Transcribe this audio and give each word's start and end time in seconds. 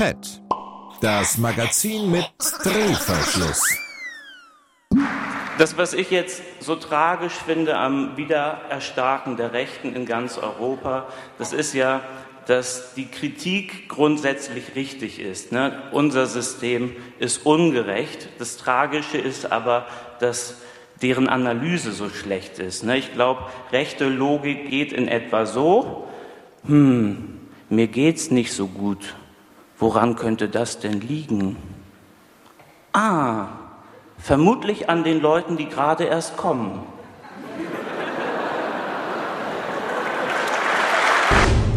PET, 0.00 0.40
das 1.02 1.36
Magazin 1.36 2.10
mit 2.10 2.24
Drehverschluss. 2.62 3.62
Das, 5.58 5.76
was 5.76 5.92
ich 5.92 6.10
jetzt 6.10 6.40
so 6.58 6.74
tragisch 6.74 7.34
finde 7.34 7.76
am 7.76 8.16
Wiedererstarken 8.16 9.36
der 9.36 9.52
Rechten 9.52 9.94
in 9.94 10.06
ganz 10.06 10.38
Europa, 10.38 11.06
das 11.36 11.52
ist 11.52 11.74
ja, 11.74 12.00
dass 12.46 12.94
die 12.94 13.08
Kritik 13.08 13.90
grundsätzlich 13.90 14.74
richtig 14.74 15.20
ist. 15.20 15.52
Ne? 15.52 15.82
Unser 15.92 16.24
System 16.24 16.96
ist 17.18 17.44
ungerecht. 17.44 18.30
Das 18.38 18.56
Tragische 18.56 19.18
ist 19.18 19.52
aber, 19.52 19.86
dass 20.18 20.62
deren 21.02 21.28
Analyse 21.28 21.92
so 21.92 22.08
schlecht 22.08 22.58
ist. 22.58 22.84
Ne? 22.84 22.96
Ich 22.96 23.12
glaube, 23.12 23.50
rechte 23.70 24.08
Logik 24.08 24.70
geht 24.70 24.94
in 24.94 25.08
etwa 25.08 25.44
so, 25.44 26.08
hm, 26.64 27.38
mir 27.68 27.88
geht's 27.88 28.30
nicht 28.30 28.54
so 28.54 28.66
gut. 28.66 29.14
Woran 29.80 30.14
könnte 30.14 30.48
das 30.48 30.78
denn 30.78 31.00
liegen? 31.00 31.56
Ah, 32.92 33.46
vermutlich 34.18 34.90
an 34.90 35.04
den 35.04 35.20
Leuten, 35.20 35.56
die 35.56 35.68
gerade 35.68 36.04
erst 36.04 36.36
kommen. 36.36 36.82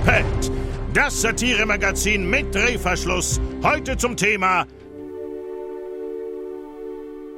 Pet, 0.05 0.51
das 0.93 1.21
Satiremagazin 1.21 2.29
mit 2.29 2.53
Drehverschluss. 2.53 3.39
Heute 3.63 3.95
zum 3.95 4.17
Thema 4.17 4.65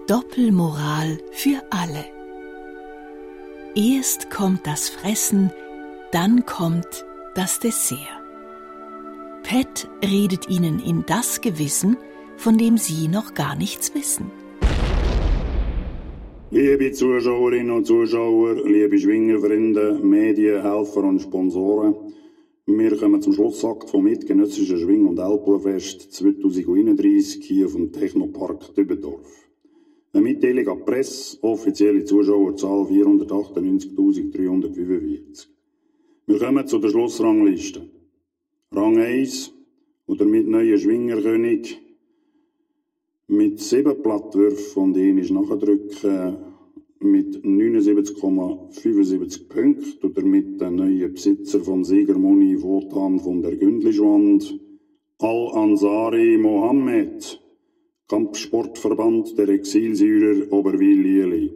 Doppelmoral 0.08 1.20
für 1.32 1.62
alle. 1.70 2.06
Erst 3.76 4.32
kommt 4.32 4.66
das 4.66 4.90
Fressen, 4.90 5.52
dann 6.12 6.45
kommt 6.45 7.06
das 7.36 7.59
Dessert. 7.59 8.25
Pet 9.48 9.88
redet 10.04 10.49
Ihnen 10.49 10.80
in 10.80 11.04
das 11.05 11.40
Gewissen, 11.40 11.98
von 12.36 12.58
dem 12.58 12.77
Sie 12.77 13.08
noch 13.08 13.36
gar 13.36 13.56
nichts 13.56 13.94
wissen. 13.94 14.31
Liebe 16.50 16.92
Zuschauerinnen 16.92 17.70
und 17.70 17.86
Zuschauer, 17.86 18.67
liebe 18.67 18.97
Schwingerfreunde, 18.97 20.00
Medienhelfer 20.02 21.03
und 21.03 21.22
Sponsoren, 21.22 21.94
wir 22.66 22.97
kommen 22.97 23.22
zum 23.22 23.33
Schlussakt 23.33 23.92
vom 23.92 24.05
Mitgenössischen 24.05 24.80
Schwing- 24.80 25.05
und 25.05 25.20
Alplerfest 25.20 26.11
2031 26.11 27.45
hier 27.45 27.70
vom 27.70 27.92
Technopark 27.92 28.73
Dübendorf. 28.73 29.48
Eine 30.14 30.23
Mitteilung 30.23 30.67
an 30.70 30.80
die 30.80 30.86
Presse, 30.86 31.38
offizielle 31.44 32.03
Zuschauerzahl 32.03 32.86
498.345. 32.86 35.50
Wir 36.25 36.39
kommen 36.39 36.66
zu 36.66 36.80
der 36.80 36.89
Schlussrangliste. 36.89 37.95
Rang 38.76 38.98
1 38.98 39.54
und 40.06 40.20
damit 40.20 40.48
neuer 40.48 40.78
Schwingerkönig 40.78 41.81
mit 43.28 43.59
sieben 43.59 44.04
Plattwürfen 44.04 44.84
und 44.84 44.98
ist 44.98 45.32
nachdrücken 45.32 46.38
mit 47.00 47.44
79,75 47.44 49.48
Punkten 49.48 50.06
und 50.06 50.17
damit 50.17 50.59
der 50.59 50.72
neue 50.72 51.09
Besitzer 51.09 51.62
vom 51.62 51.84
Siegermoni 51.84 52.62
Wotan 52.62 53.20
von 53.20 53.42
der 53.42 53.56
Gündlischwand, 53.56 54.59
Al-Ansari 55.20 56.38
Mohammed. 56.38 57.42
Kampfsportverband 58.08 59.36
der 59.36 59.50
Exilsieger 59.50 60.52
Oberwil-Lieli. 60.52 61.52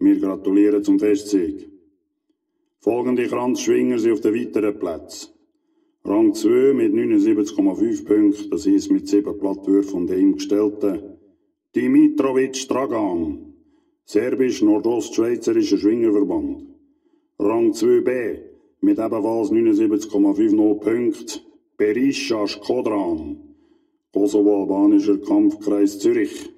Wir 0.00 0.18
gratulieren 0.18 0.82
zum 0.82 0.98
Festsieg. 0.98 1.70
Folgende 2.80 3.28
Kranzschwinger 3.28 4.00
sind 4.00 4.14
auf 4.14 4.20
den 4.20 4.34
weiteren 4.34 4.76
Plätzen. 4.80 5.35
Rang 6.08 6.32
2 6.32 6.72
mit 6.72 6.94
79,5 6.94 8.04
Punkten, 8.04 8.50
das 8.50 8.64
heisst 8.64 8.92
mit 8.92 9.08
7 9.08 9.36
Plattwürfen 9.40 10.02
und 10.02 10.10
ihm 10.10 10.34
gestellten 10.36 11.00
Dimitrovic 11.74 12.68
Dragan, 12.68 13.54
serbisch-nordostschweizerischer 14.04 15.78
Schwingerverband. 15.78 16.62
Rang 17.40 17.72
2b 17.72 18.38
mit 18.82 18.98
ebenfalls 19.00 19.50
79,50 19.50 20.74
Punkten 20.78 21.40
Berisha 21.76 22.46
Skodran, 22.46 23.38
Kosovo-albanischer 24.12 25.18
Kampfkreis 25.18 25.98
Zürich. 25.98 26.52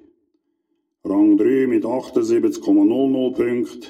Rang 1.03 1.37
3 1.37 1.65
mit 1.65 1.85
78,00 1.85 3.33
Punkten 3.33 3.81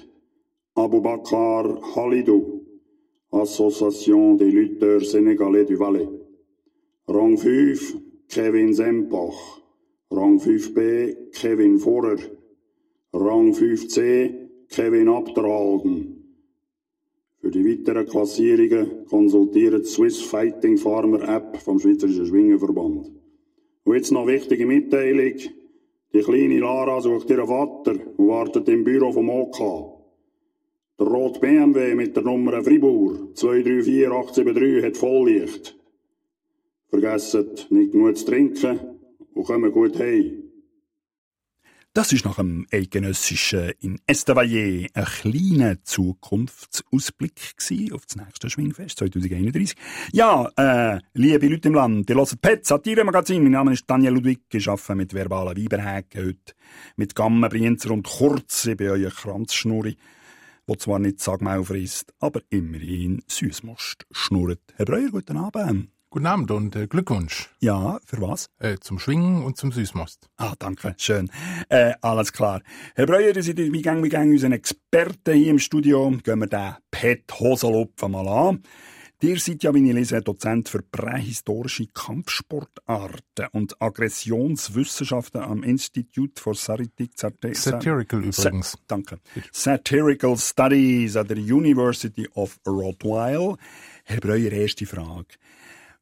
Abubakar 0.75 1.81
Halidou, 1.95 2.58
Association 3.31 4.35
des 4.35 4.51
lutteurs 4.51 5.05
sénégalais 5.05 5.65
du 5.65 5.75
Valais. 5.75 6.09
Rang 7.07 7.37
5 7.37 7.95
Kevin 8.27 8.73
Sempach. 8.73 9.61
Rang 10.11 10.39
5b 10.39 11.31
Kevin 11.31 11.77
Vorer. 11.77 12.17
Rang 13.13 13.51
5c 13.51 14.33
Kevin 14.69 15.09
Abderhalden. 15.09 16.15
Für 17.39 17.51
die 17.51 17.63
weiteren 17.63 18.07
Klassierungen 18.07 19.05
konsultiert 19.07 19.85
Swiss 19.85 20.21
Fighting 20.21 20.77
Farmer 20.77 21.21
App 21.29 21.57
vom 21.57 21.79
Schweizerischen 21.79 22.25
Schwingenverband. 22.25 23.11
Und 23.83 23.95
jetzt 23.95 24.11
noch 24.11 24.27
wichtige 24.27 24.65
Mitteilung. 24.65 25.37
Die 26.13 26.21
kleine 26.21 26.59
Lara 26.59 26.99
sucht 26.99 27.29
ihren 27.29 27.47
Vater 27.47 27.93
und 28.17 28.27
wartet 28.27 28.67
im 28.69 28.83
Büro 28.83 29.11
vom 29.11 29.29
OK. 29.29 29.98
Der 30.99 31.07
rote 31.07 31.39
BMW 31.39 31.95
mit 31.95 32.13
der 32.13 32.23
Nummer 32.23 32.61
Fribourg 32.61 33.33
234873 33.35 34.83
hat 34.83 34.97
Volllicht. 34.97 35.77
Vergesst 36.89 37.67
nicht 37.69 37.93
genug 37.93 38.17
zu 38.17 38.25
trinken 38.25 38.79
und 39.33 39.45
kommen 39.45 39.71
gut 39.71 39.97
heim. 39.97 40.43
Das 41.93 42.11
ist 42.11 42.25
nach 42.25 42.35
dem 42.35 42.67
eidgenössischen 42.71 43.71
in 43.79 43.99
Estavayer 44.05 44.87
ein 44.93 45.05
kleiner 45.05 45.83
Zukunftsausblick 45.83 47.55
auf 47.93 48.05
das 48.05 48.15
nächste 48.17 48.49
Schwingfest 48.49 48.99
2031. 48.99 49.75
Ja, 50.11 50.51
äh, 50.55 50.99
liebe 51.13 51.47
Leute 51.47 51.69
im 51.69 51.75
Land, 51.75 52.09
ihr 52.09 52.17
hört 52.17 52.41
Pet, 52.41 52.65
Satire-Magazin. 52.65 53.41
Mein 53.41 53.53
Name 53.53 53.73
ist 53.73 53.89
Daniel 53.89 54.13
Ludwig. 54.13 54.41
Ich 54.51 54.67
arbeite 54.67 54.95
mit 54.95 55.13
verbalen 55.13 55.57
Weiberhäken 55.57 56.25
heute, 56.25 56.53
mit 56.97 57.15
Gamme, 57.15 57.49
Brienzer 57.49 57.91
und 57.91 58.05
Kurz. 58.05 58.65
Ich 58.65 58.77
bin 58.77 58.89
euer 58.89 59.09
Kranzschnurri, 59.09 59.97
wo 60.69 60.75
zwar 60.75 60.99
nicht 60.99 61.19
Sagmau 61.19 61.63
frisst, 61.63 62.13
aber 62.19 62.41
immerhin 62.49 63.23
Süßmost 63.27 64.05
schnurrt. 64.11 64.61
Herr 64.75 64.85
Breuer, 64.85 65.09
guten 65.09 65.35
Abend. 65.35 65.89
Guten 66.11 66.27
Abend 66.27 66.51
und 66.51 66.75
äh, 66.75 66.85
Glückwunsch. 66.85 67.49
Ja, 67.59 67.99
für 68.05 68.21
was? 68.21 68.49
Äh, 68.59 68.77
zum 68.79 68.99
Schwingen 68.99 69.43
und 69.43 69.57
zum 69.57 69.71
Süßmost. 69.71 70.29
Ah, 70.37 70.53
danke, 70.59 70.93
schön. 70.97 71.31
Äh, 71.69 71.93
alles 72.01 72.33
klar. 72.33 72.61
Herr 72.93 73.07
Breuer, 73.07 73.35
ihr 73.35 73.43
seid 73.43 73.57
wie 73.57 73.81
gang 73.81 74.03
wie 74.03 74.09
gang 74.09 74.31
unseren 74.31 74.51
Experten 74.51 75.33
hier 75.33 75.49
im 75.49 75.59
Studio. 75.59 76.11
Gehen 76.23 76.39
wir 76.39 76.47
den 76.47 76.75
Pet 76.91 77.39
Hoselopfen 77.39 78.11
mal 78.11 78.27
an. 78.27 78.63
Ihr 79.21 79.37
seid 79.37 79.63
ja, 79.63 79.73
wie 79.73 79.85
ich 79.85 79.93
lese, 79.93 80.21
Dozent 80.21 80.69
für 80.69 80.81
prähistorische 80.81 81.87
Kampfsportarten 81.87 83.47
und 83.51 83.81
Aggressionswissenschaften 83.81 85.41
am 85.41 85.61
Institute 85.63 86.41
for 86.41 86.55
Satiric, 86.55 87.11
Satirical 87.53 88.23
übrigens. 88.23 88.71
Sa 88.71 88.77
danke. 88.87 89.19
Satirical 89.51 90.37
Studies 90.37 91.17
at 91.17 91.27
the 91.27 91.35
University 91.35 92.29
of 92.33 92.57
Rottweil. 92.65 93.57
Herr 94.05 94.21
Breuer, 94.21 94.53
erste 94.53 94.85
Frage. 94.85 95.35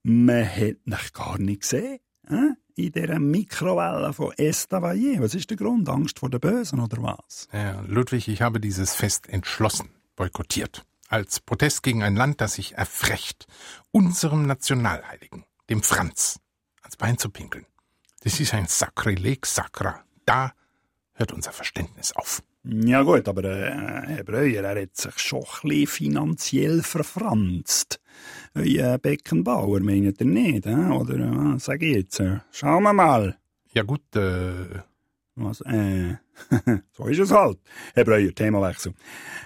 Man 0.03 0.45
hat 0.45 0.85
mich 0.85 1.13
gar 1.13 1.39
nicht 1.39 1.61
gesehen. 1.61 1.97
Äh? 2.29 2.53
In 2.75 2.91
dieser 2.91 3.17
Mikrowelle 3.17 4.13
von 4.13 4.31
Estavayer. 4.37 5.23
Was 5.23 5.33
ist 5.33 5.49
der 5.49 5.57
Grund? 5.57 5.89
Angst 5.89 6.19
vor 6.19 6.29
der 6.29 6.37
Bösen 6.37 6.79
oder 6.79 7.01
was? 7.01 7.47
Ja, 7.51 7.81
Ludwig, 7.87 8.27
ich 8.27 8.43
habe 8.43 8.59
dieses 8.59 8.93
Fest 8.93 9.27
entschlossen 9.27 9.89
boykottiert. 10.15 10.85
Als 11.07 11.39
Protest 11.39 11.83
gegen 11.83 12.03
ein 12.03 12.17
Land, 12.17 12.41
das 12.41 12.55
sich 12.55 12.75
erfrecht, 12.75 13.47
unserem 13.91 14.45
Nationalheiligen, 14.45 15.45
dem 15.69 15.81
Franz, 15.81 16.39
ans 16.81 16.97
Bein 16.97 17.17
zu 17.17 17.29
pinkeln. 17.29 17.65
Das 18.23 18.41
ist 18.41 18.53
ein 18.53 18.67
Sakrileg 18.67 19.45
Sacra. 19.45 20.03
Da 20.25 20.51
hört 21.13 21.31
unser 21.31 21.53
Verständnis 21.53 22.11
auf. 22.11 22.43
Ja 22.63 23.03
gut, 23.03 23.29
aber 23.29 23.45
äh, 23.45 23.71
Herr 24.07 24.23
Breuer, 24.25 24.63
er 24.65 24.81
hat 24.81 24.97
sich 24.97 25.17
schon 25.17 25.45
ein 25.63 25.87
finanziell 25.87 26.83
verfranst. 26.83 28.01
Euer 28.53 28.97
Beckenbauer, 28.97 29.79
meint 29.79 30.19
ihr 30.19 30.27
nicht, 30.27 30.65
äh? 30.65 30.75
oder 30.75 31.55
äh, 31.55 31.59
sag 31.59 31.81
ich 31.83 31.95
jetzt? 31.95 32.19
Äh, 32.19 32.39
schauen 32.51 32.83
wir 32.83 32.93
mal. 32.93 33.37
Ja 33.71 33.83
gut, 33.83 34.13
äh... 34.15 34.81
Was, 35.35 35.61
äh... 35.61 36.15
so 36.93 37.07
ist 37.07 37.19
es 37.19 37.31
halt. 37.31 37.59
Herr 37.93 38.05
Breuer, 38.05 38.33
Themawechsel. 38.33 38.93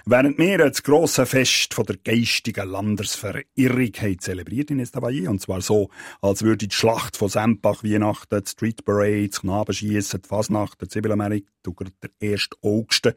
Während 0.04 0.38
wir 0.38 0.58
das 0.58 0.82
grosse 0.82 1.26
Fest 1.26 1.74
von 1.74 1.86
der 1.86 1.96
geistigen 1.96 2.68
Landesverirrung 2.68 3.92
haben 4.00 4.18
zelebriert 4.18 4.70
in 4.70 4.80
Estavayer, 4.80 5.30
und 5.30 5.40
zwar 5.40 5.60
so, 5.60 5.90
als 6.20 6.42
würde 6.42 6.68
die 6.68 6.74
Schlacht 6.74 7.16
von 7.16 7.28
Sempach 7.28 7.84
Weihnachten, 7.84 8.42
die 8.42 8.50
Street 8.50 8.84
Parade, 8.84 9.28
das 9.28 9.40
Knabenschiessen, 9.40 10.22
die 10.22 10.28
Fasnacht, 10.28 10.80
der 10.80 10.88
Zibilamerik, 10.88 11.46
der 11.64 12.10
1. 12.20 12.48
August 12.62 13.14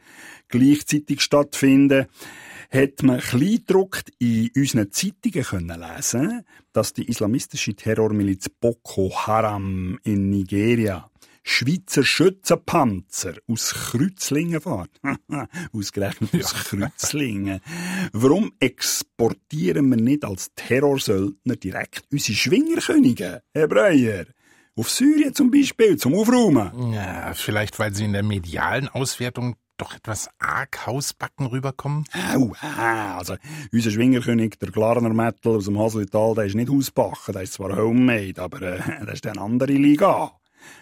gleichzeitig 0.47 1.21
stattfinden, 1.21 2.05
hat 2.71 3.03
man 3.03 3.19
kleingedruckt 3.19 4.11
in 4.19 4.49
unseren 4.55 4.91
Zeitungen 4.91 5.43
können 5.43 5.79
lesen, 5.79 6.45
dass 6.73 6.93
die 6.93 7.07
islamistische 7.07 7.73
Terrormiliz 7.73 8.49
Boko 8.49 9.11
Haram 9.15 9.99
in 10.03 10.29
Nigeria 10.29 11.09
Schweizer 11.47 12.03
Schützenpanzer 12.03 13.35
aus 13.47 13.71
Kreuzlingen 13.71 14.59
fahren. 14.59 14.89
Ausgerechnet 15.73 16.33
aus 16.43 16.53
Kreuzlingen. 16.55 17.61
Warum 18.13 18.51
exportieren 18.59 19.87
wir 19.89 19.97
nicht 19.97 20.25
als 20.25 20.51
Terrorsöldner 20.55 21.55
direkt 21.55 22.03
unsere 22.11 22.35
Schwingerkönige, 22.35 23.43
Herr 23.53 23.67
Breuer? 23.67 24.25
Auf 24.75 24.89
Syrien 24.89 25.35
zum 25.35 25.51
Beispiel, 25.51 25.97
zum 25.97 26.15
Aufräumen. 26.15 26.91
Ja, 26.91 27.31
vielleicht 27.35 27.77
weil 27.77 27.93
sie 27.93 28.05
in 28.05 28.13
der 28.13 28.23
medialen 28.23 28.89
Auswertung 28.89 29.55
doch 29.77 29.93
etwas 29.93 30.29
arg 30.39 30.87
Hausbacken 30.87 31.45
rüberkommen? 31.45 32.05
Au, 32.33 32.53
ah, 32.59 33.17
also, 33.17 33.35
unser 33.71 33.91
Schwingerkönig, 33.91 34.55
der 34.59 34.71
Glarner 34.71 35.13
Metal 35.13 35.57
aus 35.57 35.65
dem 35.65 35.77
Haslital, 35.77 36.33
der 36.33 36.45
ist 36.45 36.55
nicht 36.55 36.71
Hausbacken, 36.71 37.33
der 37.33 37.43
ist 37.43 37.53
zwar 37.53 37.77
homemade, 37.77 38.41
aber 38.41 38.61
äh, 38.63 38.79
das 39.05 39.15
ist 39.15 39.27
eine 39.27 39.39
andere 39.39 39.73
Liga. 39.73 40.31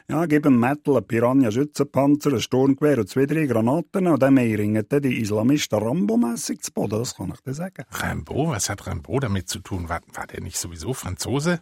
Ja, 0.10 0.26
gib 0.26 0.44
dem 0.44 0.60
Metal 0.60 0.98
ein 0.98 1.08
Piranha-Schützenpanzer, 1.08 2.34
ein 2.34 2.42
Sturmgewehr 2.42 3.00
und 3.00 3.10
zwei, 3.10 3.26
drei 3.26 3.46
Granaten 3.46 4.08
und 4.08 4.22
dann 4.22 4.38
ringen 4.38 4.86
die 4.92 5.22
Islamisten 5.22 5.80
Rambo-mässig 5.80 6.62
zu 6.62 6.72
Boden, 6.74 7.00
das 7.00 7.16
kann 7.16 7.32
ich 7.34 7.42
dir 7.42 7.54
sagen. 7.54 7.86
Rambo? 7.92 8.50
Was 8.50 8.70
hat 8.70 8.86
Rambo 8.88 9.20
damit 9.20 9.50
zu 9.50 9.60
tun? 9.60 9.90
War, 9.90 10.02
war 10.14 10.28
der 10.28 10.42
nicht 10.42 10.58
sowieso 10.58 10.94
Franzose? 10.94 11.62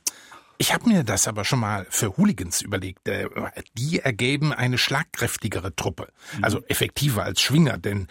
Ich 0.57 0.73
habe 0.73 0.89
mir 0.89 1.03
das 1.03 1.27
aber 1.27 1.43
schon 1.43 1.59
mal 1.59 1.87
für 1.89 2.17
Hooligans 2.17 2.61
überlegt. 2.61 3.07
Äh, 3.07 3.27
die 3.73 3.99
ergeben 3.99 4.53
eine 4.53 4.77
schlagkräftigere 4.77 5.75
Truppe. 5.75 6.09
Also 6.41 6.61
effektiver 6.67 7.23
als 7.23 7.41
Schwinger, 7.41 7.79
denn 7.79 8.07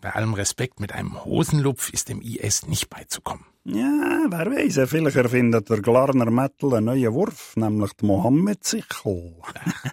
bei 0.00 0.14
allem 0.14 0.32
Respekt 0.32 0.80
mit 0.80 0.92
einem 0.92 1.24
Hosenlupf 1.24 1.90
ist 1.90 2.08
dem 2.08 2.22
IS 2.22 2.66
nicht 2.66 2.88
beizukommen. 2.88 3.44
Ja, 3.64 4.24
wer 4.28 4.50
weiß, 4.50 4.88
vielleicht 4.88 5.16
erfindet 5.16 5.68
der 5.68 5.82
Glarner 5.82 6.30
Metal 6.30 6.74
einen 6.74 6.86
neuen 6.86 7.12
Wurf, 7.12 7.56
nämlich 7.56 7.92
die 7.92 8.06
Mohammed-Sichel. 8.06 9.34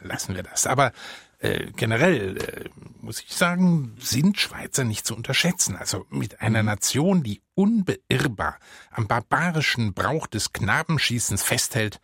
Lassen 0.04 0.36
wir 0.36 0.44
das. 0.44 0.68
Aber 0.68 0.94
äh, 1.40 1.72
generell 1.76 2.38
äh, 2.38 2.70
muss 3.02 3.22
ich 3.22 3.34
sagen, 3.36 3.94
sind 4.00 4.40
Schweizer 4.40 4.86
nicht 4.86 5.06
zu 5.06 5.16
unterschätzen. 5.16 5.76
Also 5.76 6.06
mit 6.10 6.40
einer 6.40 6.64
Nation, 6.64 7.24
die 7.24 7.42
unbeirrbar 7.56 8.58
am 8.90 9.08
barbarischen 9.08 9.94
Brauch 9.94 10.28
des 10.28 10.54
Knabenschießens 10.54 11.44
festhält, 11.44 12.00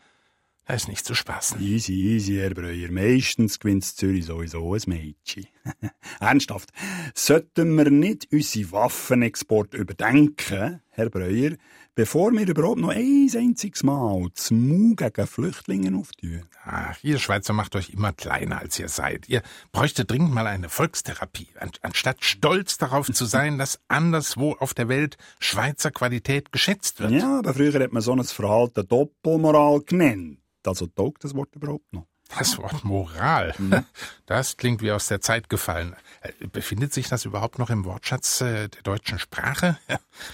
da 0.66 0.76
ist 0.76 0.88
nicht 0.88 1.06
zu 1.06 1.14
spaßen. 1.14 1.62
Easy, 1.62 1.94
easy, 1.94 2.36
Herr 2.36 2.54
Breuer. 2.54 2.90
Meistens 2.90 3.60
gewinnt 3.60 3.84
Zürich 3.84 4.26
sowieso 4.26 4.74
ein 4.74 4.82
Mädchen. 4.88 5.48
Ernsthaft, 6.20 6.70
sollten 7.14 7.76
wir 7.76 7.90
nicht 7.90 8.28
unsere 8.32 8.72
Waffenexport 8.72 9.74
überdenken, 9.74 10.82
Herr 10.90 11.10
Breuer, 11.10 11.58
bevor 11.96 12.32
wir 12.32 12.48
überhaupt 12.48 12.80
noch 12.80 12.90
ein 12.90 13.30
einziges 13.36 13.84
Mal 13.84 14.28
das 14.36 14.52
Mu 14.52 14.96
gegen 14.96 15.28
Flüchtlinge 15.28 15.98
auftun? 15.98 16.44
Ach, 16.64 16.98
ihr 17.04 17.20
Schweizer 17.20 17.52
macht 17.52 17.76
euch 17.76 17.90
immer 17.90 18.14
kleiner, 18.14 18.60
als 18.60 18.80
ihr 18.80 18.88
seid. 18.88 19.28
Ihr 19.28 19.42
bräuchtet 19.74 20.12
dringend 20.12 20.34
mal 20.34 20.48
eine 20.48 20.70
Volkstherapie. 20.70 21.50
An 21.60 21.72
anstatt 21.82 22.24
stolz 22.24 22.78
darauf 22.78 23.12
zu 23.12 23.26
sein, 23.26 23.58
dass 23.58 23.80
anderswo 23.90 24.54
auf 24.54 24.74
der 24.74 24.88
Welt 24.88 25.18
Schweizer 25.40 25.92
Qualität 25.92 26.52
geschätzt 26.54 27.02
wird. 27.02 27.12
Ja, 27.12 27.40
aber 27.40 27.54
früher 27.54 27.74
hat 27.82 27.92
man 27.92 28.02
so 28.02 28.14
ein 28.14 28.24
Verhalten 28.24 28.88
Doppelmoral 28.88 29.82
genannt. 29.82 30.43
Also 30.68 30.88
taugt 30.88 31.24
das 31.24 31.36
Wort 31.36 31.56
überhaupt 31.56 31.92
noch? 31.94 32.06
Das 32.38 32.58
Wort 32.58 32.84
Moral, 32.84 33.54
das 34.26 34.58
klingt 34.58 34.82
wie 34.82 34.92
aus 34.92 35.08
der 35.08 35.22
Zeit 35.22 35.50
gefallen. 35.50 35.96
Äh, 36.22 36.48
Befindet 36.48 36.94
sich 36.94 37.08
das 37.10 37.26
überhaupt 37.26 37.60
noch 37.60 37.70
im 37.70 37.86
Wortschatz 37.86 38.42
äh, 38.42 38.70
der 38.70 38.82
deutschen 38.84 39.20
Sprache? 39.20 39.78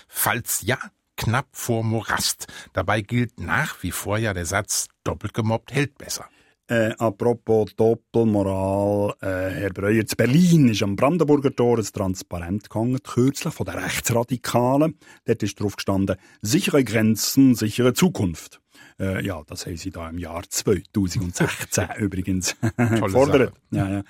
Falls 0.08 0.62
ja, 0.62 0.78
knapp 1.18 1.48
vor 1.52 1.84
Morast. 1.84 2.48
Dabei 2.74 3.02
gilt 3.02 3.40
nach 3.40 3.84
wie 3.84 3.92
vor 3.92 4.18
ja 4.18 4.34
der 4.34 4.46
Satz, 4.46 4.88
doppelt 5.04 5.34
gemobbt 5.34 5.74
hält 5.74 5.98
besser. 5.98 6.26
Äh, 6.70 6.94
apropos 7.00 7.76
Doppelmoral, 7.76 9.16
äh, 9.22 9.50
Herr 9.60 9.72
Breuer, 9.72 10.06
zu 10.06 10.16
Berlin 10.16 10.70
ist 10.70 10.84
am 10.84 10.96
Brandenburger 10.96 11.54
Tor 11.54 11.80
ein 11.80 11.84
Transparent 11.84 12.70
gehangen, 12.70 13.00
kürzlich 13.04 13.54
von 13.54 13.66
den 13.66 13.76
Rechtsradikalen. 13.80 15.00
Dort 15.26 15.42
ist 15.42 15.60
drauf 15.60 15.76
gestanden, 15.78 16.18
sichere 16.42 16.84
Grenzen, 16.84 17.56
sichere 17.56 17.94
Zukunft. 17.94 18.62
Äh, 19.00 19.26
ja, 19.26 19.42
das 19.48 19.66
haben 19.66 19.78
sie 19.78 19.92
da 19.92 20.10
im 20.10 20.18
Jahr 20.18 20.44
2016 20.48 21.88
übrigens 22.00 22.56
gefordert. 22.78 23.54
Ja, 23.72 23.90
ja. 23.90 24.04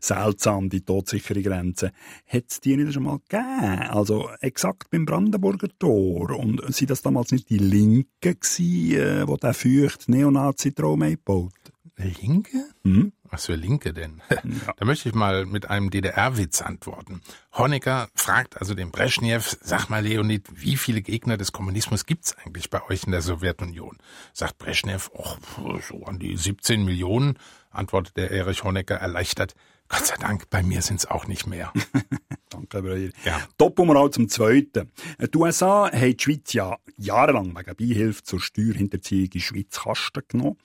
Seltsam, 0.00 0.68
die 0.68 0.82
todsichere 0.82 1.42
Grenze. 1.42 1.92
Hat 2.26 2.44
es 2.48 2.60
die 2.60 2.76
nicht 2.76 2.92
schon 2.92 3.04
mal 3.04 3.18
gegeben? 3.28 3.90
Also 3.90 4.30
exakt 4.40 4.90
beim 4.90 5.04
Brandenburger 5.04 5.68
Tor. 5.78 6.30
Und 6.30 6.62
sind 6.74 6.90
das 6.90 7.02
damals 7.02 7.32
nicht 7.32 7.50
die 7.50 7.58
Linken 7.58 8.06
gewesen, 8.20 8.92
äh, 8.92 9.26
die 9.26 9.36
den 9.36 9.54
feucht 9.54 10.08
Neonazi-Traum 10.08 11.02
eingebaut? 11.02 11.52
Linke? 11.96 12.64
Hm? 12.84 13.12
Was 13.30 13.46
für 13.46 13.54
Linke 13.54 13.92
denn? 13.92 14.22
Da 14.76 14.84
möchte 14.84 15.08
ich 15.08 15.14
mal 15.14 15.46
mit 15.46 15.70
einem 15.70 15.90
DDR-Witz 15.90 16.60
antworten. 16.62 17.22
Honecker 17.52 18.08
fragt 18.14 18.58
also 18.58 18.74
den 18.74 18.90
Brezhnev, 18.90 19.56
sag 19.60 19.88
mal 19.88 20.04
Leonid, 20.04 20.46
wie 20.52 20.76
viele 20.76 21.02
Gegner 21.02 21.36
des 21.36 21.52
Kommunismus 21.52 22.06
gibt's 22.06 22.36
eigentlich 22.38 22.70
bei 22.70 22.82
euch 22.88 23.04
in 23.04 23.12
der 23.12 23.22
Sowjetunion? 23.22 23.98
Sagt 24.32 24.58
Brezhnev, 24.58 25.10
och, 25.12 25.38
so 25.82 26.04
an 26.04 26.18
die 26.18 26.36
17 26.36 26.84
Millionen, 26.84 27.38
antwortet 27.70 28.16
der 28.16 28.30
Erich 28.30 28.64
Honecker 28.64 28.96
erleichtert. 28.96 29.54
Gott 29.88 30.06
sei 30.06 30.16
Dank, 30.16 30.50
bei 30.50 30.62
mir 30.62 30.82
sind's 30.82 31.06
auch 31.06 31.26
nicht 31.26 31.46
mehr. 31.46 31.72
Danke, 32.48 32.82
Breuer. 32.82 33.10
Ja. 33.24 33.40
Doppelmoral 33.58 34.10
zum 34.10 34.28
Zweiten. 34.28 34.90
Die 35.20 35.38
USA 35.38 35.90
haben 35.92 36.16
die 36.16 36.22
Schweiz 36.22 36.52
ja 36.52 36.76
jahrelang 36.96 37.56
wegen 37.56 37.76
Beihilfe 37.76 38.22
zur 38.22 38.40
Steuerhinterziehung 38.40 39.24
in 39.24 39.30
die 39.30 39.40
Schweiz 39.40 39.80
Kasten 39.80 40.22
genommen. 40.28 40.56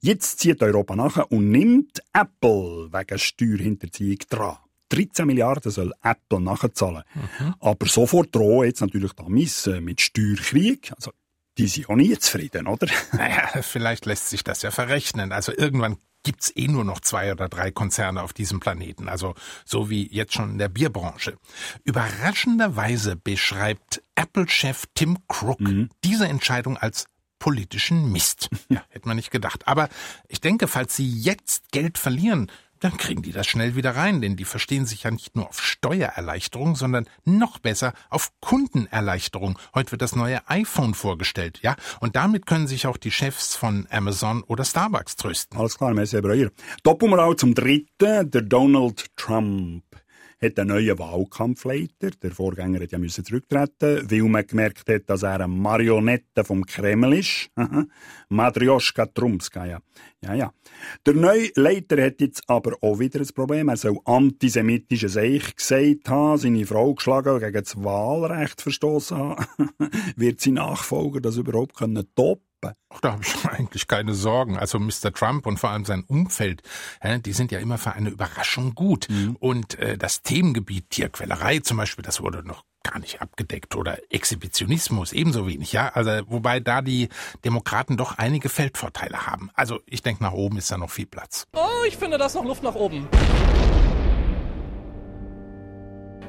Jetzt 0.00 0.40
zieht 0.40 0.62
Europa 0.62 0.96
nachher 0.96 1.30
und 1.30 1.50
nimmt 1.50 2.00
Apple 2.12 2.92
wegen 2.92 3.18
Steuerhinterziehung 3.18 4.18
dran. 4.28 4.56
13 4.90 5.26
Milliarden 5.26 5.70
soll 5.70 5.92
Apple 6.02 6.40
nachzahlen. 6.40 7.04
Aber 7.60 7.86
sofort 7.86 8.34
drohen 8.34 8.66
jetzt 8.66 8.80
natürlich 8.80 9.12
Damis 9.12 9.66
äh, 9.66 9.80
mit 9.80 10.00
Steuerkrieg. 10.00 10.92
Also, 10.96 11.12
die 11.58 11.68
sind 11.68 11.88
auch 11.88 11.96
nie 11.96 12.16
zufrieden, 12.18 12.66
oder? 12.66 12.88
Naja, 13.12 13.48
vielleicht 13.62 14.06
lässt 14.06 14.30
sich 14.30 14.42
das 14.44 14.62
ja 14.62 14.70
verrechnen. 14.70 15.32
Also 15.32 15.52
irgendwann 15.56 15.96
gibt's 16.22 16.52
eh 16.54 16.68
nur 16.68 16.84
noch 16.84 17.00
zwei 17.00 17.32
oder 17.32 17.48
drei 17.48 17.70
Konzerne 17.70 18.22
auf 18.22 18.32
diesem 18.32 18.60
Planeten. 18.60 19.08
Also 19.08 19.34
so 19.64 19.90
wie 19.90 20.08
jetzt 20.12 20.34
schon 20.34 20.50
in 20.50 20.58
der 20.58 20.68
Bierbranche. 20.68 21.38
Überraschenderweise 21.84 23.16
beschreibt 23.16 24.02
Apple-Chef 24.14 24.84
Tim 24.94 25.18
Cook 25.28 25.60
diese 26.04 26.28
Entscheidung 26.28 26.76
als 26.76 27.06
politischen 27.38 28.12
Mist. 28.12 28.48
Ja, 28.68 28.84
hätte 28.90 29.08
man 29.08 29.16
nicht 29.16 29.32
gedacht. 29.32 29.66
Aber 29.66 29.88
ich 30.28 30.40
denke, 30.40 30.68
falls 30.68 30.94
sie 30.94 31.10
jetzt 31.10 31.72
Geld 31.72 31.98
verlieren, 31.98 32.52
dann 32.80 32.96
kriegen 32.96 33.22
die 33.22 33.32
das 33.32 33.46
schnell 33.46 33.76
wieder 33.76 33.94
rein, 33.94 34.20
denn 34.20 34.36
die 34.36 34.44
verstehen 34.44 34.86
sich 34.86 35.04
ja 35.04 35.10
nicht 35.10 35.36
nur 35.36 35.48
auf 35.48 35.60
Steuererleichterung, 35.62 36.76
sondern 36.76 37.06
noch 37.24 37.58
besser 37.58 37.92
auf 38.08 38.32
Kundenerleichterung. 38.40 39.58
Heute 39.74 39.92
wird 39.92 40.02
das 40.02 40.16
neue 40.16 40.48
iPhone 40.48 40.94
vorgestellt, 40.94 41.60
ja? 41.62 41.76
Und 42.00 42.16
damit 42.16 42.46
können 42.46 42.66
sich 42.66 42.86
auch 42.86 42.96
die 42.96 43.10
Chefs 43.10 43.54
von 43.54 43.86
Amazon 43.90 44.42
oder 44.42 44.64
Starbucks 44.64 45.16
trösten. 45.16 45.58
Alles 45.58 45.76
klar, 45.76 45.92
merci, 45.94 46.20
Breuer. 46.20 46.50
Doppelmoral 46.82 47.36
zum 47.36 47.54
Dritten, 47.54 48.30
der 48.30 48.42
Donald 48.42 49.06
Trump 49.16 49.84
hat 50.42 50.58
einen 50.58 50.70
neuen 50.70 50.98
Wahlkampfleiter. 50.98 52.10
Der 52.22 52.30
Vorgänger 52.30 52.80
hat 52.80 52.92
ja 52.92 52.98
müssen 52.98 53.24
zurücktreten, 53.24 54.10
weil 54.10 54.22
man 54.22 54.46
gemerkt 54.46 54.88
hat, 54.88 55.08
dass 55.08 55.22
er 55.22 55.34
eine 55.34 55.48
Marionette 55.48 56.44
vom 56.44 56.64
Kreml 56.64 57.14
ist. 57.14 57.50
Aha. 57.56 57.84
Madrioschka 58.28 59.06
Trumska, 59.06 59.66
ja. 59.66 59.80
Ja. 60.22 60.52
Der 61.06 61.14
neue 61.14 61.50
Leiter 61.54 62.02
hat 62.04 62.20
jetzt 62.20 62.42
aber 62.46 62.76
auch 62.82 62.98
wieder 62.98 63.20
ein 63.20 63.28
Problem. 63.34 63.68
Er 63.68 63.76
soll 63.76 63.98
antisemitisches 64.04 65.16
Eich 65.16 65.56
gesagt 65.56 66.08
haben, 66.08 66.38
seine 66.38 66.66
Frau 66.66 66.94
geschlagen 66.94 67.38
gegen 67.38 67.64
das 67.64 67.82
Wahlrecht 67.82 68.60
verstoßen 68.60 69.16
haben. 69.16 69.46
Wird 70.16 70.40
sein 70.40 70.54
Nachfolger 70.54 71.20
das 71.20 71.36
überhaupt 71.36 71.74
können 71.76 72.06
toppen? 72.14 72.49
Ach, 72.62 73.00
da 73.00 73.12
habe 73.12 73.22
ich 73.22 73.44
eigentlich 73.48 73.88
keine 73.88 74.14
Sorgen. 74.14 74.56
Also 74.56 74.78
Mr. 74.78 75.12
Trump 75.12 75.46
und 75.46 75.58
vor 75.58 75.70
allem 75.70 75.84
sein 75.84 76.04
Umfeld, 76.04 76.62
die 77.24 77.32
sind 77.32 77.52
ja 77.52 77.58
immer 77.58 77.78
für 77.78 77.92
eine 77.92 78.10
Überraschung 78.10 78.74
gut. 78.74 79.08
Und 79.38 79.78
äh, 79.78 79.96
das 79.96 80.22
Themengebiet 80.22 80.90
Tierquälerei 80.90 81.60
zum 81.60 81.76
Beispiel, 81.76 82.04
das 82.04 82.20
wurde 82.20 82.46
noch 82.46 82.64
gar 82.82 82.98
nicht 82.98 83.20
abgedeckt 83.20 83.76
oder 83.76 83.98
Exhibitionismus 84.10 85.12
ebenso 85.12 85.46
wenig, 85.46 85.72
ja. 85.72 85.88
Also 85.90 86.22
wobei 86.26 86.60
da 86.60 86.82
die 86.82 87.08
Demokraten 87.44 87.96
doch 87.96 88.18
einige 88.18 88.48
Feldvorteile 88.48 89.26
haben. 89.26 89.50
Also 89.54 89.80
ich 89.86 90.02
denke, 90.02 90.22
nach 90.22 90.32
oben 90.32 90.56
ist 90.58 90.70
da 90.70 90.78
noch 90.78 90.90
viel 90.90 91.06
Platz. 91.06 91.46
Oh, 91.54 91.84
ich 91.86 91.96
finde, 91.96 92.18
da 92.18 92.26
ist 92.26 92.34
noch 92.34 92.44
Luft 92.44 92.62
nach 92.62 92.74
oben. 92.74 93.08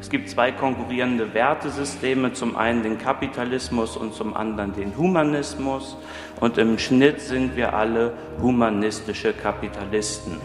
Es 0.01 0.09
gibt 0.09 0.29
zwei 0.29 0.51
konkurrierende 0.51 1.33
Wertesysteme, 1.35 2.33
zum 2.33 2.57
einen 2.57 2.81
den 2.81 2.97
Kapitalismus 2.97 3.95
und 3.95 4.15
zum 4.15 4.35
anderen 4.35 4.73
den 4.73 4.97
Humanismus. 4.97 5.95
Und 6.39 6.57
im 6.57 6.79
Schnitt 6.79 7.21
sind 7.21 7.55
wir 7.55 7.75
alle 7.75 8.13
humanistische 8.41 9.31
Kapitalisten. 9.31 10.37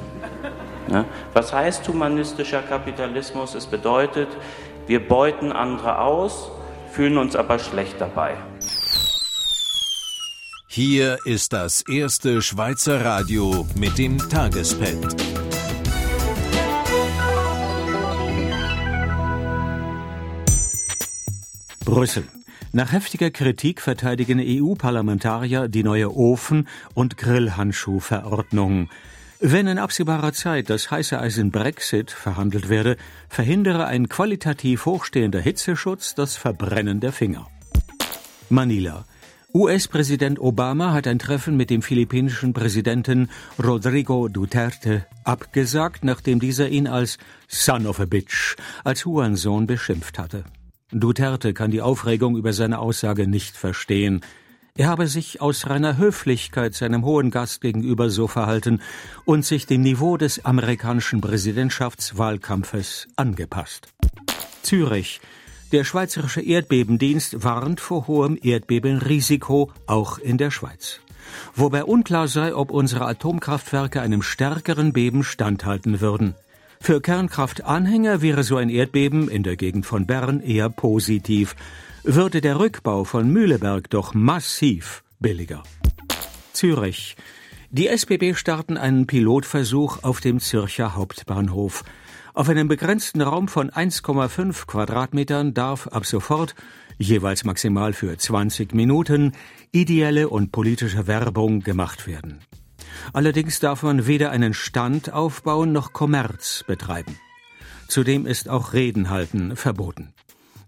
Was 1.33 1.55
heißt 1.55 1.89
humanistischer 1.89 2.61
Kapitalismus? 2.63 3.55
Es 3.55 3.67
bedeutet, 3.67 4.29
wir 4.87 5.09
beuten 5.09 5.51
andere 5.53 6.01
aus, 6.01 6.51
fühlen 6.93 7.17
uns 7.17 7.35
aber 7.35 7.59
schlecht 7.59 7.99
dabei. 7.99 8.37
Hier 10.69 11.19
ist 11.25 11.55
das 11.55 11.81
erste 11.89 12.43
Schweizer 12.43 13.03
Radio 13.03 13.67
mit 13.75 13.97
dem 13.97 14.19
Tagespad. 14.19 15.36
Brüssel. 21.87 22.25
Nach 22.73 22.91
heftiger 22.93 23.31
Kritik 23.31 23.81
verteidigen 23.81 24.41
EU-Parlamentarier 24.43 25.69
die 25.69 25.85
neue 25.85 26.15
Ofen- 26.15 26.67
und 26.95 27.17
Grillhandschuhverordnung. 27.17 28.91
Wenn 29.39 29.69
in 29.69 29.79
absehbarer 29.79 30.33
Zeit 30.33 30.69
das 30.69 30.91
heiße 30.91 31.19
Eisen 31.19 31.53
Brexit 31.53 32.11
verhandelt 32.11 32.69
werde, 32.69 32.97
verhindere 33.29 33.87
ein 33.87 34.09
qualitativ 34.09 34.85
hochstehender 34.85 35.41
Hitzeschutz 35.41 36.17
das 36.17 36.37
Verbrennen 36.37 36.99
der 36.99 37.13
Finger. 37.13 37.47
Manila. 38.51 39.05
US-Präsident 39.55 40.41
Obama 40.41 40.93
hat 40.93 41.07
ein 41.07 41.21
Treffen 41.21 41.57
mit 41.57 41.71
dem 41.71 41.83
philippinischen 41.83 42.53
Präsidenten 42.53 43.31
Rodrigo 43.63 44.27
Duterte 44.29 45.07
abgesagt, 45.23 46.05
nachdem 46.05 46.41
dieser 46.41 46.69
ihn 46.69 46.89
als 46.89 47.17
Son 47.47 47.87
of 47.87 48.01
a 48.01 48.07
Bitch, 48.07 48.57
als 48.83 49.07
Hurensohn 49.07 49.69
beschimpft 49.69 50.19
hatte. 50.19 50.45
Duterte 50.93 51.53
kann 51.53 51.71
die 51.71 51.83
Aufregung 51.83 52.37
über 52.37 52.53
seine 52.53 52.79
Aussage 52.79 53.27
nicht 53.27 53.57
verstehen. 53.57 54.21
Er 54.77 54.89
habe 54.89 55.09
sich 55.09 55.41
aus 55.41 55.69
reiner 55.69 55.97
Höflichkeit 55.97 56.75
seinem 56.75 57.05
hohen 57.05 57.31
Gast 57.31 57.61
gegenüber 57.61 58.11
so 58.11 58.29
verhalten 58.29 58.81
und 59.25 59.45
sich 59.45 59.67
dem 59.67 59.81
Niveau 59.81 60.17
des 60.17 60.45
amerikanischen 60.45 61.21
Präsidentschaftswahlkampfes 61.21 63.09
angepasst. 63.17 63.89
Zürich. 64.63 65.21
Der 65.73 65.83
Schweizerische 65.83 66.43
Erdbebendienst 66.43 67.43
warnt 67.43 67.81
vor 67.81 68.07
hohem 68.07 68.39
Erdbebenrisiko 68.41 69.73
auch 69.87 70.19
in 70.19 70.39
der 70.39 70.53
Schweiz. 70.53 71.01
Wobei 71.55 71.85
unklar 71.85 72.29
sei, 72.29 72.55
ob 72.55 72.71
unsere 72.71 73.07
Atomkraftwerke 73.07 74.01
einem 74.01 74.23
stärkeren 74.23 74.93
Beben 74.93 75.25
standhalten 75.25 76.01
würden. 76.01 76.37
Für 76.87 77.01
Kernkraftanhänger 77.01 78.23
wäre 78.23 78.45
so 78.45 78.59
ein 78.59 78.69
Erdbeben 78.69 79.29
in 79.29 79.43
der 79.43 79.57
Gegend 79.57 79.87
von 79.87 80.07
Bern 80.07 80.39
eher 80.39 80.71
positiv, 80.71 81.57
würde 82.05 82.41
der 82.41 82.61
Rückbau 82.61 83.03
von 83.03 83.29
Mühleberg 83.29 83.91
doch 83.91 84.15
massiv 84.15 85.03
billiger. 85.19 85.65
Zürich. 86.53 87.17
Die 87.71 87.89
SBB 87.89 88.37
starten 88.37 88.77
einen 88.77 89.09
Pilotversuch 89.09 90.05
auf 90.05 90.21
dem 90.21 90.39
Zürcher 90.39 90.95
Hauptbahnhof. 90.95 91.83
Auf 92.35 92.49
einem 92.49 92.69
begrenzten 92.69 93.21
Raum 93.21 93.49
von 93.49 93.69
1,5 93.69 94.69
Quadratmetern 94.69 95.55
darf 95.55 95.89
ab 95.89 96.07
sofort, 96.07 96.55
jeweils 96.99 97.43
maximal 97.43 97.95
für 97.95 98.17
20 98.17 98.75
Minuten, 98.75 99.33
ideelle 99.73 100.29
und 100.29 100.53
politische 100.53 101.09
Werbung 101.09 101.65
gemacht 101.65 102.07
werden. 102.07 102.39
Allerdings 103.13 103.61
darf 103.61 103.83
man 103.83 104.07
weder 104.07 104.31
einen 104.31 104.55
Stand 104.55 105.13
aufbauen 105.13 105.73
noch 105.73 105.93
Kommerz 105.93 106.65
betreiben. 106.67 107.19
Zudem 107.89 108.27
ist 108.27 108.49
auch 108.49 108.73
Reden 108.73 109.11
halten 109.11 109.57
verboten. 109.57 110.13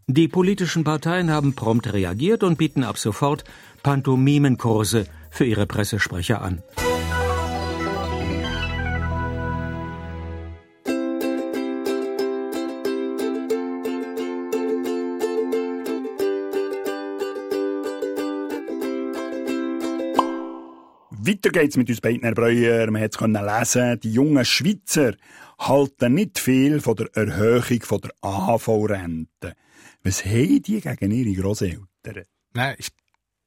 Die 0.06 0.28
politischen 0.28 0.84
Parteien 0.84 1.30
haben 1.30 1.54
prompt 1.54 1.92
reagiert 1.92 2.42
und 2.42 2.56
bieten 2.56 2.82
ab 2.82 2.96
sofort 2.96 3.44
Pantomimenkurse 3.82 5.06
für 5.30 5.44
ihre 5.44 5.66
Pressesprecher 5.66 6.40
an. 6.40 6.62
Weiter 21.48 21.60
geht's 21.60 21.76
mit 21.78 21.88
uns 21.88 22.02
beiden 22.02 22.34
Breuer. 22.34 22.90
Man 22.90 23.00
hat 23.00 23.14
es 23.14 23.20
lesen, 23.20 24.00
die 24.00 24.12
jungen 24.12 24.44
Schweizer 24.44 25.14
halten 25.58 26.12
nicht 26.12 26.38
viel 26.38 26.80
von 26.80 26.94
der 26.96 27.08
Erhöhung 27.14 27.80
von 27.82 28.00
der 28.02 28.10
AHV-Rente. 28.20 29.54
Was 30.02 30.26
haben 30.26 30.62
die 30.62 30.80
gegen 30.80 31.10
ihre 31.10 31.42
Großeltern? 31.42 32.24
Na, 32.52 32.78
ich, 32.78 32.90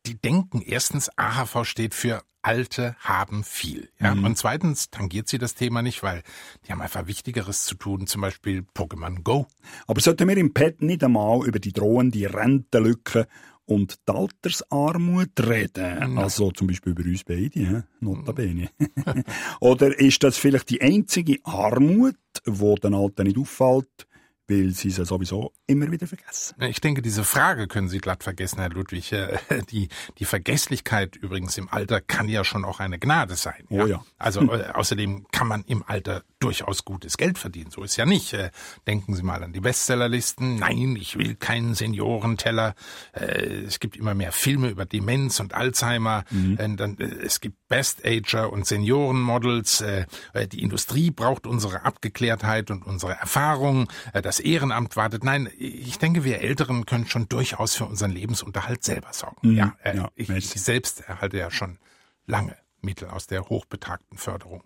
die 0.08 0.20
denken 0.20 0.64
erstens, 0.66 1.12
AHV 1.16 1.64
steht 1.64 1.94
für 1.94 2.24
Alte 2.42 2.96
haben 3.00 3.44
viel. 3.44 3.90
Ja? 4.00 4.16
Mhm. 4.16 4.26
Und 4.26 4.38
zweitens 4.38 4.90
tangiert 4.90 5.28
sie 5.28 5.38
das 5.38 5.54
Thema 5.54 5.84
nicht, 5.84 6.02
weil 6.02 6.24
die 6.66 6.72
haben 6.72 6.82
einfach 6.82 7.06
Wichtigeres 7.06 7.66
zu 7.66 7.76
tun, 7.76 8.08
zum 8.08 8.22
Beispiel 8.22 8.66
Pokémon 8.76 9.22
Go. 9.22 9.46
Aber 9.86 10.02
sollten 10.02 10.28
wir 10.28 10.38
im 10.38 10.54
Pet 10.54 10.82
nicht 10.82 11.04
einmal 11.04 11.46
über 11.46 11.60
die 11.60 11.72
drohende 11.72 12.34
Rentenlücke 12.34 13.28
und 13.66 14.00
die 14.08 14.12
Altersarmut 14.12 15.40
reden. 15.40 16.18
Also 16.18 16.52
zum 16.52 16.68
Beispiel 16.68 16.92
über 16.92 17.04
uns 17.04 17.24
beide, 17.24 17.60
ja? 17.60 17.84
notabene. 18.00 18.70
Oder 19.60 19.98
ist 20.00 20.24
das 20.24 20.38
vielleicht 20.38 20.70
die 20.70 20.82
einzige 20.82 21.40
Armut, 21.44 22.16
die 22.46 22.76
den 22.76 22.94
Alten 22.94 23.28
nicht 23.28 23.38
auffällt, 23.38 24.08
weil 24.52 24.72
sie 24.72 24.90
ja 24.90 25.06
sowieso 25.06 25.54
immer 25.68 25.90
wieder 25.92 26.08
vergessen. 26.08 26.56
Ich 26.62 26.82
denke, 26.82 27.02
diese 27.02 27.24
Frage 27.24 27.68
können 27.68 27.88
Sie 27.88 28.00
glatt 28.00 28.24
vergessen, 28.24 28.60
Herr 28.60 28.70
Ludwig. 28.70 29.12
Äh, 29.14 29.38
die, 29.72 29.90
die 30.20 30.26
Vergesslichkeit 30.26 31.16
übrigens 31.16 31.58
im 31.58 31.70
Alter 31.70 32.02
kann 32.02 32.28
ja 32.28 32.44
schon 32.44 32.66
auch 32.66 32.80
eine 32.80 33.00
Gnade 33.00 33.36
sein. 33.36 33.66
Ja? 33.70 33.84
Oh 33.84 33.88
ja. 33.88 34.06
Also 34.18 34.42
äh, 34.52 34.72
außerdem 34.74 35.28
kann 35.32 35.48
man 35.48 35.64
im 35.64 35.84
Alter 35.88 36.24
durchaus 36.40 36.86
gutes 36.86 37.18
Geld 37.18 37.38
verdienen. 37.38 37.72
So 37.72 37.84
ist 37.84 37.96
ja 37.98 38.06
nicht. 38.06 38.34
Äh, 38.34 38.52
denken 38.88 39.16
Sie 39.16 39.24
mal 39.24 39.44
an 39.44 39.54
die 39.54 39.62
Bestsellerlisten. 39.62 40.58
Nein, 40.58 40.98
ich 41.00 41.18
will 41.18 41.36
keinen 41.36 41.74
Seniorenteller. 41.76 42.76
Es 43.14 43.80
gibt 43.80 43.96
immer 43.96 44.14
mehr 44.14 44.32
Filme 44.32 44.70
über 44.70 44.86
Demenz 44.86 45.40
und 45.40 45.54
Alzheimer. 45.54 46.26
Mhm. 46.32 46.58
Es 47.24 47.40
gibt 47.40 47.68
Best-Ager 47.68 48.52
und 48.52 48.66
Seniorenmodels. 48.66 49.84
Die 50.52 50.62
Industrie 50.62 51.12
braucht 51.12 51.48
unsere 51.48 51.86
Abgeklärtheit 51.86 52.72
und 52.72 52.86
unsere 52.86 53.14
Erfahrung. 53.14 53.88
Das 54.14 54.40
Ehrenamt 54.42 54.96
wartet. 54.96 55.24
Nein, 55.24 55.50
ich 55.58 55.98
denke, 56.00 56.24
wir 56.24 56.42
Älteren 56.42 56.86
können 56.86 57.08
schon 57.08 57.30
durchaus 57.30 57.76
für 57.76 57.86
unseren 57.86 58.12
Lebensunterhalt 58.12 58.84
selber 58.84 59.14
sorgen. 59.14 59.50
Mhm. 59.50 59.58
Ja, 59.58 59.76
äh, 59.84 59.98
ja, 59.98 60.12
ich, 60.16 60.30
ich 60.30 60.50
selbst 60.50 61.02
erhalte 61.02 61.38
ja 61.38 61.52
schon 61.52 61.78
lange 62.26 62.58
Mittel 62.82 63.10
aus 63.10 63.28
der 63.28 63.48
hochbetagten 63.50 64.18
Förderung. 64.18 64.64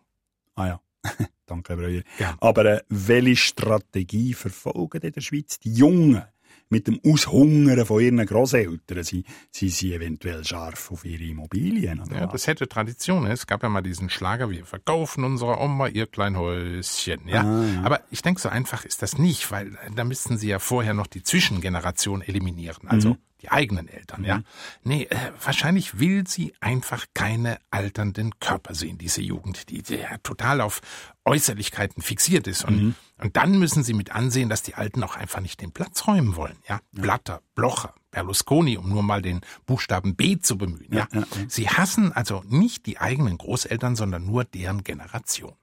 Ah 0.56 0.68
ja. 0.68 0.82
Danke, 1.46 1.74
Herr 1.74 1.78
Breuer. 1.78 2.02
Ja. 2.18 2.36
Aber 2.40 2.66
äh, 2.66 2.82
welche 2.90 3.36
Strategie 3.36 4.34
verfolgen 4.34 5.02
in 5.02 5.12
der 5.12 5.22
Schweiz 5.22 5.60
die 5.60 5.74
Jungen 5.74 6.24
mit 6.70 6.88
dem 6.88 7.00
Aushungern 7.06 7.86
von 7.86 8.02
ihren 8.02 8.26
Großeltern. 8.26 9.04
Sie, 9.04 9.24
sie 9.52 9.70
sind 9.70 9.94
eventuell 9.94 10.44
scharf 10.44 10.92
auf 10.92 11.06
ihre 11.06 11.24
Immobilien. 11.24 12.02
Oder 12.02 12.22
ja, 12.22 12.28
das 12.28 12.48
hätte 12.48 12.68
Tradition. 12.68 13.26
Es 13.28 13.48
gab 13.48 13.64
ja 13.64 13.70
mal 13.70 13.82
diesen 13.82 14.10
Schlager, 14.10 14.50
wir 14.50 14.66
verkaufen 14.66 15.24
unserer 15.24 15.62
Oma 15.62 15.88
ihr 15.88 16.08
Kleinhäuschen. 16.08 17.28
Ja? 17.28 17.44
Ah, 17.44 17.66
ja. 17.66 17.84
Aber 17.84 18.02
ich 18.12 18.22
denke, 18.22 18.42
so 18.42 18.50
einfach 18.50 18.86
ist 18.86 19.02
das 19.02 19.18
nicht, 19.18 19.52
weil 19.52 19.78
da 19.96 20.04
müssten 20.04 20.38
sie 20.38 20.50
ja 20.50 20.60
vorher 20.60 20.94
noch 20.94 21.08
die 21.08 21.24
Zwischengeneration 21.24 22.22
eliminieren. 22.22 22.88
Also 22.88 23.10
mhm 23.10 23.18
die 23.46 23.52
eigenen 23.52 23.88
Eltern, 23.88 24.24
ja. 24.24 24.38
Mhm. 24.38 24.44
Nee, 24.84 25.04
äh, 25.04 25.18
wahrscheinlich 25.44 26.00
will 26.00 26.28
sie 26.28 26.54
einfach 26.62 27.06
keine 27.14 27.60
alternden 27.70 28.40
Körper 28.40 28.74
sehen, 28.74 28.98
diese 28.98 29.22
Jugend, 29.22 29.70
die, 29.70 29.84
die 29.84 29.98
ja 29.98 30.18
total 30.24 30.62
auf 30.62 30.82
Äußerlichkeiten 31.26 32.02
fixiert 32.02 32.48
ist. 32.48 32.66
Und, 32.66 32.82
mhm. 32.82 32.96
Und 33.18 33.38
dann 33.38 33.58
müssen 33.60 33.84
sie 33.84 33.94
mit 33.94 34.12
ansehen, 34.12 34.50
dass 34.50 34.62
die 34.62 34.76
Alten 34.76 35.04
auch 35.04 35.16
einfach 35.16 35.40
nicht 35.40 35.62
den 35.62 35.72
Platz 35.72 36.08
räumen 36.08 36.36
wollen, 36.36 36.58
ja. 36.68 36.80
ja. 36.92 37.02
Blatter, 37.02 37.42
Blocher, 37.56 37.94
Berlusconi, 38.12 38.78
um 38.78 38.90
nur 38.90 39.04
mal 39.04 39.22
den 39.22 39.42
Buchstaben 39.66 40.16
B 40.16 40.38
zu 40.38 40.58
bemühen, 40.58 40.94
ja. 40.94 41.08
ja, 41.14 41.22
ja. 41.22 41.26
Sie 41.48 41.70
hassen 41.70 42.12
also 42.12 42.44
nicht 42.48 42.86
die 42.86 42.98
eigenen 43.00 43.38
Großeltern, 43.38 43.96
sondern 43.96 44.26
nur 44.26 44.44
deren 44.44 44.84
Generation. 44.84 45.54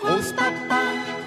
Großpapa, 0.00 0.80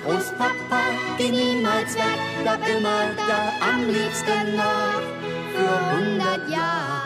Großpapa, 0.03 0.81
geh 1.17 1.29
niemals 1.29 1.95
weg, 1.95 2.19
bleib 2.41 2.61
immer 2.67 3.11
da, 3.27 3.53
am 3.61 3.87
liebsten 3.87 4.55
noch 4.55 5.01
für 5.53 5.91
hundert 5.95 6.49
Jahre. 6.49 6.96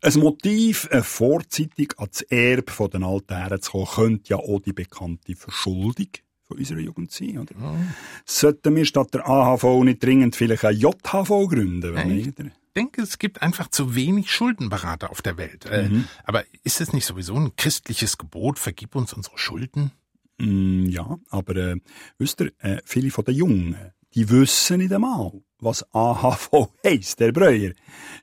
Ein 0.00 0.20
Motiv, 0.20 0.88
äh, 0.90 1.02
vorzeitig 1.02 1.98
ans 1.98 2.22
Erbe 2.22 2.70
von 2.70 2.90
den 2.90 3.04
alten 3.04 3.34
Herren 3.34 3.60
zu 3.60 3.72
kommen, 3.72 3.86
könnte 3.86 4.30
ja 4.30 4.36
auch 4.36 4.60
die 4.60 4.72
bekannte 4.72 5.36
Verschuldung 5.36 6.08
von 6.44 6.58
unserer 6.58 6.80
Jugend 6.80 7.12
sein, 7.12 7.38
oder? 7.38 7.54
Ja. 7.60 7.76
Sollten 8.24 8.76
wir 8.76 8.84
statt 8.84 9.14
der 9.14 9.28
AHV 9.28 9.84
nicht 9.84 10.02
dringend 10.02 10.36
vielleicht 10.36 10.64
ein 10.64 10.76
JHV 10.76 11.48
gründen? 11.48 11.94
Nein, 11.94 12.10
ich 12.10 12.34
denke, 12.74 13.02
es 13.02 13.18
gibt 13.18 13.42
einfach 13.42 13.68
zu 13.68 13.94
wenig 13.94 14.30
Schuldenberater 14.30 15.10
auf 15.10 15.22
der 15.22 15.36
Welt. 15.36 15.66
Äh, 15.66 15.88
mhm. 15.88 16.04
aber 16.24 16.44
ist 16.64 16.80
es 16.80 16.92
nicht 16.92 17.04
sowieso 17.04 17.34
ein 17.34 17.54
christliches 17.56 18.18
Gebot, 18.18 18.58
vergib 18.58 18.96
uns 18.96 19.12
unsere 19.12 19.38
Schulden? 19.38 19.92
Mm, 20.38 20.86
ja, 20.86 21.18
aber 21.28 21.56
äh, 21.56 21.76
wisst 22.18 22.40
ihr, 22.40 22.52
äh, 22.58 22.80
viele 22.84 23.10
von 23.10 23.24
den 23.24 23.34
Jungen, 23.34 23.76
die 24.14 24.28
wissen 24.30 24.78
nicht 24.78 24.92
einmal, 24.92 25.32
was 25.62 25.84
AHV 25.92 26.68
heisst, 26.84 27.20
Herr 27.20 27.32
Breuer. 27.32 27.72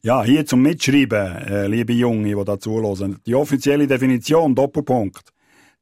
Ja, 0.03 0.23
hier 0.23 0.45
zum 0.45 0.61
Mitschreiben, 0.61 1.35
äh, 1.37 1.67
liebe 1.67 1.93
Junge, 1.93 2.35
die 2.35 2.45
da 2.45 2.59
zuhören. 2.59 3.19
Die 3.25 3.35
offizielle 3.35 3.87
Definition, 3.87 4.53
Doppelpunkt. 4.55 5.31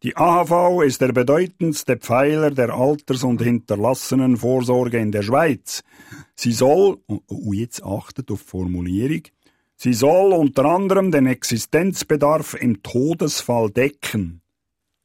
Die 0.03 0.15
AHV 0.15 0.83
ist 0.83 1.01
der 1.01 1.11
bedeutendste 1.11 1.97
Pfeiler 1.97 2.51
der 2.51 2.69
Alters- 2.69 3.23
und 3.23 3.41
Hinterlassenenvorsorge 3.41 4.99
in 4.99 5.11
der 5.11 5.23
Schweiz. 5.23 5.83
Sie 6.35 6.51
soll, 6.51 6.99
und 7.07 7.23
jetzt 7.55 7.83
achtet 7.83 8.29
auf 8.29 8.41
Formulierung, 8.41 9.23
sie 9.75 9.93
soll 9.93 10.33
unter 10.33 10.65
anderem 10.65 11.11
den 11.11 11.25
Existenzbedarf 11.25 12.53
im 12.53 12.83
Todesfall 12.83 13.71
decken. 13.71 14.41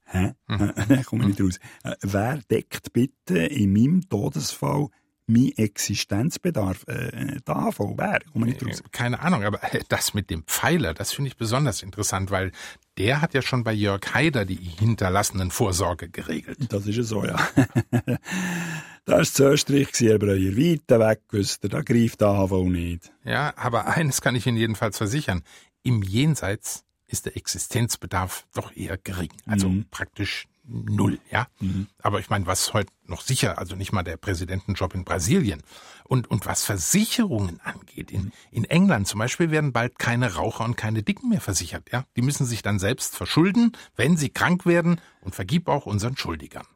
Hä? 0.04 0.32
Hm. 0.46 0.72
Ich 1.00 1.06
komme 1.06 1.26
nicht 1.26 1.40
raus. 1.40 1.58
Äh, 1.84 1.94
Wer 2.02 2.40
deckt 2.50 2.92
bitte 2.92 3.38
in 3.38 3.72
meinem 3.72 4.06
Todesfall 4.06 4.88
mein 5.32 5.52
Existenzbedarf? 5.56 6.84
Äh, 6.86 7.38
wer? 7.46 8.18
Ich 8.24 8.32
komme 8.32 8.46
nicht 8.46 8.64
raus. 8.64 8.82
Keine 8.92 9.20
Ahnung, 9.20 9.44
aber 9.44 9.60
das 9.88 10.14
mit 10.14 10.30
dem 10.30 10.44
Pfeiler, 10.44 10.94
das 10.94 11.12
finde 11.12 11.28
ich 11.28 11.36
besonders 11.36 11.82
interessant, 11.82 12.30
weil 12.30 12.52
der 12.98 13.20
hat 13.22 13.34
ja 13.34 13.42
schon 13.42 13.64
bei 13.64 13.72
Jörg 13.72 14.02
Haider 14.14 14.44
die 14.44 14.56
hinterlassenen 14.56 15.50
Vorsorge 15.50 16.08
geregelt. 16.08 16.58
Das 16.72 16.86
ist 16.86 16.96
ja 16.96 17.02
so, 17.02 17.24
ja. 17.24 17.36
das 19.04 19.16
war 19.16 19.22
zu 19.24 19.44
Österreich, 19.44 19.88
Herr 19.98 20.18
Breuer. 20.18 20.56
Weit 20.56 20.88
weg, 20.88 21.20
wisst 21.30 21.64
ihr, 21.64 21.70
da 21.70 21.82
greift 21.82 22.20
die 22.20 22.24
AHV 22.24 22.52
nicht. 22.68 23.12
Ja, 23.24 23.52
aber 23.56 23.86
eines 23.86 24.20
kann 24.20 24.34
ich 24.36 24.46
Ihnen 24.46 24.56
jedenfalls 24.58 24.98
versichern. 24.98 25.42
Im 25.82 26.02
Jenseits 26.02 26.84
ist 27.06 27.26
der 27.26 27.36
Existenzbedarf 27.36 28.46
doch 28.54 28.74
eher 28.76 28.96
gering. 28.98 29.30
Also 29.46 29.68
Mhm. 29.68 29.86
praktisch 29.90 30.46
null, 30.64 31.18
ja. 31.30 31.46
Aber 32.02 32.20
ich 32.20 32.30
meine, 32.30 32.46
was 32.46 32.72
heute 32.72 32.92
noch 33.06 33.20
sicher, 33.20 33.58
also 33.58 33.76
nicht 33.76 33.92
mal 33.92 34.02
der 34.02 34.16
Präsidentenjob 34.16 34.94
in 34.94 35.04
Brasilien. 35.04 35.62
Und, 36.04 36.30
und 36.30 36.46
was 36.46 36.64
Versicherungen 36.64 37.60
angeht, 37.60 38.10
in, 38.10 38.32
in 38.50 38.64
England 38.64 39.08
zum 39.08 39.18
Beispiel 39.18 39.50
werden 39.50 39.72
bald 39.72 39.98
keine 39.98 40.34
Raucher 40.34 40.64
und 40.64 40.76
keine 40.76 41.02
Dicken 41.02 41.28
mehr 41.28 41.40
versichert, 41.40 41.90
ja. 41.92 42.04
Die 42.16 42.22
müssen 42.22 42.46
sich 42.46 42.62
dann 42.62 42.78
selbst 42.78 43.16
verschulden, 43.16 43.72
wenn 43.96 44.16
sie 44.16 44.30
krank 44.30 44.66
werden 44.66 45.00
und 45.20 45.34
vergib 45.34 45.68
auch 45.68 45.86
unseren 45.86 46.16
Schuldigern. 46.16 46.66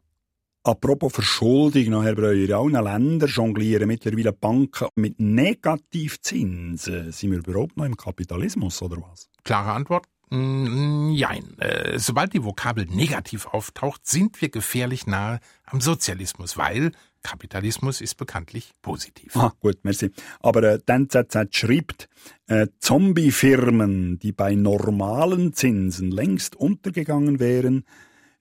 Apropos 0.63 1.13
Verschuldung, 1.13 2.01
Herr 2.03 2.15
Breuer, 2.15 2.33
in 2.33 2.51
allen 2.51 2.83
Ländern 2.83 3.29
jonglieren 3.29 3.87
mittlerweile 3.87 4.33
Banken 4.33 4.89
mit 4.95 5.17
Negativzinsen. 5.17 7.13
Sind 7.13 7.31
wir 7.31 7.37
überhaupt 7.39 7.77
noch 7.77 7.85
im 7.85 7.95
Kapitalismus, 7.95 8.81
oder 8.81 8.97
was? 8.97 9.29
Klare 9.45 9.71
Antwort? 9.71 10.07
Mm, 10.29 11.11
Jein. 11.11 11.57
Äh, 11.59 11.99
sobald 11.99 12.33
die 12.33 12.43
Vokabel 12.43 12.85
negativ 12.85 13.45
auftaucht, 13.47 14.05
sind 14.05 14.41
wir 14.41 14.49
gefährlich 14.49 15.07
nahe 15.07 15.39
am 15.65 15.79
Sozialismus, 15.81 16.57
weil 16.57 16.91
Kapitalismus 17.23 18.01
ist 18.01 18.15
bekanntlich 18.15 18.71
positiv. 18.81 19.35
Ah, 19.35 19.53
gut, 19.59 19.79
merci. 19.83 20.11
Aber 20.39 20.63
äh, 20.63 20.79
die 20.79 20.91
NZZ 20.91 21.55
schreibt, 21.55 22.09
äh, 22.47 22.67
Zombie-Firmen, 22.79 24.19
die 24.19 24.31
bei 24.31 24.55
normalen 24.55 25.53
Zinsen 25.53 26.11
längst 26.11 26.55
untergegangen 26.55 27.39
wären, 27.39 27.85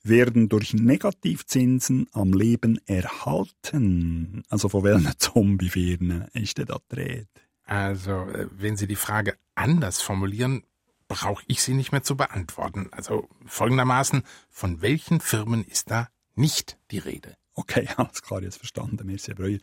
werden 0.03 0.49
durch 0.49 0.73
Negativzinsen 0.75 2.07
am 2.13 2.33
Leben 2.33 2.79
erhalten. 2.87 4.43
Also 4.49 4.69
von 4.69 4.85
welchen 4.85 5.13
Zombie-Firmen 5.19 6.27
ist 6.33 6.59
denn 6.59 6.67
da 6.67 6.79
die 6.91 6.97
Rede? 6.97 7.27
Also, 7.65 8.13
äh, 8.13 8.47
wenn 8.57 8.77
Sie 8.77 8.87
die 8.87 8.95
Frage 8.97 9.35
anders 9.57 10.01
formulieren, 10.01 10.63
brauche 11.09 11.45
ich 11.47 11.63
sie 11.63 11.75
nicht 11.75 11.93
mehr 11.93 12.03
zu 12.03 12.17
beantworten. 12.17 12.89
Also 12.93 13.29
folgendermaßen, 13.47 14.23
von 14.49 14.83
welchen 14.83 15.21
Firmen 15.21 15.65
ist 15.65 15.91
da 15.91 16.09
nicht 16.35 16.79
die 16.91 16.99
Rede? 16.99 17.37
Okay, 17.55 17.89
alles 17.97 18.23
klar, 18.23 18.43
jetzt 18.43 18.59
verstanden. 18.59 19.07
Merci, 19.07 19.35
Breuer. 19.35 19.59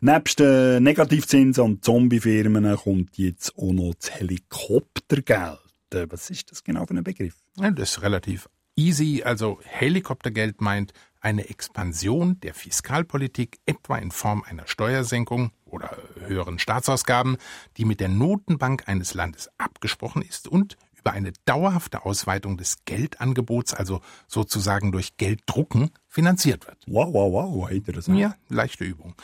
Nebst 0.00 0.40
äh, 0.40 0.80
Negativzinsen 0.80 1.64
und 1.64 1.84
Zombie-Firmen 1.84 2.76
kommt 2.76 3.18
jetzt 3.18 3.56
auch 3.58 3.72
noch 3.72 3.94
das 3.94 4.12
Helikoptergeld. 4.12 5.58
Äh, 5.92 6.06
Was 6.08 6.30
ist 6.30 6.50
das 6.50 6.62
genau 6.62 6.86
für 6.86 6.94
ein 6.94 7.04
Begriff? 7.04 7.36
Ja, 7.56 7.70
das 7.70 7.90
ist 7.90 8.02
relativ 8.02 8.48
easy. 8.76 9.22
Also 9.24 9.60
Helikoptergeld 9.64 10.60
meint 10.60 10.92
eine 11.20 11.48
Expansion 11.48 12.40
der 12.40 12.54
Fiskalpolitik, 12.54 13.58
etwa 13.66 13.98
in 13.98 14.10
Form 14.10 14.42
einer 14.44 14.66
Steuersenkung 14.66 15.52
oder 15.72 15.96
höheren 16.26 16.58
Staatsausgaben, 16.58 17.36
die 17.76 17.84
mit 17.84 18.00
der 18.00 18.08
Notenbank 18.08 18.88
eines 18.88 19.14
Landes 19.14 19.50
abgesprochen 19.58 20.22
ist 20.22 20.48
und 20.48 20.76
über 21.02 21.12
eine 21.12 21.32
dauerhafte 21.46 22.04
Ausweitung 22.04 22.56
des 22.56 22.84
Geldangebots, 22.84 23.74
also 23.74 24.00
sozusagen 24.28 24.92
durch 24.92 25.16
Gelddrucken, 25.16 25.90
finanziert 26.08 26.66
wird. 26.68 26.78
Wow, 26.86 27.12
wow, 27.12 27.52
wow, 27.52 27.70
das? 27.92 28.06
Ja, 28.06 28.36
leichte 28.48 28.84
Übung. 28.84 29.14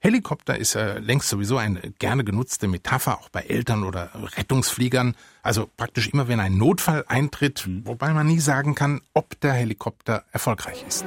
Helikopter 0.00 0.58
ist 0.58 0.74
äh, 0.74 0.98
längst 0.98 1.28
sowieso 1.28 1.56
eine 1.56 1.80
gerne 1.98 2.24
genutzte 2.24 2.66
Metapher, 2.66 3.20
auch 3.20 3.28
bei 3.28 3.42
Eltern 3.42 3.84
oder 3.84 4.10
Rettungsfliegern. 4.36 5.14
Also 5.42 5.70
praktisch 5.76 6.08
immer, 6.08 6.26
wenn 6.26 6.40
ein 6.40 6.56
Notfall 6.56 7.04
eintritt, 7.06 7.68
wobei 7.84 8.12
man 8.12 8.26
nie 8.26 8.40
sagen 8.40 8.74
kann, 8.74 9.00
ob 9.14 9.38
der 9.40 9.52
Helikopter 9.52 10.24
erfolgreich 10.32 10.84
ist. 10.88 11.04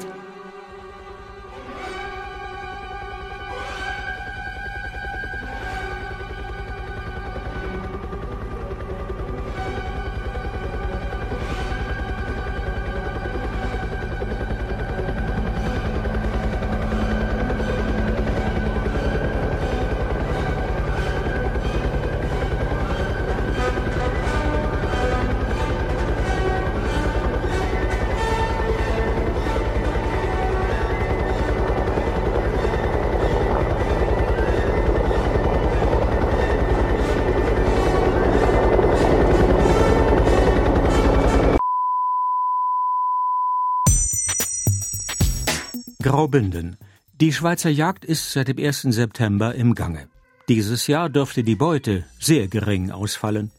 Graubünden. 46.03 46.75
Die 47.21 47.31
Schweizer 47.31 47.69
Jagd 47.69 48.03
ist 48.03 48.33
seit 48.33 48.49
dem 48.49 48.57
1. 48.57 48.81
September 48.81 49.55
im 49.55 49.73
Gange. 49.73 50.09
Dieses 50.49 50.87
Jahr 50.87 51.09
dürfte 51.09 51.43
die 51.45 51.55
Beute 51.55 52.03
sehr 52.19 52.49
gering 52.49 52.91
ausfallen. 52.91 53.51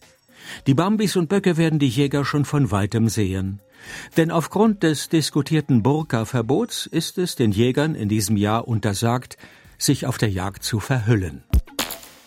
Die 0.66 0.74
Bambis 0.74 1.16
und 1.16 1.30
Böcke 1.30 1.57
werden 1.57 1.78
die 1.78 1.88
Jäger 1.88 2.26
schon 2.26 2.44
von 2.44 2.70
weitem 2.70 3.09
sehen. 3.09 3.61
Denn 4.18 4.30
aufgrund 4.30 4.83
des 4.83 5.09
diskutierten 5.09 5.83
Burka-Verbots 5.83 6.85
ist 6.85 7.16
es 7.16 7.35
den 7.35 7.50
Jägern 7.50 7.94
in 7.94 8.11
diesem 8.11 8.37
Jahr 8.37 8.68
untersagt, 8.68 9.38
sich 9.78 10.04
auf 10.04 10.18
der 10.18 10.28
Jagd 10.30 10.64
zu 10.64 10.80
verhüllen. 10.80 11.44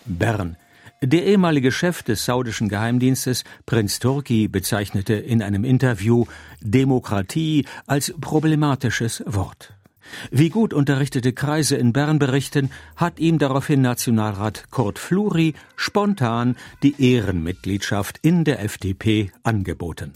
Bern. 0.06 0.58
Der 1.04 1.26
ehemalige 1.26 1.72
Chef 1.72 2.02
des 2.02 2.26
saudischen 2.26 2.70
Geheimdienstes, 2.70 3.44
Prinz 3.68 4.00
Turki, 4.00 4.48
bezeichnete 4.48 5.14
in 5.14 5.44
einem 5.44 5.64
Interview 5.64 6.26
Demokratie 6.62 7.68
als 7.86 8.16
problematisches 8.20 9.24
Wort. 9.28 9.77
Wie 10.32 10.50
gut 10.50 10.74
unterrichtete 10.74 11.34
Kreise 11.34 11.76
in 11.76 11.94
Bern 11.94 12.20
berichten, 12.20 12.70
hat 12.96 13.20
ihm 13.20 13.40
daraufhin 13.40 13.82
Nationalrat 13.82 14.70
Kurt 14.72 15.00
Fluri 15.00 15.54
spontan 15.76 16.56
die 16.84 16.96
Ehrenmitgliedschaft 17.14 18.20
in 18.22 18.44
der 18.44 18.64
FDP 18.64 19.32
angeboten. 19.44 20.14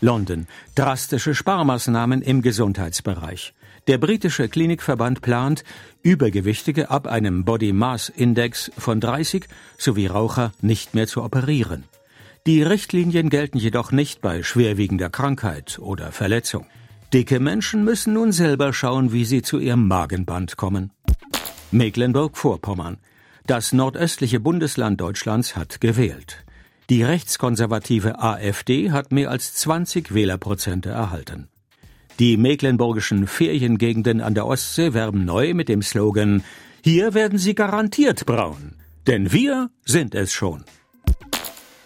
London. 0.00 0.46
Drastische 0.74 1.34
Sparmaßnahmen 1.34 2.22
im 2.22 2.42
Gesundheitsbereich. 2.42 3.54
Der 3.86 3.98
britische 3.98 4.48
Klinikverband 4.48 5.20
plant, 5.20 5.64
Übergewichtige 6.02 6.90
ab 6.90 7.06
einem 7.06 7.44
Body 7.44 7.72
Mass 7.72 8.08
Index 8.08 8.70
von 8.78 9.00
30 9.00 9.46
sowie 9.78 10.06
Raucher 10.06 10.52
nicht 10.60 10.94
mehr 10.94 11.06
zu 11.06 11.22
operieren. 11.22 11.84
Die 12.46 12.62
Richtlinien 12.62 13.28
gelten 13.28 13.58
jedoch 13.58 13.92
nicht 13.92 14.22
bei 14.22 14.42
schwerwiegender 14.42 15.10
Krankheit 15.10 15.78
oder 15.78 16.12
Verletzung. 16.12 16.66
Dicke 17.12 17.40
Menschen 17.40 17.82
müssen 17.82 18.12
nun 18.12 18.30
selber 18.30 18.72
schauen, 18.72 19.12
wie 19.12 19.24
sie 19.24 19.42
zu 19.42 19.58
ihrem 19.58 19.88
Magenband 19.88 20.56
kommen. 20.56 20.92
Mecklenburg-Vorpommern. 21.72 22.98
Das 23.46 23.72
nordöstliche 23.72 24.38
Bundesland 24.38 25.00
Deutschlands 25.00 25.56
hat 25.56 25.80
gewählt. 25.80 26.44
Die 26.88 27.02
rechtskonservative 27.02 28.20
AfD 28.20 28.92
hat 28.92 29.10
mehr 29.10 29.30
als 29.30 29.54
20 29.54 30.14
Wählerprozente 30.14 30.90
erhalten. 30.90 31.48
Die 32.20 32.36
mecklenburgischen 32.36 33.26
Feriengegenden 33.26 34.20
an 34.20 34.34
der 34.34 34.46
Ostsee 34.46 34.92
werben 34.92 35.24
neu 35.24 35.54
mit 35.54 35.68
dem 35.68 35.82
Slogan 35.82 36.44
Hier 36.84 37.14
werden 37.14 37.38
Sie 37.38 37.56
garantiert 37.56 38.24
braun, 38.24 38.76
denn 39.06 39.32
wir 39.32 39.70
sind 39.84 40.14
es 40.14 40.32
schon. 40.32 40.64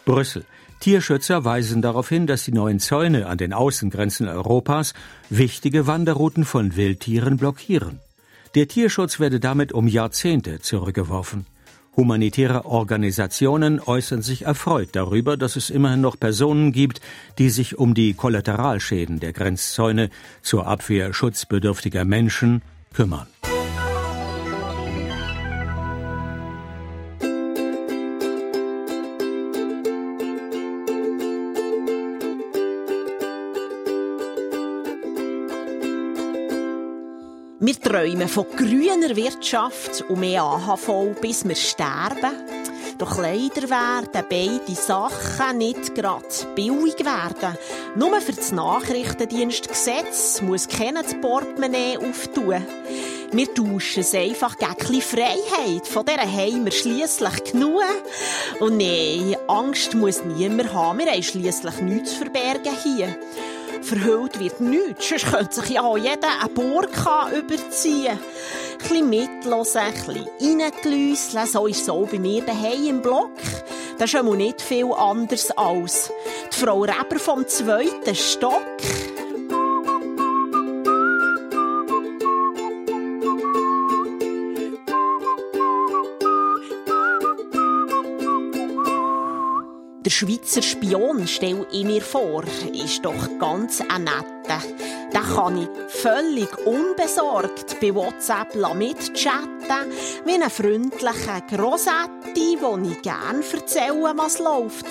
Brüssel. 0.05 0.45
Tierschützer 0.85 1.47
weisen 1.47 1.81
darauf 1.81 2.11
hin, 2.11 2.27
dass 2.27 2.45
die 2.45 2.53
neuen 2.53 2.79
Zäune 2.79 3.27
an 3.27 3.39
den 3.39 3.55
Außengrenzen 3.55 4.29
Europas 4.29 4.93
wichtige 5.31 5.87
Wanderrouten 5.87 6.45
von 6.45 6.77
Wildtieren 6.77 7.39
blockieren. 7.39 8.01
Der 8.55 8.69
Tierschutz 8.69 9.19
werde 9.19 9.41
damit 9.41 9.73
um 9.73 9.89
Jahrzehnte 9.89 10.61
zurückgeworfen. 10.61 11.47
Humanitäre 11.97 12.67
Organisationen 12.67 13.81
äußern 13.81 14.21
sich 14.21 14.43
erfreut 14.43 14.91
darüber, 14.93 15.39
dass 15.39 15.57
es 15.57 15.71
immerhin 15.71 16.03
noch 16.03 16.21
Personen 16.21 16.71
gibt, 16.71 17.01
die 17.39 17.49
sich 17.49 17.79
um 17.79 17.95
die 17.95 18.13
Kollateralschäden 18.13 19.21
der 19.21 19.33
Grenzzäune 19.33 20.11
zur 20.43 20.67
Abwehr 20.67 21.15
schutzbedürftiger 21.15 22.05
Menschen 22.05 22.61
kümmern. 22.93 23.27
Träumen 37.95 38.27
von 38.27 38.45
grüner 38.57 39.15
Wirtschaft 39.15 40.03
und 40.09 40.19
mehr 40.19 40.43
AHV, 40.43 41.15
bis 41.21 41.47
wir 41.47 41.55
sterben. 41.55 42.33
Doch 42.99 43.19
leider 43.19 43.71
werden 43.71 44.25
beide 44.29 44.75
Sachen 44.75 45.59
nicht 45.59 45.95
gerade 45.95 46.27
billig 46.57 46.99
werden. 47.05 47.57
Nur 47.95 48.21
für 48.21 48.33
das 48.33 48.51
Nachrichtendienstgesetz 48.51 50.43
muss 50.43 50.67
keiner 50.67 51.05
das 51.05 51.15
Portemonnaie 51.21 51.99
auftun. 51.99 52.67
Wir 53.31 53.55
tauschen 53.55 54.01
es 54.01 54.13
einfach 54.13 54.57
gegen 54.59 55.01
Freiheit. 55.01 55.87
Von 55.87 56.05
dieser 56.05 56.23
haben 56.23 56.65
wir 56.65 56.73
schliesslich 56.73 57.45
genug. 57.53 57.81
Und 58.59 58.77
nein, 58.77 59.37
Angst 59.47 59.95
muss 59.95 60.25
niemand 60.25 60.73
haben. 60.73 60.99
Wir 60.99 61.13
haben 61.13 61.23
schliesslich 61.23 61.81
nichts 61.81 62.11
zu 62.11 62.17
verbergen 62.17 62.77
hier. 62.83 63.17
Verhüllt 63.85 64.41
wird 64.41 64.61
nichts, 64.61 65.11
sonst 65.11 65.27
könnte 65.27 65.55
sich 65.55 65.71
ja 65.71 65.83
auch 65.83 65.99
jeder 65.99 66.41
eine 66.41 66.49
Burka 66.49 67.31
überziehen. 67.31 68.19
Ein 68.19 68.79
bisschen 68.79 69.11
mitlosen, 69.11 69.81
ein 69.83 69.93
bisschen 69.93 70.61
reingelüsseln, 70.61 71.47
so 71.47 71.67
ist 71.67 71.83
es 71.83 71.91
auch 71.91 72.09
bei 72.09 72.19
mir 72.19 72.43
daheim 72.43 72.87
im 72.87 73.03
Block. 73.03 73.33
Das 73.99 74.07
ist 74.07 74.11
schon 74.13 74.37
nicht 74.39 74.63
viel 74.63 74.91
anders 74.91 75.51
als 75.51 76.11
die 76.51 76.65
Frau 76.65 76.81
Reber 76.81 77.19
vom 77.19 77.47
zweiten 77.47 78.15
Stock. 78.15 78.63
Der 90.05 90.11
Schweizer 90.11 90.61
Spion, 90.61 91.27
stell 91.27 91.67
ich 91.73 91.83
mir 91.83 92.03
vor, 92.03 92.45
ist 92.75 93.03
doch 93.07 93.39
ganz 93.39 93.81
ein 93.81 94.05
netter. 94.05 94.61
Da 95.11 95.21
kann 95.21 95.57
ich 95.57 95.69
völlig 95.89 96.59
unbesorgt 96.67 97.81
bei 97.81 97.95
WhatsApp 97.95 98.55
mitchatten, 98.55 99.93
wie 100.27 100.35
ein 100.35 100.51
freundlicher 100.51 101.41
Grossetti, 101.49 102.59
wo 102.61 102.77
ich 102.87 103.01
gern 103.01 103.43
erzähle, 103.51 104.13
was 104.15 104.39
läuft. 104.41 104.85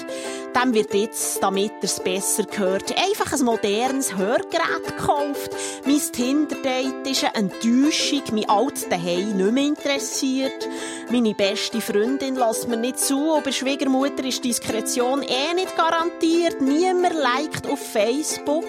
Dem 0.54 0.74
wird 0.74 0.94
jetzt, 0.94 1.42
damit 1.42 1.72
er 1.82 1.84
es 1.84 2.00
besser 2.00 2.44
hört, 2.52 2.96
einfach 2.98 3.34
ein 3.34 3.44
modernes 3.44 4.16
Hörgerät 4.16 4.86
gekauft. 4.86 5.52
Mein 5.86 6.00
Tinder-Date 6.00 7.08
ist 7.08 7.24
eine 7.24 7.36
Enttäuschung, 7.36 8.22
mein 8.32 8.48
altes 8.48 8.88
Daheim 8.88 9.36
nicht 9.36 9.52
mehr 9.52 9.64
interessiert. 9.66 10.70
Meine 11.10 11.34
beste 11.34 11.82
Freundin 11.82 12.36
lässt 12.36 12.68
mir 12.68 12.78
nicht 12.78 13.00
zu, 13.00 13.34
und 13.34 13.44
bei 13.44 13.52
Schwiegermutter 13.52 14.24
ist 14.26 14.44
Diskretion 14.44 15.24
eh 15.24 15.54
nicht 15.56 15.76
garantiert. 15.76 16.62
Niemand 16.62 17.16
liked 17.16 17.68
auf 17.68 17.80
Facebook 17.80 18.66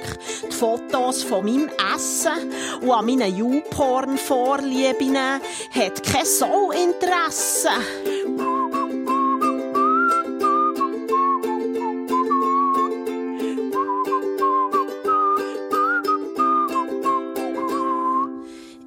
die 0.51 0.55
Fotos 0.55 1.23
von 1.23 1.45
meinem 1.45 1.69
Essen 1.95 2.53
und 2.81 2.91
an 2.91 3.07
meinen 3.07 3.37
YouPorn-Vorlieben 3.37 5.17
hat 5.17 6.03
kein 6.03 6.25
Sau 6.25 6.71
Interesse. 6.71 7.69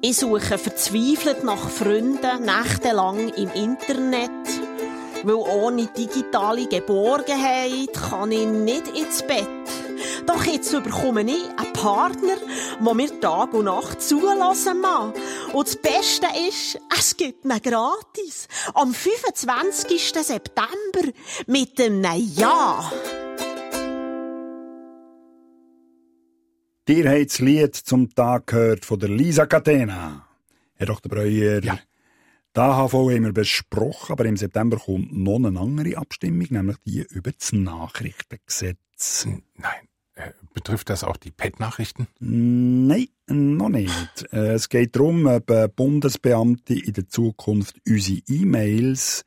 Ich 0.00 0.18
suche 0.18 0.58
verzweifelt 0.58 1.42
nach 1.42 1.68
Freunden, 1.68 2.44
nächtelang 2.44 3.30
im 3.30 3.50
Internet. 3.50 4.30
Weil 5.24 5.34
ohne 5.34 5.86
digitale 5.86 6.68
Geborgenheit 6.68 7.92
kann 7.94 8.30
ich 8.30 8.46
nicht 8.46 8.86
ins 8.96 9.22
Bett. 9.22 9.48
Doch 10.24 10.44
jetzt 10.44 10.70
bekomme 10.84 11.22
ich 11.22 11.42
einen 11.56 11.72
Partner, 11.72 12.36
der 12.78 12.94
mir 12.94 13.20
Tag 13.20 13.52
und 13.54 13.64
Nacht 13.64 14.00
zulassen 14.00 14.80
mag. 14.80 15.14
Und 15.52 15.66
das 15.66 15.74
Beste 15.76 16.26
ist, 16.48 16.78
es 16.96 17.16
gibt 17.16 17.44
ihn 17.44 17.60
gratis. 17.60 18.46
Am 18.74 18.94
25. 18.94 20.12
September 20.12 21.12
mit 21.46 21.80
einem 21.80 22.04
Ja. 22.36 22.92
Dir 26.88 27.10
habt 27.10 27.26
das 27.26 27.38
Lied 27.40 27.76
zum 27.76 28.14
Tag 28.14 28.46
gehört 28.46 28.86
von 28.86 28.98
der 28.98 29.10
Lisa 29.10 29.44
Catena. 29.44 30.26
Herr 30.72 30.86
Dr. 30.86 31.10
Breuer, 31.10 31.62
ja. 31.62 31.78
die 32.56 32.60
AHV 32.60 32.94
haben 32.94 33.24
wir 33.24 33.32
besprochen, 33.34 34.12
aber 34.12 34.24
im 34.24 34.38
September 34.38 34.78
kommt 34.78 35.14
noch 35.14 35.36
eine 35.36 35.60
andere 35.60 35.98
Abstimmung, 35.98 36.46
nämlich 36.48 36.78
die 36.86 37.02
über 37.10 37.30
das 37.30 37.52
Nachrichtengesetz. 37.52 39.26
Nein. 39.56 39.88
Äh, 40.14 40.32
betrifft 40.54 40.88
das 40.88 41.04
auch 41.04 41.18
die 41.18 41.30
PET-Nachrichten? 41.30 42.06
Nein, 42.20 43.08
noch 43.26 43.68
nicht. 43.68 44.24
Äh, 44.32 44.54
es 44.54 44.70
geht 44.70 44.96
darum, 44.96 45.26
ob 45.26 45.76
Bundesbeamte 45.76 46.72
in 46.72 46.94
der 46.94 47.06
Zukunft 47.06 47.76
unsere 47.86 48.22
E-Mails 48.28 49.26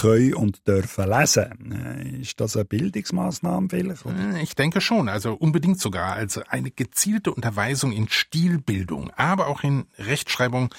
können 0.00 0.34
und 0.34 0.66
dürfen 0.66 1.08
lesen. 1.08 2.20
Ist 2.20 2.40
das 2.40 2.56
eine 2.56 2.64
Bildungsmaßnahme 2.64 3.68
vielleicht? 3.70 4.06
Oder? 4.06 4.40
Ich 4.42 4.54
denke 4.54 4.80
schon, 4.80 5.08
also 5.08 5.34
unbedingt 5.34 5.80
sogar. 5.80 6.14
Also 6.14 6.42
eine 6.48 6.70
gezielte 6.70 7.32
Unterweisung 7.32 7.92
in 7.92 8.08
Stilbildung, 8.08 9.10
aber 9.16 9.46
auch 9.46 9.62
in 9.62 9.86
Rechtschreibung, 9.98 10.74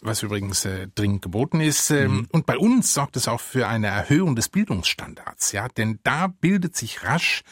was 0.00 0.22
übrigens 0.22 0.64
äh, 0.64 0.88
dringend 0.94 1.22
geboten 1.22 1.60
ist. 1.60 1.90
Ähm, 1.90 2.12
mhm. 2.12 2.28
Und 2.32 2.46
bei 2.46 2.56
uns 2.58 2.94
sorgt 2.94 3.16
es 3.16 3.28
auch 3.28 3.40
für 3.40 3.68
eine 3.68 3.88
Erhöhung 3.88 4.36
des 4.36 4.48
Bildungsstandards, 4.48 5.52
ja, 5.52 5.68
denn 5.68 5.98
da 6.02 6.26
bildet 6.28 6.76
sich 6.76 7.04
rasch 7.04 7.42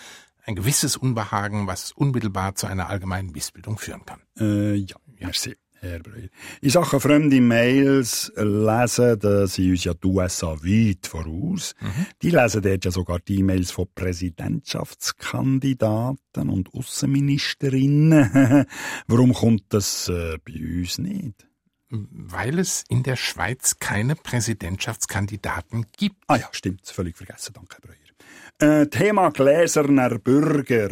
ein 0.46 0.54
gewisses 0.56 0.96
Unbehagen, 0.96 1.66
was 1.66 1.92
unmittelbar 1.92 2.54
zu 2.54 2.66
einer 2.66 2.88
allgemeinen 2.88 3.32
Missbildung 3.32 3.78
führen 3.78 4.04
kann. 4.04 4.20
Äh, 4.38 4.74
ja, 4.74 4.96
merci. 5.18 5.56
Herr 5.84 6.00
Breuer. 6.00 6.28
In 6.60 6.70
Sachen 6.70 6.98
fremde 7.00 7.40
Mails 7.40 8.32
lesen, 8.36 9.18
da 9.18 9.46
sind 9.46 9.70
uns 9.70 9.84
ja 9.84 9.94
die 9.94 10.06
USA 10.06 10.56
weit 10.62 11.06
voraus. 11.06 11.74
Mhm. 11.80 12.06
Die 12.22 12.30
lesen 12.30 12.60
dort 12.62 12.84
ja 12.84 12.90
sogar 12.90 13.20
die 13.20 13.38
E-Mails 13.40 13.70
von 13.70 13.86
Präsidentschaftskandidaten 13.94 16.48
und 16.48 16.74
Außenministerinnen. 16.74 18.66
Warum 19.06 19.34
kommt 19.34 19.64
das 19.68 20.08
äh, 20.08 20.38
bei 20.44 20.54
uns 20.54 20.98
nicht? 20.98 21.46
Weil 21.90 22.58
es 22.58 22.82
in 22.88 23.02
der 23.02 23.16
Schweiz 23.16 23.78
keine 23.78 24.16
Präsidentschaftskandidaten 24.16 25.84
gibt. 25.96 26.16
Ah 26.26 26.36
ja, 26.36 26.48
stimmt. 26.50 26.88
Völlig 26.88 27.16
vergessen. 27.16 27.52
Danke, 27.54 27.76
Herr 27.76 27.82
Breuer. 27.88 27.98
Äh, 28.58 28.86
Thema 28.88 29.30
gläserner 29.30 30.18
Bürger. 30.18 30.90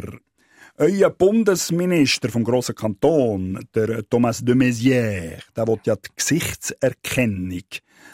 Euer 0.78 1.11
Bundesminister 1.11 2.30
vom 2.30 2.44
grossen 2.44 2.74
Kanton, 2.74 3.62
der 3.74 4.08
Thomas 4.08 4.42
de 4.42 4.54
Maizière, 4.54 5.42
der 5.54 5.66
will 5.68 5.78
ja 5.85 5.96
die 5.96 6.08
Gesichtserkennung 6.16 7.61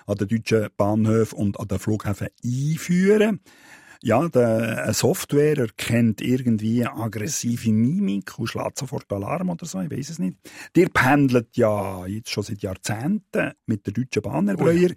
an 0.07 0.17
den 0.17 0.27
deutschen 0.27 0.69
Bahnhöfen 0.77 1.39
und 1.39 1.61
an 1.61 1.69
den 1.69 1.79
Flughäfen 1.79 2.29
einführen. 2.45 3.41
Ja, 4.03 4.29
der, 4.29 4.85
eine 4.85 4.93
Software 4.93 5.57
erkennt 5.59 6.21
irgendwie 6.21 6.85
aggressive 6.85 7.71
Mimik 7.71 8.37
und 8.41 8.49
schlägt 8.49 8.79
sofort 8.79 9.13
Alarm 9.13 9.51
oder 9.51 9.65
so, 9.65 9.81
ich 9.81 9.91
weiß 9.91 10.11
es 10.11 10.19
nicht. 10.19 10.37
Ihr 10.77 10.89
pendelt 10.89 11.57
ja 11.57 12.07
jetzt 12.07 12.31
schon 12.31 12.43
seit 12.43 12.63
Jahrzehnten 12.63 13.53
mit 13.67 13.87
der 13.87 13.93
Deutschen 13.93 14.23
Bahn, 14.23 14.49
Herr 14.49 14.57
Breuer. 14.57 14.75
Oh 14.75 14.89
ja. 14.89 14.95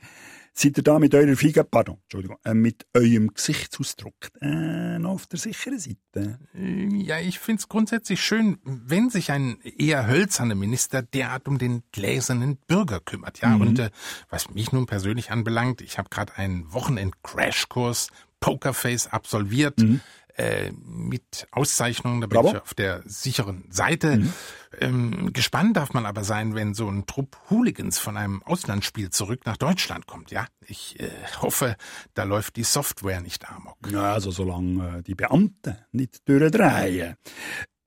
Seid 0.54 0.78
ihr 0.78 0.84
da 0.84 1.00
mit 1.00 1.16
eurer 1.16 1.36
Fiege, 1.38 1.64
pardon, 1.64 1.98
Entschuldigung, 2.04 2.38
äh, 2.44 2.54
mit 2.54 2.86
eurem 2.94 3.34
Gesichtsausdruck 3.34 4.14
äh, 4.42 5.00
noch 5.00 5.12
auf 5.12 5.28
der 5.28 5.40
sicheren 5.40 5.80
Seite? 5.80 6.40
Äh, 6.54 6.88
ja, 6.98 7.20
ich 7.20 7.40
find's 7.40 7.70
grundsätzlich 7.70 8.22
schön, 8.22 8.58
wenn 8.64 9.10
sich 9.10 9.32
ein 9.32 9.60
eher 9.62 10.08
hölzerner 10.08 10.56
Minister 10.56 11.04
derart 11.04 11.48
um 11.48 11.58
den 11.58 11.84
gläsernen 11.94 12.58
Bürger 12.68 13.00
kümmert. 13.00 13.40
Ja, 13.40 13.50
mhm. 13.50 13.62
und 13.62 13.80
äh, 13.80 13.92
was 14.30 14.50
mich 14.50 14.74
nun 14.74 14.88
persönlich 14.88 15.32
anbelangt, 15.32 15.82
ich 15.82 15.98
habe 15.98 16.10
gerade 16.10 16.36
einen 16.36 16.72
Wochenend-Crashkurs 16.74 18.10
Pokerface 18.42 19.08
absolviert. 19.08 19.80
Mhm. 19.80 20.02
Äh, 20.38 20.72
mit 20.86 21.48
Auszeichnungen, 21.52 22.22
da 22.22 22.28
bin 22.28 22.36
Bravo. 22.36 22.56
ich 22.56 22.62
auf 22.62 22.74
der 22.74 23.02
sicheren 23.06 23.66
Seite. 23.70 24.18
Mhm. 24.18 24.34
Ähm, 24.80 25.34
gespannt 25.34 25.76
darf 25.76 25.94
man 25.94 26.06
aber 26.06 26.24
sein, 26.24 26.56
wenn 26.56 26.74
so 26.74 26.88
ein 26.88 27.06
Trupp 27.06 27.38
Hooligans 27.50 28.00
von 28.00 28.16
einem 28.16 28.42
Auslandsspiel 28.44 29.10
zurück 29.10 29.42
nach 29.46 29.58
Deutschland 29.58 30.08
kommt, 30.08 30.32
ja? 30.32 30.48
Ich 30.66 31.00
äh, 31.00 31.10
hoffe, 31.42 31.76
da 32.14 32.24
läuft 32.24 32.56
die 32.56 32.64
Software 32.64 33.20
nicht 33.20 33.50
amok. 33.50 33.78
Ja, 33.92 34.14
also 34.14 34.32
solange 34.32 35.00
äh, 35.00 35.02
die 35.04 35.16
Beamten 35.16 35.78
nicht 35.92 36.28
durchdrehen. 36.28 37.18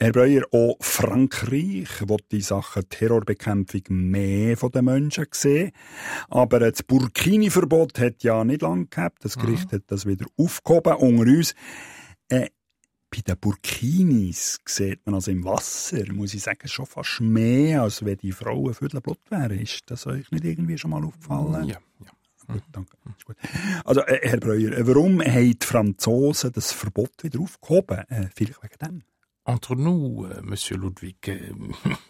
Herr 0.01 0.13
Breuer, 0.13 0.43
auch 0.51 0.77
Frankreich 0.81 2.07
will 2.07 2.19
die 2.31 2.43
Sache 2.43 2.85
Terrorbekämpfung 2.87 3.83
mehr 3.89 4.57
von 4.57 4.71
den 4.71 4.85
Menschen 4.85 5.27
sehen. 5.31 5.71
Aber 6.29 6.59
das 6.59 6.83
Burkini-Verbot 6.83 7.99
hat 8.01 8.23
ja 8.23 8.45
nicht 8.45 8.63
lange 8.63 8.87
gehabt. 8.87 9.25
Das 9.25 9.39
Gericht 9.39 9.71
mhm. 9.71 9.77
hat 9.77 9.83
das 9.87 10.05
wieder 10.05 10.27
aufgehoben 10.37 10.97
unter 10.97 11.31
uns. 11.31 11.55
Bei 13.15 13.21
den 13.21 13.39
Burkinis 13.39 14.59
sieht 14.67 15.07
man 15.07 15.15
also 15.15 15.31
im 15.31 15.45
Wasser, 15.45 16.13
muss 16.13 16.35
ich 16.35 16.43
sagen, 16.43 16.67
schon 16.67 16.87
fast 16.87 17.21
mehr, 17.21 17.83
als 17.83 18.05
wenn 18.05 18.17
die 18.17 18.33
Frauen 18.33 18.75
für 18.75 18.89
Blut 18.89 19.21
wären. 19.31 19.61
Ist 19.61 19.83
das 19.87 20.09
euch 20.09 20.29
nicht 20.33 20.45
irgendwie 20.45 20.77
schon 20.77 20.91
mal 20.91 21.05
aufgefallen? 21.05 21.69
Ja, 21.69 21.79
ja. 22.01 22.11
Gut, 22.47 22.63
danke. 22.73 22.97
gut. 23.25 23.37
Also, 23.85 24.01
äh, 24.01 24.29
Herr 24.29 24.41
Breuer, 24.41 24.85
warum 24.85 25.23
haben 25.23 25.59
die 25.59 25.65
Franzosen 25.65 26.51
das 26.53 26.73
Verbot 26.73 27.23
wieder 27.23 27.39
aufgehoben? 27.39 27.99
Äh, 28.09 28.29
vielleicht 28.35 28.63
wegen 28.65 28.79
dem? 28.83 29.03
Entre 29.45 29.77
nous, 29.77 30.31
äh, 30.31 30.43
Monsieur 30.43 30.79
Ludwig, 30.79 31.17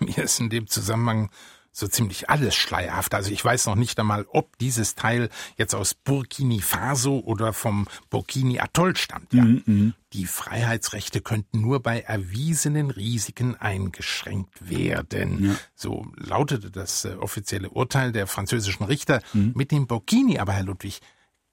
mir 0.01 0.25
ist 0.25 0.41
in 0.41 0.49
dem 0.49 0.67
Zusammenhang 0.69 1.29
so 1.77 1.89
ziemlich 1.89 2.31
alles 2.31 2.55
schleierhaft. 2.55 3.15
Also 3.15 3.33
ich 3.33 3.45
weiß 3.45 3.67
noch 3.67 3.75
nicht 3.75 3.99
einmal, 3.99 4.27
ob 4.31 4.57
dieses 4.59 4.95
Teil 4.95 5.29
jetzt 5.57 5.75
aus 5.75 5.93
Burkini 5.95 6.61
Faso 6.61 7.19
oder 7.19 7.53
vom 7.53 7.89
Burkini 8.11 8.61
Atoll 8.61 8.97
stammt. 8.97 9.35
Ja. 9.35 9.43
Mm 9.43 9.63
-hmm. 9.67 9.93
Die 10.13 10.27
Freiheitsrechte 10.27 11.21
könnten 11.21 11.61
nur 11.61 11.83
bei 11.83 12.01
erwiesenen 12.01 12.93
Risiken 12.93 13.57
eingeschränkt 13.57 14.71
werden. 14.71 15.47
Ja. 15.47 15.57
So 15.75 16.07
lautete 16.15 16.71
das 16.71 17.05
äh, 17.05 17.17
offizielle 17.19 17.71
Urteil 17.71 18.13
der 18.13 18.29
französischen 18.29 18.85
Richter. 18.85 19.21
Mm. 19.33 19.51
Mit 19.55 19.73
dem 19.73 19.89
Burkini 19.89 20.39
aber, 20.39 20.53
Herr 20.53 20.63
Ludwig, 20.63 21.01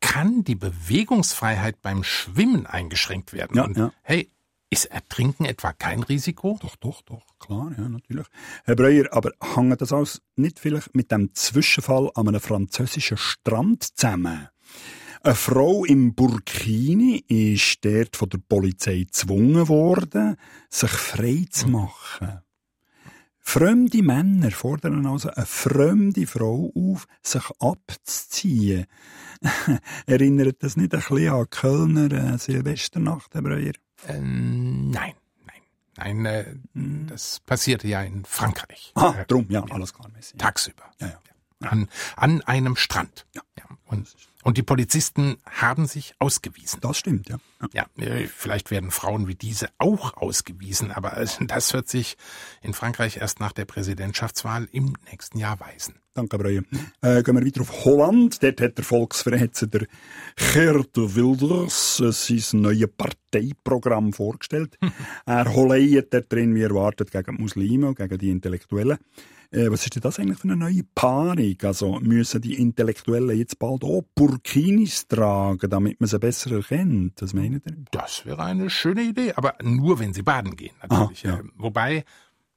kann 0.02 0.44
die 0.44 0.56
Bewegungsfreiheit 0.56 1.82
beim 1.82 2.04
Schwimmen 2.04 2.68
eingeschränkt 2.68 3.34
werden. 3.34 3.58
Ja, 3.58 3.64
Und 3.64 3.78
ja. 3.78 3.92
hey, 4.04 4.30
ist 4.72 4.86
Ertrinken 4.86 5.46
etwa 5.46 5.74
kein 5.74 6.02
Risiko? 6.02 6.58
Doch, 6.62 6.78
doch, 6.78 7.02
doch, 7.02 7.26
klar, 7.40 7.72
ja, 7.78 7.90
natürlich. 7.90 8.26
Herr 8.64 8.76
Breuer, 8.76 9.06
aber 9.12 9.32
hängt 9.54 9.82
das 9.82 9.92
alles 9.92 10.22
nicht 10.38 10.60
vielleicht 10.60 10.96
mit 10.96 11.12
dem 11.12 11.36
Zwischenfall 11.36 12.10
an 12.16 12.30
einem 12.30 12.40
französischen 12.40 13.18
Strand 13.18 13.84
zusammen? 13.84 14.48
Eine 15.24 15.36
Frau 15.36 15.86
im 15.86 16.16
Burkini 16.16 17.24
ist 17.28 17.86
dort 17.86 18.16
von 18.16 18.30
der 18.30 18.40
Polizei 18.40 19.00
gezwungen 19.00 19.68
worden, 19.68 20.38
sich 20.70 20.90
frei 20.90 21.46
zu 21.50 21.68
machen. 21.68 22.40
Fremde 23.44 24.02
Männer 24.02 24.52
fordern 24.52 25.06
also 25.06 25.30
eine 25.32 25.46
fremde 25.46 26.26
Frau 26.26 26.72
auf, 26.74 27.08
sich 27.22 27.44
abzuziehen. 27.60 28.86
Erinnert 30.06 30.64
das 30.64 30.78
nicht 30.78 30.94
ein 30.94 31.02
bisschen 31.02 31.34
an 31.34 31.50
Kölner 31.50 32.12
äh, 32.12 32.38
Silvesternacht, 32.38 33.34
Herr 33.34 33.42
Breuer? 33.42 33.74
Ähm, 34.08 34.92
nein, 34.92 35.14
nein, 35.46 35.62
nein. 35.98 36.26
Äh, 36.26 36.56
hm. 36.74 37.08
das 37.08 37.40
passierte 37.42 37.88
ja 37.88 38.02
in 38.02 38.26
Frankreich. 38.26 38.92
Ah, 38.96 39.14
äh, 39.18 39.26
drum, 39.26 39.46
ja, 39.50 39.64
alles 39.70 39.94
klar. 39.94 40.10
Tagsüber. 40.38 40.84
Ja, 41.00 41.08
ja. 41.08 41.70
An, 41.70 41.90
an 42.16 42.42
einem 42.42 42.76
Strand. 42.76 43.26
Ja. 43.34 43.42
ja. 43.58 43.66
Und 43.86 44.08
und 44.44 44.58
die 44.58 44.64
Polizisten 44.64 45.38
haben 45.46 45.86
sich 45.86 46.16
ausgewiesen. 46.20 46.80
Das 46.82 46.98
stimmt, 46.98 47.30
ja. 47.30 47.38
Ja, 47.74 47.86
äh, 47.98 48.28
vielleicht 48.28 48.72
werden 48.72 48.92
Frauen 48.92 49.28
wie 49.28 49.36
diese 49.36 49.70
auch 49.78 50.18
ausgewiesen, 50.18 50.92
aber 50.92 51.18
äh, 51.18 51.28
das 51.42 51.74
wird 51.74 51.88
sich 51.88 52.18
in 52.62 52.74
Frankreich 52.74 53.18
erst 53.18 53.40
nach 53.40 53.52
der 53.52 53.66
Präsidentschaftswahl 53.66 54.68
im 54.72 54.96
nächsten 55.10 55.38
Jahr 55.38 55.60
weisen. 55.60 55.96
Danke, 56.14 56.38
Breue. 56.38 56.64
Äh, 57.02 57.24
gehen 57.24 57.36
wir 57.36 57.46
weiter 57.46 57.62
auf 57.62 57.86
Holland. 57.86 58.44
Dort 58.44 58.60
hat 58.60 58.78
der 58.78 58.84
Volksverhetzer 58.84 59.68
der 59.68 59.88
Geert 60.36 60.98
Wilders 60.98 62.02
äh, 62.02 62.12
sein 62.12 62.62
neues 62.62 62.90
Parteiprogramm 62.98 64.12
vorgestellt. 64.12 64.78
er 65.26 65.54
holeiert 65.54 66.14
dort 66.14 66.32
drin, 66.32 66.54
wie 66.54 66.64
erwartet, 66.64 67.12
gegen 67.12 67.38
die 67.38 67.42
Muslime 67.42 67.88
und 67.88 67.98
gegen 67.98 68.18
die 68.18 68.30
Intellektuellen. 68.30 68.98
Äh, 69.52 69.70
was 69.70 69.84
ist 69.84 69.96
denn 69.96 70.02
das 70.02 70.18
eigentlich 70.18 70.40
für 70.40 70.46
eine 70.46 70.56
neue 70.56 70.84
Paarung? 70.96 71.58
Also 71.64 72.00
müssen 72.00 72.42
die 72.42 72.56
Intellektuellen 72.56 73.38
jetzt 73.38 73.60
bald 73.60 73.84
auch 73.84 74.02
Burkinis 74.16 75.08
tragen, 75.08 75.70
damit 75.70 76.00
man 76.00 76.08
sie 76.08 76.20
besser 76.20 76.52
erkennt? 76.52 77.22
Was 77.22 77.34
meinen 77.34 77.62
ihr? 77.66 77.74
Das 77.92 78.26
wäre 78.26 78.44
eine 78.44 78.70
schöne 78.70 79.04
Idee, 79.04 79.34
aber 79.36 79.56
nur 79.62 80.00
wenn 80.00 80.14
sie 80.14 80.22
baden 80.22 80.56
gehen, 80.56 80.76
natürlich. 80.82 81.28
Aha, 81.28 81.38
ja. 81.38 81.44
Wobei, 81.58 82.06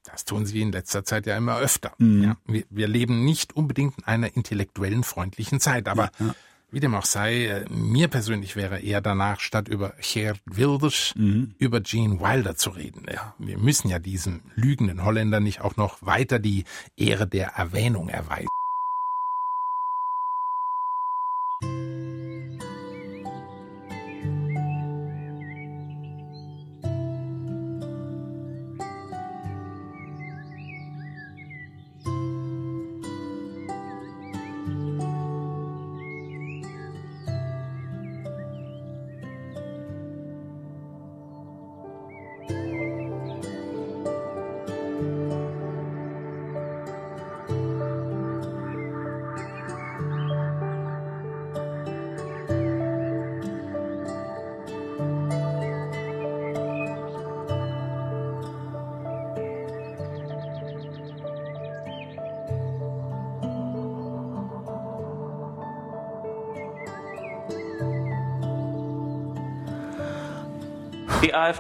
das 0.05 0.25
tun 0.25 0.47
sie 0.47 0.61
in 0.61 0.71
letzter 0.71 1.05
Zeit 1.05 1.27
ja 1.27 1.37
immer 1.37 1.59
öfter. 1.59 1.93
Mhm. 1.99 2.23
Ja, 2.23 2.37
wir, 2.47 2.65
wir, 2.71 2.87
leben 2.87 3.25
nicht 3.25 3.57
unbedingt 3.57 3.99
in 3.99 4.05
einer 4.05 4.37
intellektuellen 4.37 5.03
freundlichen 5.03 5.59
Zeit, 5.59 5.89
aber 5.89 6.11
ja, 6.21 6.35
wie 6.75 6.81
dem 6.81 6.95
auch 6.95 7.05
sei, 7.05 7.47
äh, 7.47 7.65
mir 7.71 8.09
persönlich 8.09 8.57
wäre 8.57 8.81
eher 8.81 9.01
danach, 9.01 9.39
statt 9.39 9.69
über 9.69 9.95
Geert 10.01 10.41
Wilders, 10.45 11.15
mhm. 11.17 11.55
über 11.59 11.81
Gene 11.81 12.21
Wilder 12.21 12.57
zu 12.57 12.71
reden. 12.71 13.07
Wir 13.39 13.59
müssen 13.59 13.89
ja 13.89 14.01
diesem 14.01 14.43
lügenden 14.57 15.05
Holländer 15.05 15.39
nicht 15.39 15.61
auch 15.61 15.77
noch 15.77 15.99
weiter 16.03 16.41
die 16.41 16.65
Ehre 16.97 17.29
der 17.29 17.53
Erwähnung 17.57 18.09
erweisen. 18.09 18.49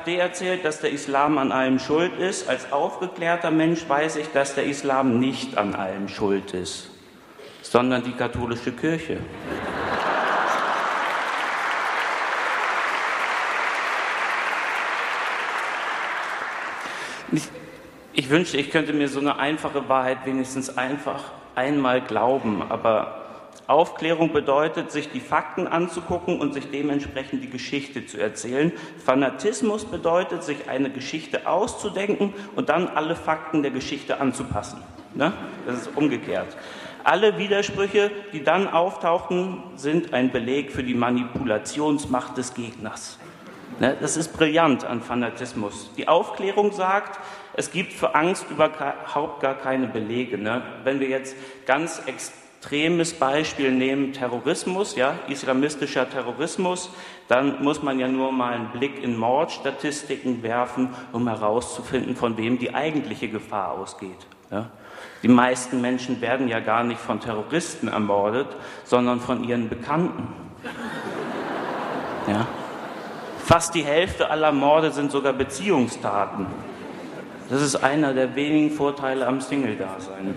AfD 0.04 0.18
erzählt, 0.18 0.64
dass 0.66 0.80
der 0.80 0.90
Islam 0.90 1.38
an 1.38 1.50
allem 1.50 1.78
schuld 1.78 2.18
ist. 2.18 2.48
Als 2.48 2.70
aufgeklärter 2.72 3.50
Mensch 3.50 3.88
weiß 3.88 4.16
ich, 4.16 4.28
dass 4.32 4.54
der 4.54 4.64
Islam 4.64 5.18
nicht 5.18 5.56
an 5.56 5.74
allem 5.74 6.08
schuld 6.08 6.52
ist, 6.52 6.90
sondern 7.62 8.02
die 8.02 8.12
katholische 8.12 8.72
Kirche. 8.72 9.18
Ich, 17.32 17.48
ich 18.12 18.28
wünschte, 18.28 18.58
ich 18.58 18.70
könnte 18.70 18.92
mir 18.92 19.08
so 19.08 19.20
eine 19.20 19.38
einfache 19.38 19.88
Wahrheit 19.88 20.18
wenigstens 20.26 20.76
einfach 20.76 21.32
einmal 21.54 22.02
glauben, 22.02 22.62
aber 22.68 23.23
Aufklärung 23.66 24.32
bedeutet, 24.32 24.90
sich 24.90 25.10
die 25.10 25.20
Fakten 25.20 25.66
anzugucken 25.66 26.40
und 26.40 26.52
sich 26.52 26.70
dementsprechend 26.70 27.42
die 27.42 27.48
Geschichte 27.48 28.06
zu 28.06 28.20
erzählen. 28.20 28.72
Fanatismus 29.02 29.86
bedeutet, 29.86 30.44
sich 30.44 30.68
eine 30.68 30.90
Geschichte 30.90 31.46
auszudenken 31.46 32.34
und 32.56 32.68
dann 32.68 32.88
alle 32.88 33.16
Fakten 33.16 33.62
der 33.62 33.70
Geschichte 33.70 34.20
anzupassen. 34.20 34.82
Ne? 35.14 35.32
Das 35.66 35.82
ist 35.82 35.96
umgekehrt. 35.96 36.56
Alle 37.04 37.38
Widersprüche, 37.38 38.10
die 38.32 38.42
dann 38.42 38.68
auftauchen, 38.68 39.62
sind 39.76 40.12
ein 40.12 40.30
Beleg 40.30 40.72
für 40.72 40.82
die 40.82 40.94
Manipulationsmacht 40.94 42.36
des 42.36 42.54
Gegners. 42.54 43.18
Ne? 43.80 43.96
Das 44.00 44.16
ist 44.16 44.36
brillant 44.36 44.84
an 44.84 45.00
Fanatismus. 45.00 45.90
Die 45.96 46.08
Aufklärung 46.08 46.72
sagt, 46.72 47.18
es 47.54 47.70
gibt 47.70 47.92
für 47.92 48.14
Angst 48.14 48.46
überhaupt 48.50 49.40
gar 49.40 49.54
keine 49.54 49.86
Belege. 49.86 50.38
Ne? 50.38 50.62
Wenn 50.82 51.00
wir 51.00 51.08
jetzt 51.08 51.34
ganz 51.66 52.02
extrem 52.06 52.43
extremes 52.64 53.12
Beispiel 53.12 53.72
nehmen, 53.72 54.14
Terrorismus, 54.14 54.96
ja, 54.96 55.14
islamistischer 55.28 56.08
Terrorismus, 56.08 56.90
dann 57.28 57.62
muss 57.62 57.82
man 57.82 57.98
ja 57.98 58.08
nur 58.08 58.32
mal 58.32 58.54
einen 58.54 58.68
Blick 58.68 59.02
in 59.02 59.18
Mordstatistiken 59.18 60.42
werfen, 60.42 60.88
um 61.12 61.28
herauszufinden, 61.28 62.16
von 62.16 62.38
wem 62.38 62.58
die 62.58 62.74
eigentliche 62.74 63.28
Gefahr 63.28 63.72
ausgeht. 63.72 64.26
Ja. 64.50 64.70
Die 65.22 65.28
meisten 65.28 65.82
Menschen 65.82 66.22
werden 66.22 66.48
ja 66.48 66.60
gar 66.60 66.84
nicht 66.84 67.00
von 67.00 67.20
Terroristen 67.20 67.88
ermordet, 67.88 68.48
sondern 68.84 69.20
von 69.20 69.44
ihren 69.44 69.68
Bekannten. 69.68 70.28
Ja. 72.26 72.46
Fast 73.40 73.74
die 73.74 73.84
Hälfte 73.84 74.30
aller 74.30 74.52
Morde 74.52 74.90
sind 74.90 75.10
sogar 75.10 75.34
Beziehungstaten. 75.34 76.46
Das 77.50 77.60
ist 77.60 77.76
einer 77.76 78.14
der 78.14 78.34
wenigen 78.34 78.70
Vorteile 78.70 79.26
am 79.26 79.42
Single-Dasein. 79.42 80.34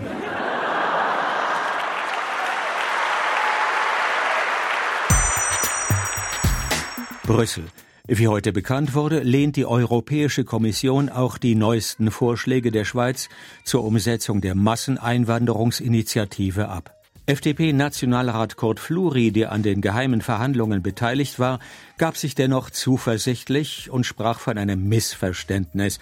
Brüssel. 7.27 7.65
Wie 8.07 8.27
heute 8.29 8.53
bekannt 8.53 8.95
wurde, 8.95 9.19
lehnt 9.19 9.57
die 9.57 9.65
Europäische 9.65 10.45
Kommission 10.45 11.09
auch 11.09 11.37
die 11.37 11.55
neuesten 11.55 12.09
Vorschläge 12.09 12.71
der 12.71 12.85
Schweiz 12.85 13.27
zur 13.65 13.83
Umsetzung 13.83 14.39
der 14.39 14.55
Masseneinwanderungsinitiative 14.55 16.69
ab. 16.69 16.95
FDP-Nationalrat 17.25 18.55
Kurt 18.55 18.79
Fluri, 18.79 19.33
der 19.33 19.51
an 19.51 19.61
den 19.61 19.81
geheimen 19.81 20.21
Verhandlungen 20.21 20.81
beteiligt 20.81 21.37
war, 21.37 21.59
gab 21.97 22.15
sich 22.15 22.33
dennoch 22.33 22.69
zuversichtlich 22.69 23.89
und 23.89 24.05
sprach 24.05 24.39
von 24.39 24.57
einem 24.57 24.87
Missverständnis. 24.87 25.99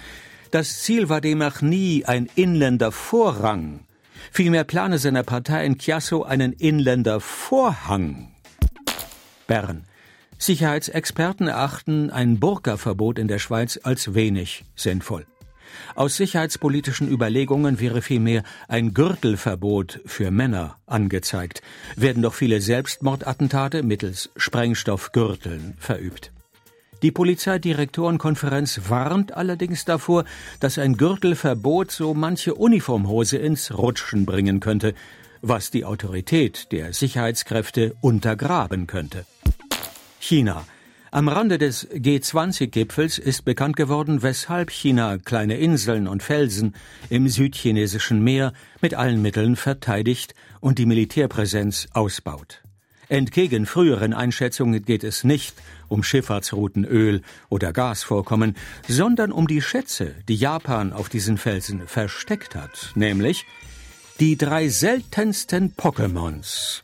Das 0.52 0.84
Ziel 0.84 1.10
war 1.10 1.22
demnach 1.22 1.64
nie 1.64 2.06
ein 2.06 2.30
Inländervorrang. 2.36 3.80
Vielmehr 4.32 4.64
plane 4.64 5.00
seine 5.00 5.24
Partei 5.24 5.66
in 5.66 5.80
Chiasso 5.80 6.22
einen 6.22 6.54
Inländervorhang. 6.54 8.28
Bern. 9.48 9.86
Sicherheitsexperten 10.38 11.48
erachten 11.48 12.10
ein 12.10 12.40
Burka-Verbot 12.40 13.20
in 13.20 13.28
der 13.28 13.40
Schweiz 13.40 13.80
als 13.84 14.14
wenig 14.14 14.66
sinnvoll. 14.76 15.26
Aus 15.96 16.18
sicherheitspolitischen 16.18 17.10
Überlegungen 17.10 17.80
wäre 17.80 18.02
vielmehr 18.02 18.44
ein 18.68 18.94
Gürtelverbot 18.94 20.02
für 20.06 20.32
Männer 20.32 20.78
angezeigt, 20.86 21.62
werden 21.96 22.24
doch 22.24 22.34
viele 22.34 22.62
Selbstmordattentate 22.62 23.84
mittels 23.84 24.30
Sprengstoffgürteln 24.36 25.76
verübt. 25.80 26.32
Die 27.02 27.12
Polizeidirektorenkonferenz 27.12 28.82
warnt 28.88 29.34
allerdings 29.34 29.86
davor, 29.86 30.26
dass 30.60 30.78
ein 30.78 30.98
Gürtelverbot 30.98 31.92
so 31.92 32.14
manche 32.14 32.56
Uniformhose 32.56 33.38
ins 33.38 33.78
Rutschen 33.78 34.26
bringen 34.26 34.60
könnte, 34.60 34.94
was 35.42 35.72
die 35.72 35.86
Autorität 35.86 36.72
der 36.72 36.94
Sicherheitskräfte 36.94 37.96
untergraben 38.02 38.88
könnte. 38.88 39.26
China. 40.26 40.66
Am 41.12 41.28
Rande 41.28 41.60
des 41.60 41.88
G20-Gipfels 41.92 43.20
ist 43.20 43.46
bekannt 43.46 43.76
geworden, 43.76 44.24
weshalb 44.24 44.72
China 44.72 45.20
kleine 45.20 45.58
Inseln 45.58 46.08
und 46.08 46.24
Felsen 46.24 46.74
im 47.12 47.30
südchinesischen 47.30 48.24
Meer 48.24 48.52
mit 48.82 48.96
allen 48.96 49.22
Mitteln 49.22 49.56
verteidigt 49.56 50.34
und 50.62 50.80
die 50.80 50.88
Militärpräsenz 50.88 51.88
ausbaut. 51.94 52.64
Entgegen 53.08 53.68
früheren 53.68 54.16
Einschätzungen 54.16 54.84
geht 54.84 55.04
es 55.04 55.24
nicht 55.24 55.54
um 55.90 56.02
Schifffahrtsrouten, 56.02 56.86
Öl 56.86 57.22
oder 57.50 57.72
Gasvorkommen, 57.72 58.56
sondern 58.88 59.32
um 59.32 59.46
die 59.46 59.62
Schätze, 59.62 60.16
die 60.28 60.36
Japan 60.36 60.92
auf 60.92 61.08
diesen 61.08 61.38
Felsen 61.38 61.88
versteckt 61.88 62.56
hat, 62.56 62.94
nämlich 62.96 63.46
die 64.20 64.38
drei 64.38 64.70
seltensten 64.70 65.76
Pokémons. 65.76 66.82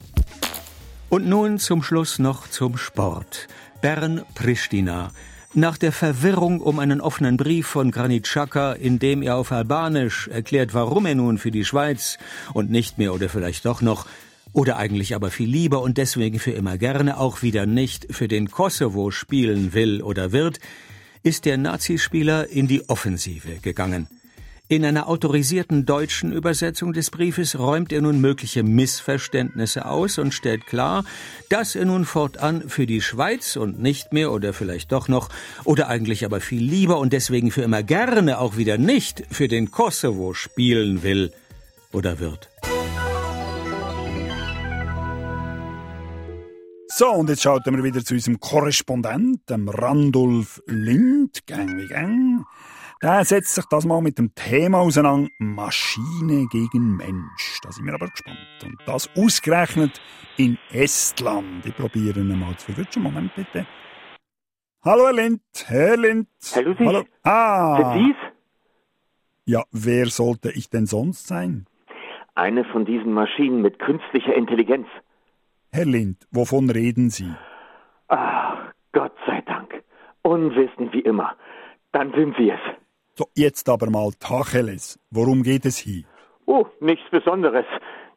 Und 1.11 1.27
nun 1.27 1.59
zum 1.59 1.83
Schluss 1.83 2.19
noch 2.19 2.47
zum 2.47 2.77
Sport. 2.77 3.49
Bern-Pristina. 3.81 5.11
Nach 5.53 5.77
der 5.77 5.91
Verwirrung 5.91 6.61
um 6.61 6.79
einen 6.79 7.01
offenen 7.01 7.35
Brief 7.35 7.67
von 7.67 7.91
Granit 7.91 8.23
Xhaka, 8.23 8.71
in 8.71 8.97
dem 8.97 9.21
er 9.21 9.35
auf 9.35 9.51
Albanisch 9.51 10.29
erklärt, 10.29 10.73
warum 10.73 11.05
er 11.05 11.15
nun 11.15 11.37
für 11.37 11.51
die 11.51 11.65
Schweiz 11.65 12.17
und 12.53 12.71
nicht 12.71 12.97
mehr 12.97 13.13
oder 13.13 13.27
vielleicht 13.27 13.65
doch 13.65 13.81
noch 13.81 14.05
oder 14.53 14.77
eigentlich 14.77 15.13
aber 15.13 15.31
viel 15.31 15.49
lieber 15.49 15.81
und 15.81 15.97
deswegen 15.97 16.39
für 16.39 16.51
immer 16.51 16.77
gerne 16.77 17.17
auch 17.17 17.41
wieder 17.41 17.65
nicht 17.65 18.07
für 18.15 18.29
den 18.29 18.49
Kosovo 18.49 19.11
spielen 19.11 19.73
will 19.73 20.01
oder 20.01 20.31
wird, 20.31 20.59
ist 21.23 21.43
der 21.43 21.57
Nazispieler 21.57 22.47
in 22.47 22.69
die 22.69 22.87
Offensive 22.87 23.57
gegangen. 23.61 24.07
In 24.71 24.85
einer 24.85 25.09
autorisierten 25.09 25.85
deutschen 25.85 26.31
Übersetzung 26.31 26.93
des 26.93 27.09
Briefes 27.09 27.59
räumt 27.59 27.91
er 27.91 27.99
nun 27.99 28.21
mögliche 28.21 28.63
Missverständnisse 28.63 29.85
aus 29.85 30.17
und 30.17 30.33
stellt 30.33 30.65
klar, 30.65 31.03
dass 31.49 31.75
er 31.75 31.83
nun 31.83 32.05
fortan 32.05 32.69
für 32.69 32.85
die 32.85 33.01
Schweiz 33.01 33.57
und 33.57 33.81
nicht 33.81 34.13
mehr 34.13 34.31
oder 34.31 34.53
vielleicht 34.53 34.93
doch 34.93 35.09
noch 35.09 35.27
oder 35.65 35.89
eigentlich 35.89 36.23
aber 36.23 36.39
viel 36.39 36.63
lieber 36.63 36.99
und 36.99 37.11
deswegen 37.11 37.51
für 37.51 37.63
immer 37.63 37.83
gerne 37.83 38.39
auch 38.39 38.55
wieder 38.55 38.77
nicht 38.77 39.25
für 39.29 39.49
den 39.49 39.71
Kosovo 39.71 40.33
spielen 40.33 41.03
will 41.03 41.33
oder 41.91 42.19
wird. 42.19 42.47
So, 46.87 47.09
und 47.09 47.29
jetzt 47.29 47.41
schalten 47.41 47.75
wir 47.75 47.83
wieder 47.83 48.05
zu 48.05 48.13
unserem 48.13 48.39
Korrespondent, 48.39 49.49
dem 49.49 49.67
Randolph 49.67 50.61
Lind, 50.65 51.45
gang 51.45 51.77
wie 51.77 51.87
gang. 51.87 52.45
Der 53.03 53.25
setzt 53.25 53.55
sich 53.55 53.65
das 53.65 53.83
mal 53.83 53.99
mit 53.99 54.19
dem 54.19 54.35
Thema 54.35 54.81
auseinander, 54.81 55.27
Maschine 55.39 56.45
gegen 56.51 56.97
Mensch. 56.97 57.59
Da 57.63 57.71
sind 57.71 57.87
wir 57.87 57.95
aber 57.95 58.05
gespannt. 58.05 58.37
Und 58.63 58.77
das 58.85 59.09
ausgerechnet 59.17 59.99
in 60.37 60.59
Estland. 60.71 61.65
Ich 61.65 61.75
probiere 61.75 62.19
ihn 62.19 62.39
mal 62.39 62.55
zu 62.57 62.71
verwirren. 62.71 63.01
Moment 63.01 63.33
bitte. 63.33 63.65
Hallo 64.85 65.05
Herr 65.05 65.13
Lind, 65.13 65.41
Herr 65.65 65.97
Lind. 65.97 66.27
Hallo 66.53 66.75
Sie. 66.77 66.85
Hallo. 66.85 67.03
Ah. 67.23 67.93
Sie's? 67.95 68.15
Ja, 69.45 69.63
wer 69.71 70.05
sollte 70.05 70.51
ich 70.51 70.69
denn 70.69 70.85
sonst 70.85 71.25
sein? 71.25 71.65
Eine 72.35 72.65
von 72.65 72.85
diesen 72.85 73.13
Maschinen 73.13 73.63
mit 73.63 73.79
künstlicher 73.79 74.35
Intelligenz. 74.35 74.87
Herr 75.71 75.85
Lind, 75.85 76.27
wovon 76.29 76.69
reden 76.69 77.09
Sie? 77.09 77.33
Ach, 78.09 78.73
Gott 78.91 79.15
sei 79.25 79.41
Dank. 79.41 79.83
Unwissend 80.21 80.93
wie 80.93 80.99
immer. 81.01 81.35
Dann 81.93 82.13
sind 82.13 82.35
Sie 82.37 82.51
es. 82.51 82.59
So, 83.13 83.25
jetzt 83.35 83.67
aber 83.69 83.89
mal 83.89 84.11
Tacheles. 84.19 84.99
Worum 85.09 85.43
geht 85.43 85.65
es 85.65 85.77
hier? 85.77 86.03
Oh, 86.45 86.65
nichts 86.79 87.09
Besonderes. 87.11 87.65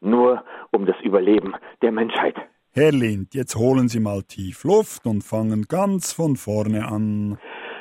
Nur 0.01 0.43
um 0.71 0.85
das 0.85 0.95
Überleben 1.03 1.53
der 1.81 1.91
Menschheit. 1.91 2.35
Herr 2.71 2.91
Lind, 2.91 3.33
jetzt 3.33 3.55
holen 3.55 3.87
Sie 3.87 3.99
mal 3.99 4.23
tief 4.23 4.63
Luft 4.63 5.05
und 5.05 5.23
fangen 5.23 5.63
ganz 5.69 6.11
von 6.11 6.35
vorne 6.35 6.85
an. 6.87 7.37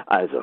Also, 0.07 0.43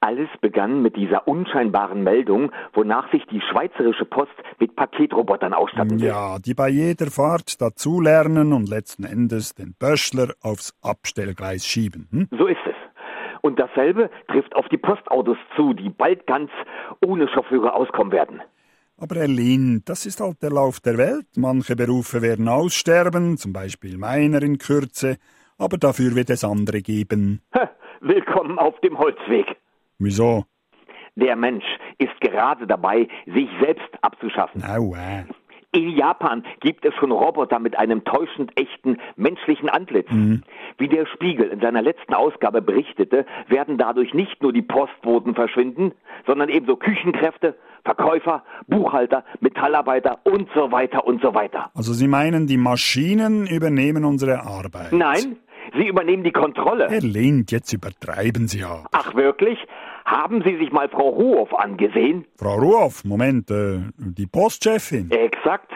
alles 0.00 0.28
begann 0.40 0.80
mit 0.80 0.96
dieser 0.96 1.28
unscheinbaren 1.28 2.02
Meldung, 2.02 2.52
wonach 2.72 3.10
sich 3.12 3.22
die 3.26 3.40
Schweizerische 3.40 4.06
Post 4.06 4.32
mit 4.58 4.74
Paketrobotern 4.74 5.52
ausstatten 5.52 6.00
will. 6.00 6.06
Ja, 6.06 6.38
die 6.38 6.54
bei 6.54 6.70
jeder 6.70 7.10
Fahrt 7.10 7.60
dazulernen 7.60 8.54
und 8.54 8.68
letzten 8.68 9.04
Endes 9.04 9.54
den 9.54 9.74
Böschler 9.78 10.34
aufs 10.40 10.74
Abstellgleis 10.82 11.66
schieben. 11.66 12.08
Hm? 12.10 12.28
So 12.38 12.46
ist 12.46 12.60
es. 12.66 12.69
Und 13.42 13.58
dasselbe 13.58 14.10
trifft 14.28 14.54
auf 14.54 14.68
die 14.68 14.76
Postautos 14.78 15.38
zu, 15.56 15.72
die 15.72 15.90
bald 15.90 16.26
ganz 16.26 16.50
ohne 17.04 17.28
Chauffeure 17.28 17.74
auskommen 17.74 18.12
werden. 18.12 18.42
Aber 18.98 19.16
Herr 19.16 19.28
Lind, 19.28 19.88
das 19.88 20.04
ist 20.04 20.20
halt 20.20 20.42
der 20.42 20.50
Lauf 20.50 20.80
der 20.80 20.98
Welt. 20.98 21.26
Manche 21.36 21.74
Berufe 21.74 22.20
werden 22.20 22.48
aussterben, 22.48 23.38
zum 23.38 23.52
Beispiel 23.52 23.96
meiner 23.96 24.42
in 24.42 24.58
Kürze, 24.58 25.16
aber 25.56 25.78
dafür 25.78 26.14
wird 26.14 26.28
es 26.28 26.44
andere 26.44 26.82
geben. 26.82 27.40
Willkommen 28.00 28.58
auf 28.58 28.78
dem 28.80 28.98
Holzweg. 28.98 29.56
Wieso? 29.98 30.44
Der 31.16 31.36
Mensch 31.36 31.64
ist 31.98 32.18
gerade 32.20 32.66
dabei, 32.66 33.08
sich 33.26 33.48
selbst 33.60 33.88
abzuschaffen. 34.02 34.62
Aua. 34.64 35.24
In 35.72 35.90
Japan 35.90 36.44
gibt 36.60 36.84
es 36.84 36.94
schon 36.94 37.12
Roboter 37.12 37.58
mit 37.58 37.78
einem 37.78 38.02
täuschend 38.04 38.50
echten 38.58 38.98
menschlichen 39.16 39.68
Antlitz. 39.68 40.10
Mhm. 40.10 40.42
Wie 40.80 40.88
der 40.88 41.04
Spiegel 41.04 41.48
in 41.48 41.60
seiner 41.60 41.82
letzten 41.82 42.14
Ausgabe 42.14 42.62
berichtete, 42.62 43.26
werden 43.48 43.76
dadurch 43.76 44.14
nicht 44.14 44.42
nur 44.42 44.50
die 44.50 44.62
Postboten 44.62 45.34
verschwinden, 45.34 45.92
sondern 46.26 46.48
ebenso 46.48 46.76
Küchenkräfte, 46.76 47.54
Verkäufer, 47.84 48.44
Buchhalter, 48.66 49.24
Metallarbeiter 49.40 50.20
und 50.24 50.48
so 50.54 50.72
weiter 50.72 51.06
und 51.06 51.20
so 51.20 51.34
weiter. 51.34 51.70
Also 51.74 51.92
Sie 51.92 52.08
meinen, 52.08 52.46
die 52.46 52.56
Maschinen 52.56 53.46
übernehmen 53.46 54.06
unsere 54.06 54.40
Arbeit? 54.40 54.92
Nein, 54.92 55.36
sie 55.76 55.86
übernehmen 55.86 56.24
die 56.24 56.32
Kontrolle. 56.32 56.88
Herr 56.88 57.00
Lind, 57.00 57.52
jetzt 57.52 57.74
übertreiben 57.74 58.48
Sie 58.48 58.60
ja. 58.60 58.84
Ach 58.92 59.14
wirklich? 59.14 59.58
Haben 60.06 60.42
Sie 60.46 60.56
sich 60.56 60.72
mal 60.72 60.88
Frau 60.88 61.10
Ruhoff 61.10 61.54
angesehen? 61.54 62.24
Frau 62.38 62.56
Ruhoff, 62.56 63.04
Moment, 63.04 63.50
äh, 63.50 63.80
die 63.98 64.26
Postchefin. 64.26 65.10
Exakt. 65.10 65.70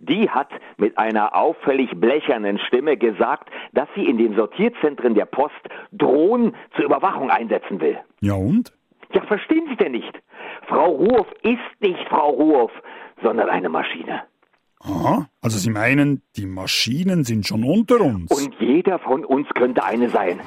Die 0.00 0.30
hat 0.30 0.48
mit 0.76 0.96
einer 0.96 1.36
auffällig 1.36 1.90
blechernen 1.94 2.58
Stimme 2.58 2.96
gesagt, 2.96 3.50
dass 3.72 3.88
sie 3.94 4.04
in 4.04 4.18
den 4.18 4.34
Sortierzentren 4.36 5.14
der 5.14 5.26
Post 5.26 5.54
Drohnen 5.92 6.54
zur 6.76 6.84
Überwachung 6.84 7.30
einsetzen 7.30 7.80
will. 7.80 7.98
Ja 8.20 8.34
und? 8.34 8.72
Ja, 9.12 9.22
verstehen 9.22 9.66
Sie 9.68 9.76
denn 9.76 9.92
nicht? 9.92 10.12
Frau 10.68 10.90
Ruhoff 10.90 11.26
ist 11.42 11.80
nicht 11.80 11.98
Frau 12.08 12.30
Ruhoff, 12.30 12.72
sondern 13.22 13.48
eine 13.48 13.68
Maschine. 13.68 14.22
Aha, 14.80 15.26
also 15.40 15.58
Sie 15.58 15.70
meinen, 15.70 16.22
die 16.36 16.46
Maschinen 16.46 17.24
sind 17.24 17.46
schon 17.46 17.64
unter 17.64 18.00
uns? 18.00 18.30
Und 18.30 18.54
jeder 18.60 18.98
von 18.98 19.24
uns 19.24 19.48
könnte 19.54 19.82
eine 19.82 20.08
sein. 20.10 20.40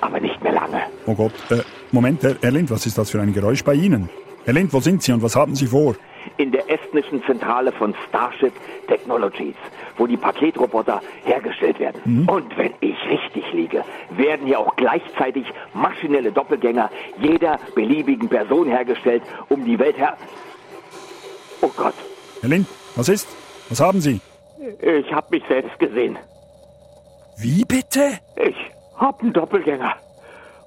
Aber 0.00 0.20
nicht 0.20 0.42
mehr 0.42 0.52
lange. 0.52 0.82
Oh 1.06 1.14
Gott, 1.14 1.32
äh, 1.50 1.62
Moment, 1.92 2.22
Herr, 2.22 2.36
Herr 2.42 2.50
Lind, 2.50 2.70
was 2.70 2.84
ist 2.84 2.98
das 2.98 3.10
für 3.10 3.20
ein 3.22 3.32
Geräusch 3.32 3.64
bei 3.64 3.74
Ihnen? 3.74 4.10
Herr 4.44 4.52
Lind, 4.52 4.72
wo 4.74 4.80
sind 4.80 5.02
Sie 5.02 5.12
und 5.12 5.22
was 5.22 5.34
haben 5.36 5.54
Sie 5.54 5.66
vor? 5.66 5.94
In 6.36 6.52
der 6.52 6.70
estnischen 6.70 7.22
Zentrale 7.24 7.72
von 7.72 7.94
Starship 8.08 8.52
Technologies, 8.88 9.54
wo 9.96 10.06
die 10.06 10.16
Paketroboter 10.16 11.00
hergestellt 11.24 11.78
werden. 11.78 12.00
Mhm. 12.04 12.28
Und 12.28 12.56
wenn 12.56 12.72
ich 12.80 12.96
richtig 13.08 13.44
liege, 13.52 13.84
werden 14.10 14.46
hier 14.46 14.58
auch 14.58 14.74
gleichzeitig 14.76 15.46
maschinelle 15.72 16.32
Doppelgänger 16.32 16.90
jeder 17.20 17.58
beliebigen 17.74 18.28
Person 18.28 18.68
hergestellt, 18.68 19.22
um 19.48 19.64
die 19.64 19.78
Welt 19.78 19.96
her... 19.98 20.16
Oh 21.60 21.70
Gott, 21.76 21.94
Herr 22.40 22.50
Lind, 22.50 22.66
was 22.96 23.08
ist? 23.08 23.28
Was 23.68 23.80
haben 23.80 24.00
Sie? 24.00 24.20
ich 24.80 25.12
habe 25.12 25.26
mich 25.30 25.42
selbst 25.48 25.78
gesehen. 25.78 26.18
Wie 27.36 27.64
bitte? 27.64 28.18
Ich 28.36 28.56
hab 28.96 29.20
einen 29.20 29.32
Doppelgänger. 29.32 29.94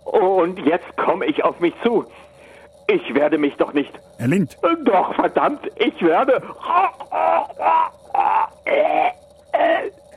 Und 0.04 0.60
jetzt 0.60 0.96
komme 0.98 1.26
ich 1.26 1.44
auf 1.44 1.60
mich 1.60 1.74
zu. 1.84 2.06
Ich 2.88 3.14
werde 3.14 3.38
mich 3.38 3.56
doch 3.56 3.74
nicht... 3.74 3.92
Herr 4.18 4.28
Lind, 4.28 4.58
Doch, 4.86 5.14
verdammt, 5.16 5.68
ich 5.76 6.02
werde... 6.02 6.42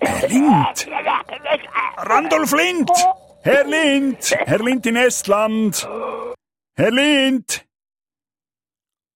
Herr 0.01 0.29
Lind! 0.29 0.89
Randolph 1.97 2.53
Lind! 2.53 2.91
Herr 3.43 3.65
Lind! 3.65 4.37
Herr 4.47 4.59
Lind 4.59 4.87
in 4.87 4.97
Estland! 4.97 5.89
Herr 6.77 6.91
Lind! 6.91 7.67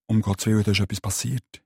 Um 0.06 0.20
Gottes 0.20 0.46
Willen, 0.46 0.64
da 0.64 0.72
ist 0.72 0.80
etwas 0.80 1.00
passiert. 1.00 1.63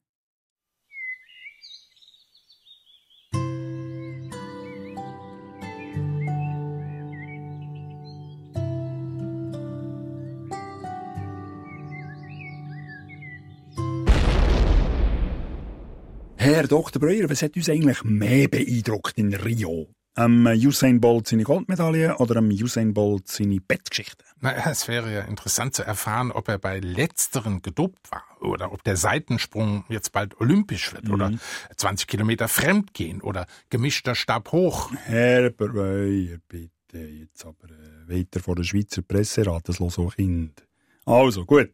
Herr 16.49 16.67
Dr. 16.67 16.99
Breuer, 16.99 17.29
was 17.29 17.43
hat 17.43 17.57
uns 17.57 17.69
eigentlich 17.69 18.03
mehr 18.05 18.49
beeindruckt 18.49 19.19
in 19.19 19.35
Rio? 19.35 19.93
Am 20.15 20.47
Usain 20.47 20.99
Bolt 20.99 21.29
seine 21.29 21.43
Goldmedaille 21.43 22.17
oder 22.17 22.37
am 22.37 22.49
Usain 22.49 22.95
Bolt 22.95 23.29
seine 23.29 23.61
Bettgeschichte? 23.61 24.25
Naja, 24.41 24.71
es 24.71 24.89
wäre 24.89 25.13
ja 25.13 25.21
interessant 25.25 25.75
zu 25.75 25.83
erfahren, 25.83 26.33
ob 26.33 26.49
er 26.49 26.57
bei 26.57 26.81
letzteren 26.81 27.61
gedopt 27.61 28.11
war 28.11 28.25
oder 28.41 28.73
ob 28.73 28.83
der 28.83 28.97
Seitensprung 28.97 29.85
jetzt 29.91 30.13
bald 30.13 30.41
olympisch 30.41 30.95
wird 30.95 31.11
oder 31.11 31.35
20 31.77 32.09
Kilometer 32.09 32.49
Fremdgehen 32.49 33.21
oder 33.21 33.47
gemischter 33.69 34.15
Stab 34.15 34.51
hoch. 34.51 34.91
Herr 35.05 35.51
Breuer, 35.51 36.39
bitte, 36.49 36.99
jetzt 36.99 37.45
aber 37.45 37.69
äh, 37.69 38.09
weiter 38.09 38.41
vor 38.41 38.57
der 38.57 38.65
Schweizer 38.65 39.03
Presserat, 39.03 39.69
das 39.69 39.81
los 39.81 39.99
auch 39.99 40.15
Kind. 40.15 40.67
Also, 41.09 41.45
gut. 41.47 41.71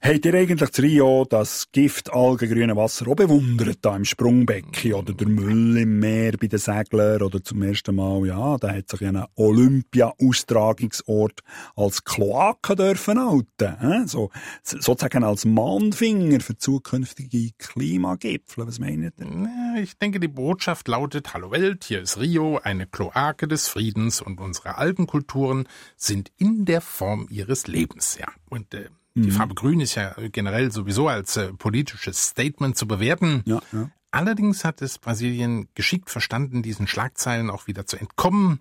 Habt 0.00 0.24
ihr 0.26 0.34
eigentlich 0.34 0.72
zu 0.72 0.82
Rio 0.82 1.24
das 1.24 1.68
Gift 1.72 2.12
algengrüne 2.12 2.76
Wasser 2.76 3.08
auch 3.08 3.14
bewundert, 3.14 3.78
da 3.80 3.96
im 3.96 4.04
Sprungbecken 4.04 4.92
oder 4.92 5.14
der 5.14 5.28
Müll 5.28 5.78
im 5.78 6.00
Meer 6.00 6.32
bei 6.32 6.48
den 6.48 6.58
Seglern 6.58 7.22
oder 7.22 7.42
zum 7.42 7.62
ersten 7.62 7.94
Mal, 7.94 8.26
ja, 8.26 8.58
da 8.58 8.74
hat 8.74 8.90
sich 8.90 9.06
ein 9.06 9.24
Olympia-Austragungsort 9.36 11.40
als 11.76 12.04
Kloake 12.04 12.76
dürfen 12.76 13.18
halten, 13.18 13.76
äh? 13.80 14.06
so, 14.06 14.30
sozusagen 14.62 15.24
als 15.24 15.44
Mahnfinger 15.44 16.40
für 16.40 16.56
zukünftige 16.58 17.52
Klimagipfel. 17.56 18.66
Was 18.66 18.80
meint 18.80 19.14
ihr? 19.18 19.50
Ich 19.80 19.96
denke, 19.96 20.20
die 20.20 20.28
Botschaft 20.28 20.88
lautet, 20.88 21.32
Hallo 21.34 21.52
Welt, 21.52 21.84
hier 21.84 22.02
ist 22.02 22.20
Rio, 22.20 22.58
eine 22.62 22.86
Kloake 22.86 23.48
des 23.48 23.68
Friedens 23.68 24.20
und 24.20 24.40
unsere 24.40 24.76
Algenkulturen 24.76 25.66
sind 25.96 26.30
in 26.36 26.64
der 26.64 26.80
Form 26.80 27.26
ihres 27.30 27.66
Lebens, 27.66 28.18
ja. 28.20 28.26
Und 28.56 28.74
äh, 28.74 28.88
die 29.14 29.30
Farbe 29.30 29.54
Grün 29.54 29.80
ist 29.80 29.94
ja 29.94 30.14
generell 30.30 30.70
sowieso 30.70 31.08
als 31.08 31.38
äh, 31.38 31.52
politisches 31.52 32.22
Statement 32.28 32.76
zu 32.76 32.86
bewerten. 32.86 33.42
Ja, 33.46 33.62
ja. 33.72 33.90
Allerdings 34.10 34.64
hat 34.64 34.82
es 34.82 34.98
Brasilien 34.98 35.68
geschickt 35.74 36.10
verstanden, 36.10 36.62
diesen 36.62 36.86
Schlagzeilen 36.86 37.50
auch 37.50 37.66
wieder 37.66 37.86
zu 37.86 37.96
entkommen. 37.96 38.60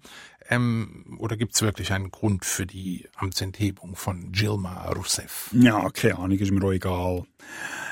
Ähm, 0.49 1.17
oder 1.19 1.37
gibt 1.37 1.55
es 1.55 1.61
wirklich 1.61 1.91
einen 1.93 2.11
Grund 2.11 2.45
für 2.45 2.65
die 2.65 3.07
Amtsenthebung 3.15 3.95
von 3.95 4.31
Dilma 4.31 4.89
Rousseff? 4.91 5.49
Ja, 5.53 5.89
keine 5.89 6.19
Ahnung, 6.19 6.37
ist 6.37 6.51
mir 6.51 6.63
auch 6.63 6.71
egal. 6.71 7.23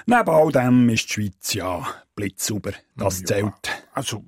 Neben 0.06 0.30
all 0.30 0.52
dem 0.52 0.90
ist 0.90 1.10
die 1.10 1.14
Schweiz 1.14 1.54
ja 1.54 1.88
blitzsauber. 2.16 2.74
Das 2.96 3.22
Ja, 3.22 3.26
zählt. 3.26 3.86
Also 3.94 4.24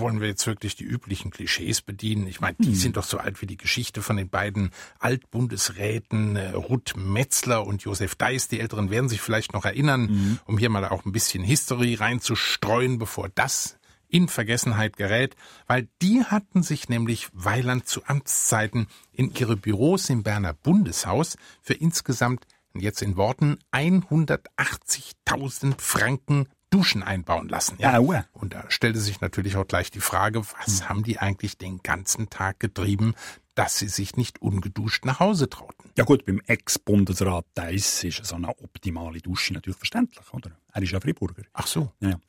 wollen 0.00 0.20
wir 0.20 0.28
jetzt 0.28 0.46
wirklich 0.46 0.76
die 0.76 0.84
üblichen 0.84 1.30
Klischees 1.30 1.82
bedienen? 1.82 2.26
Ich 2.26 2.40
meine, 2.40 2.56
die 2.58 2.74
sind 2.74 2.96
doch 2.96 3.04
so 3.04 3.18
alt 3.18 3.42
wie 3.42 3.46
die 3.46 3.56
Geschichte 3.56 4.02
von 4.02 4.16
den 4.16 4.28
beiden 4.28 4.70
Altbundesräten 4.98 6.36
äh, 6.36 6.50
Ruth 6.50 6.94
Metzler 6.96 7.66
und 7.66 7.82
Josef 7.82 8.14
Deiss. 8.14 8.48
Die 8.48 8.60
Älteren 8.60 8.90
werden 8.90 9.08
sich 9.08 9.20
vielleicht 9.20 9.52
noch 9.52 9.64
erinnern, 9.64 10.40
um 10.44 10.58
hier 10.58 10.70
mal 10.70 10.84
auch 10.86 11.04
ein 11.04 11.12
bisschen 11.12 11.44
History 11.44 11.94
reinzustreuen, 11.94 12.98
bevor 12.98 13.28
das 13.28 13.80
in 14.10 14.28
Vergessenheit 14.28 14.96
gerät, 14.96 15.36
weil 15.66 15.88
die 16.02 16.24
hatten 16.24 16.62
sich 16.62 16.88
nämlich 16.88 17.28
Weiland 17.32 17.86
zu 17.86 18.04
Amtszeiten 18.04 18.88
in 19.12 19.32
ihre 19.32 19.56
Büros 19.56 20.10
im 20.10 20.22
Berner 20.22 20.52
Bundeshaus 20.52 21.36
für 21.62 21.74
insgesamt, 21.74 22.46
jetzt 22.74 23.02
in 23.02 23.16
Worten, 23.16 23.58
180.000 23.72 25.80
Franken 25.80 26.48
Duschen 26.70 27.02
einbauen 27.02 27.48
lassen. 27.48 27.76
Ja. 27.78 27.94
Aua. 27.94 28.24
Und 28.32 28.54
da 28.54 28.64
stellte 28.68 29.00
sich 29.00 29.20
natürlich 29.20 29.56
auch 29.56 29.66
gleich 29.66 29.90
die 29.90 30.00
Frage, 30.00 30.42
was 30.58 30.88
haben 30.88 31.02
die 31.02 31.18
eigentlich 31.18 31.58
den 31.58 31.82
ganzen 31.82 32.30
Tag 32.30 32.60
getrieben, 32.60 33.14
dass 33.60 33.78
sie 33.78 33.88
sich 33.88 34.16
nicht 34.16 34.40
ungeduscht 34.40 35.04
nach 35.04 35.20
Hause 35.20 35.50
trauten? 35.50 35.90
Ja 35.94 36.04
gut, 36.04 36.24
beim 36.24 36.40
Ex-Bundesrat 36.46 37.44
Deiss 37.54 38.02
ist 38.04 38.24
so 38.24 38.36
eine 38.36 38.48
optimale 38.48 39.20
Dusche 39.20 39.52
natürlich 39.52 39.76
verständlich, 39.76 40.24
oder? 40.32 40.52
Er 40.72 40.82
ist 40.82 40.92
ja 40.92 41.00
Friburger. 41.00 41.42
Ach 41.52 41.66
so. 41.66 41.92
Ja. 42.00 42.08
ja. 42.08 42.20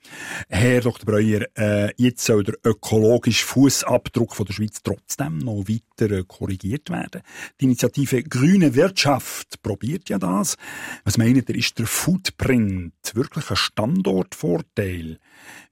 Herr 0.50 0.82
Dr. 0.82 1.06
Breuer, 1.06 1.48
äh, 1.58 1.94
jetzt 1.96 2.26
soll 2.26 2.44
der 2.44 2.56
ökologische 2.66 3.46
Fußabdruck 3.46 4.36
von 4.36 4.46
der 4.46 4.54
Schweiz 4.54 4.84
trotzdem 4.84 5.38
noch 5.38 5.64
weiter 5.70 6.12
äh, 6.12 6.24
korrigiert 6.28 6.90
werden. 6.90 7.22
Die 7.62 7.66
Initiative 7.66 8.24
Grüne 8.24 8.76
Wirtschaft 8.76 9.62
probiert 9.64 10.10
ja 10.10 10.20
das. 10.20 10.58
Was 11.06 11.18
meint 11.18 11.50
ihr, 11.50 11.56
ist 11.56 11.80
der 11.80 11.88
Footprint 11.88 12.94
wirklich 13.14 13.50
ein 13.50 13.56
Standortvorteil? 13.56 15.18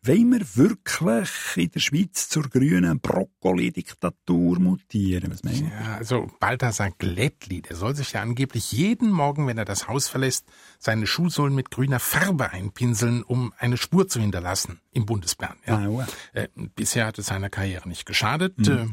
Wollen 0.01 0.31
wir 0.31 0.55
wirklich 0.55 1.57
in 1.57 1.71
der 1.71 1.79
Schweiz 1.79 2.29
zur 2.29 2.43
grünen 2.43 2.99
Brokkoli-Diktatur 3.01 4.59
mutieren? 4.59 5.31
Was 5.31 5.43
meint 5.43 5.61
ihr? 5.61 5.67
Ja, 5.67 5.97
also 5.97 6.31
Balthasar 6.39 6.91
Glättli, 6.91 7.61
der 7.61 7.75
soll 7.75 7.95
sich 7.95 8.13
ja 8.13 8.21
angeblich 8.21 8.71
jeden 8.71 9.11
Morgen, 9.11 9.45
wenn 9.47 9.57
er 9.57 9.65
das 9.65 9.87
Haus 9.87 10.07
verlässt, 10.07 10.45
seine 10.77 11.05
Schuhsohlen 11.05 11.53
mit 11.53 11.69
grüner 11.69 11.99
Farbe 11.99 12.51
einpinseln, 12.51 13.23
um 13.23 13.53
eine 13.57 13.75
Spur 13.77 14.07
zu 14.07 14.21
hinterlassen 14.21 14.79
im 14.91 15.05
Bundesbern. 15.05 15.57
Ja. 15.65 15.85
Aua. 15.85 16.07
Äh, 16.33 16.47
bisher 16.75 17.05
hat 17.05 17.19
es 17.19 17.27
seiner 17.27 17.49
Karriere 17.49 17.87
nicht 17.89 18.05
geschadet, 18.05 18.67
äh, 18.67 18.85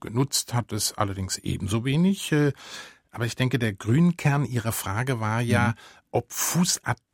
genutzt 0.00 0.54
hat 0.54 0.72
es 0.72 0.92
allerdings 0.92 1.38
ebenso 1.38 1.84
wenig. 1.84 2.30
Äh, 2.30 2.52
aber 3.10 3.26
ich 3.26 3.36
denke, 3.36 3.58
der 3.58 3.72
Grünkern 3.72 4.44
Ihrer 4.44 4.72
Frage 4.72 5.20
war 5.20 5.40
ja, 5.40 5.74
ob 6.10 6.32
Fußabdrücke 6.32 7.13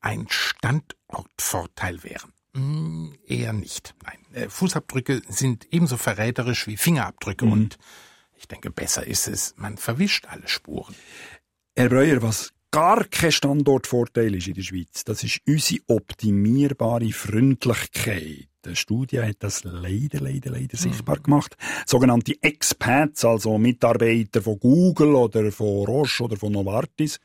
ein 0.00 0.26
Standortvorteil 0.28 2.02
wären. 2.02 2.32
Hm, 2.54 3.14
eher 3.26 3.52
nicht. 3.52 3.94
Nein, 4.04 4.18
äh, 4.34 4.48
Fußabdrücke 4.48 5.22
sind 5.28 5.66
ebenso 5.70 5.96
verräterisch 5.96 6.66
wie 6.66 6.76
Fingerabdrücke 6.76 7.46
und 7.46 7.78
ich 8.36 8.48
denke, 8.48 8.70
besser 8.70 9.06
ist 9.06 9.28
es, 9.28 9.54
man 9.56 9.78
verwischt 9.78 10.26
alle 10.26 10.48
Spuren. 10.48 10.94
Herr 11.76 11.88
Breuer, 11.88 12.20
was 12.22 12.52
gar 12.70 13.04
kein 13.04 13.32
Standortvorteil 13.32 14.34
ist 14.34 14.48
in 14.48 14.54
der 14.54 14.62
Schweiz, 14.62 15.04
das 15.04 15.22
ist 15.22 15.40
unsere 15.46 15.80
optimierbare 15.86 17.12
Freundlichkeit. 17.12 18.48
Eine 18.64 18.76
Studie 18.76 19.20
hat 19.20 19.36
das 19.40 19.64
leider, 19.64 20.20
leider, 20.20 20.50
leider 20.50 20.76
sichtbar 20.76 21.18
gemacht. 21.18 21.56
Sogenannte 21.86 22.40
Expats, 22.42 23.24
also 23.24 23.58
Mitarbeiter 23.58 24.40
von 24.40 24.58
Google 24.58 25.14
oder 25.14 25.50
von 25.50 25.84
Roche 25.84 26.24
oder 26.24 26.36
von 26.36 26.52
Novartis, 26.52 27.18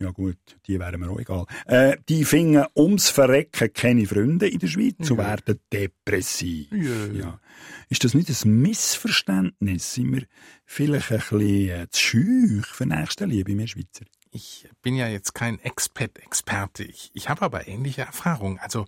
ja 0.00 0.10
gut, 0.10 0.38
die 0.66 0.78
wären 0.78 1.00
mir 1.00 1.10
auch 1.10 1.18
egal. 1.18 1.46
Äh, 1.66 1.96
die 2.08 2.24
finden 2.24 2.64
ums 2.76 3.10
Verrecken 3.10 3.72
keine 3.72 4.06
Freunde 4.06 4.48
in 4.48 4.58
der 4.60 4.68
Schweiz 4.68 5.10
und 5.10 5.18
werden 5.18 5.58
depressiv. 5.72 6.68
Ja. 6.72 7.40
Ist 7.88 8.04
das 8.04 8.14
nicht 8.14 8.28
ein 8.30 8.60
Missverständnis? 8.62 9.94
Sind 9.94 10.14
wir 10.14 10.22
vielleicht 10.64 11.10
ein 11.10 11.18
bisschen 11.18 11.40
äh, 11.70 11.86
zu 11.90 12.00
schüch 12.00 12.66
für 12.66 12.86
Nächstenliebe, 12.86 13.56
wir 13.56 13.66
Schweizer? 13.66 14.04
Ich 14.30 14.68
bin 14.82 14.94
ja 14.94 15.08
jetzt 15.08 15.34
kein 15.34 15.58
Expat-Experte, 15.58 16.84
ich, 16.84 17.10
ich 17.14 17.28
habe 17.28 17.42
aber 17.42 17.66
ähnliche 17.66 18.02
Erfahrungen. 18.02 18.58
Also 18.58 18.84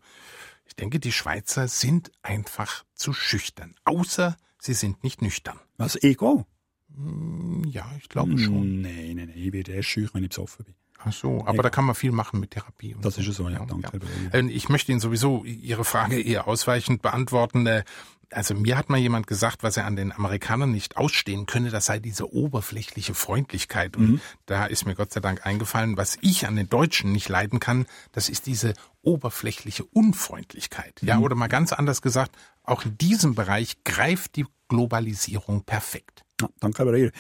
ich 0.66 0.76
denke, 0.76 1.00
die 1.00 1.12
Schweizer 1.12 1.66
sind 1.66 2.12
einfach 2.22 2.84
zu 2.94 3.12
schüchtern, 3.12 3.74
außer 3.84 4.36
sie 4.61 4.74
sind 4.74 5.02
nicht 5.02 5.22
nüchtern. 5.22 5.58
Was, 5.78 5.96
Ego? 6.02 6.46
Hm, 6.94 7.64
Ja, 7.70 7.90
ich 7.98 8.08
glaube 8.08 8.38
schon. 8.38 8.82
Nein, 8.82 9.14
nein, 9.16 9.26
nein, 9.28 9.32
ich 9.34 9.52
werde 9.52 9.72
erst 9.72 9.88
schüch, 9.88 10.12
wenn 10.14 10.22
ich 10.22 10.28
besoffen 10.28 10.66
bin. 10.66 10.74
Ach 11.03 11.12
so, 11.12 11.44
aber 11.46 11.62
da 11.62 11.70
kann 11.70 11.84
man 11.86 11.94
viel 11.94 12.12
machen 12.12 12.40
mit 12.40 12.51
Therapie. 12.51 12.94
Das 13.01 13.14
so. 13.14 13.20
ist 13.22 13.26
ja 13.28 13.32
so, 13.32 13.48
ja, 13.48 13.64
danke. 13.64 13.90
Herr 13.92 13.98
Breuer. 14.01 14.34
Äh, 14.34 14.51
Ich 14.51 14.68
möchte 14.68 14.92
Ihnen 14.92 15.01
sowieso 15.01 15.44
Ihre 15.44 15.84
Frage 15.84 16.20
eher 16.20 16.46
ausweichend 16.46 17.01
beantworten. 17.03 17.66
Äh, 17.66 17.84
also 18.32 18.55
mir 18.55 18.76
hat 18.78 18.90
mal 18.90 18.98
jemand 18.98 19.26
gesagt, 19.26 19.64
was 19.64 19.76
er 19.76 19.86
an 19.86 19.96
den 19.96 20.12
Amerikanern 20.12 20.70
nicht 20.70 20.96
ausstehen 20.96 21.46
könne, 21.46 21.70
das 21.70 21.86
sei 21.86 21.98
diese 21.98 22.32
oberflächliche 22.32 23.12
Freundlichkeit. 23.14 23.96
Und 23.96 24.09
Mhm. 24.09 24.20
da 24.46 24.66
ist 24.66 24.86
mir 24.86 24.94
Gott 24.94 25.12
sei 25.12 25.18
Dank 25.20 25.44
eingefallen, 25.46 25.96
was 25.96 26.16
ich 26.20 26.46
an 26.46 26.55
den 26.55 26.68
Deutschen 26.68 27.11
nicht 27.12 27.28
leiden 27.28 27.59
kann, 27.59 27.86
das 28.12 28.28
ist 28.28 28.46
diese 28.46 28.74
oberflächliche 29.03 29.84
Unfreundlichkeit. 29.84 31.01
Ja, 31.03 31.16
Mhm. 31.16 31.22
oder 31.24 31.34
mal 31.34 31.48
ganz 31.48 31.72
anders 31.72 32.03
gesagt, 32.03 32.36
auch 32.62 32.84
in 32.84 32.96
diesem 32.98 33.34
Bereich 33.34 33.82
greift 33.84 34.36
die 34.36 34.46
Globalisierung 34.68 35.64
perfekt. 35.64 36.22
Ja, 36.40 36.48
danke, 36.61 36.84
Herr. 36.84 37.11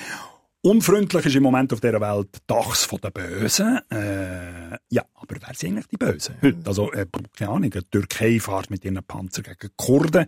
Unfreundlich 0.62 1.24
ist 1.24 1.36
im 1.36 1.42
Moment 1.42 1.72
auf 1.72 1.80
dieser 1.80 2.02
Welt 2.02 2.36
Dachs 2.46 2.84
von 2.84 2.98
den 3.00 3.12
Bösen. 3.12 3.78
Äh, 3.90 4.76
ja, 4.90 5.02
aber 5.14 5.36
wer 5.40 5.54
sind 5.54 5.70
eigentlich 5.70 5.86
die 5.86 5.96
Bösen 5.96 6.34
heute? 6.42 6.58
Also, 6.66 6.92
äh, 6.92 7.06
keine 7.34 7.50
Ahnung, 7.50 7.70
die 7.70 7.80
Türkei 7.90 8.38
fährt 8.38 8.68
mit 8.68 8.84
ihren 8.84 9.02
Panzern 9.02 9.44
gegen 9.44 9.72
Kurden, 9.78 10.26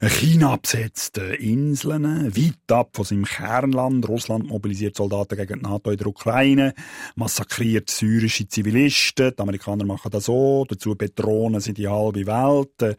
äh, 0.00 0.08
China 0.08 0.54
besetzt 0.54 1.18
äh, 1.18 1.34
Inseln, 1.34 2.04
weit 2.04 2.70
ab 2.70 2.90
von 2.94 3.04
seinem 3.04 3.24
Kernland, 3.24 4.08
Russland 4.08 4.46
mobilisiert 4.46 4.94
Soldaten 4.94 5.36
gegen 5.36 5.58
die 5.58 5.68
NATO 5.68 5.90
in 5.90 5.96
der 5.96 6.06
Ukraine, 6.06 6.74
massakriert 7.16 7.90
syrische 7.90 8.46
Zivilisten, 8.46 9.32
die 9.36 9.42
Amerikaner 9.42 9.84
machen 9.84 10.12
das 10.12 10.26
so, 10.26 10.64
dazu 10.68 10.94
bedrohen 10.94 11.58
sie 11.58 11.74
die 11.74 11.88
halbe 11.88 12.24
Welt. 12.24 12.82
Äh, 12.82 12.94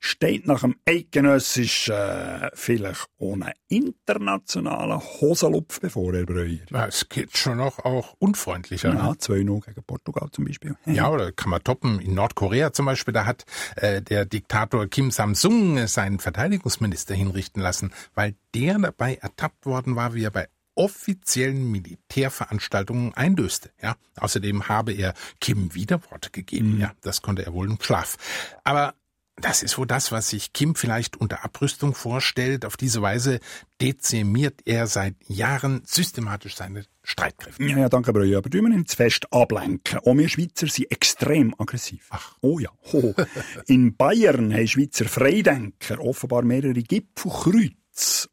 steht 0.00 0.46
nach 0.46 0.60
dem 0.60 0.76
eidgenössischen 0.86 1.94
äh, 1.94 2.50
vielleicht 2.54 3.06
ohne 3.18 3.52
internationalen 3.68 5.00
Hosenlupf 5.00 5.80
bevor, 5.80 6.12
Herr 6.12 6.26
Breuer. 6.26 6.58
Ja, 6.70 6.86
es 6.86 7.08
geht 7.08 7.36
schon 7.36 7.58
noch 7.58 7.78
auch 7.80 8.14
unfreundlicher. 8.18 8.94
Ja, 8.94 9.08
ne? 9.08 9.12
2-0 9.12 9.66
gegen 9.66 9.82
Portugal 9.84 10.28
zum 10.30 10.44
Beispiel. 10.44 10.76
Ja, 10.86 11.10
oder 11.10 11.32
kann 11.32 11.50
man 11.50 11.62
toppen. 11.62 12.00
In 12.00 12.14
Nordkorea 12.14 12.72
zum 12.72 12.86
Beispiel, 12.86 13.14
da 13.14 13.26
hat 13.26 13.44
äh, 13.76 14.02
der 14.02 14.24
Diktator 14.26 14.86
Kim 14.86 15.10
Samsung 15.10 15.86
seinen 15.86 16.18
Verteidigungsminister 16.18 17.14
hinrichten 17.14 17.62
lassen, 17.62 17.92
weil 18.14 18.34
der 18.54 18.78
dabei 18.78 19.16
ertappt 19.16 19.66
worden 19.66 19.96
war, 19.96 20.14
wie 20.14 20.24
er 20.24 20.30
bei 20.30 20.48
offiziellen 20.74 21.70
Militärveranstaltungen 21.70 23.14
eindöste. 23.14 23.70
Ja, 23.80 23.96
außerdem 24.16 24.68
habe 24.68 24.92
er 24.92 25.14
Kim 25.40 25.74
Widerworte 25.74 26.30
gegeben. 26.30 26.78
Ja, 26.80 26.92
das 27.02 27.22
konnte 27.22 27.44
er 27.44 27.52
wohl 27.52 27.68
im 27.68 27.78
Schlaf. 27.80 28.16
Aber 28.64 28.94
das 29.36 29.62
ist 29.62 29.78
wohl 29.78 29.86
das, 29.86 30.12
was 30.12 30.30
sich 30.30 30.52
Kim 30.52 30.74
vielleicht 30.74 31.16
unter 31.16 31.44
Abrüstung 31.44 31.94
vorstellt. 31.94 32.64
Auf 32.64 32.76
diese 32.76 33.02
Weise 33.02 33.40
dezimiert 33.80 34.60
er 34.64 34.86
seit 34.86 35.16
Jahren 35.26 35.82
systematisch 35.84 36.54
seine 36.56 36.84
Streitkräfte. 37.02 37.62
Ja, 37.64 37.78
ja, 37.78 37.88
danke, 37.88 38.12
Breuer. 38.12 38.38
Aber 38.38 38.52
wir 38.52 38.62
nicht 38.62 38.90
zu 38.90 38.96
fest 38.96 39.26
ablenken. 39.32 39.98
Auch 39.98 40.16
wir 40.16 40.28
Schweizer 40.28 40.68
sind 40.68 40.90
extrem 40.90 41.54
aggressiv. 41.58 42.06
Ach. 42.10 42.36
Oh 42.40 42.58
ja. 42.58 42.70
Ho. 42.92 43.14
In 43.66 43.96
Bayern 43.96 44.54
haben 44.54 44.68
Schweizer 44.68 45.06
Freidenker 45.06 46.00
offenbar 46.00 46.42
mehrere 46.42 46.82
Gipfelkreuze 46.82 47.72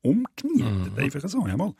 umgenietet. 0.01 0.97
Einfach 0.97 1.27
so, 1.29 1.45
jawohl. 1.47 1.73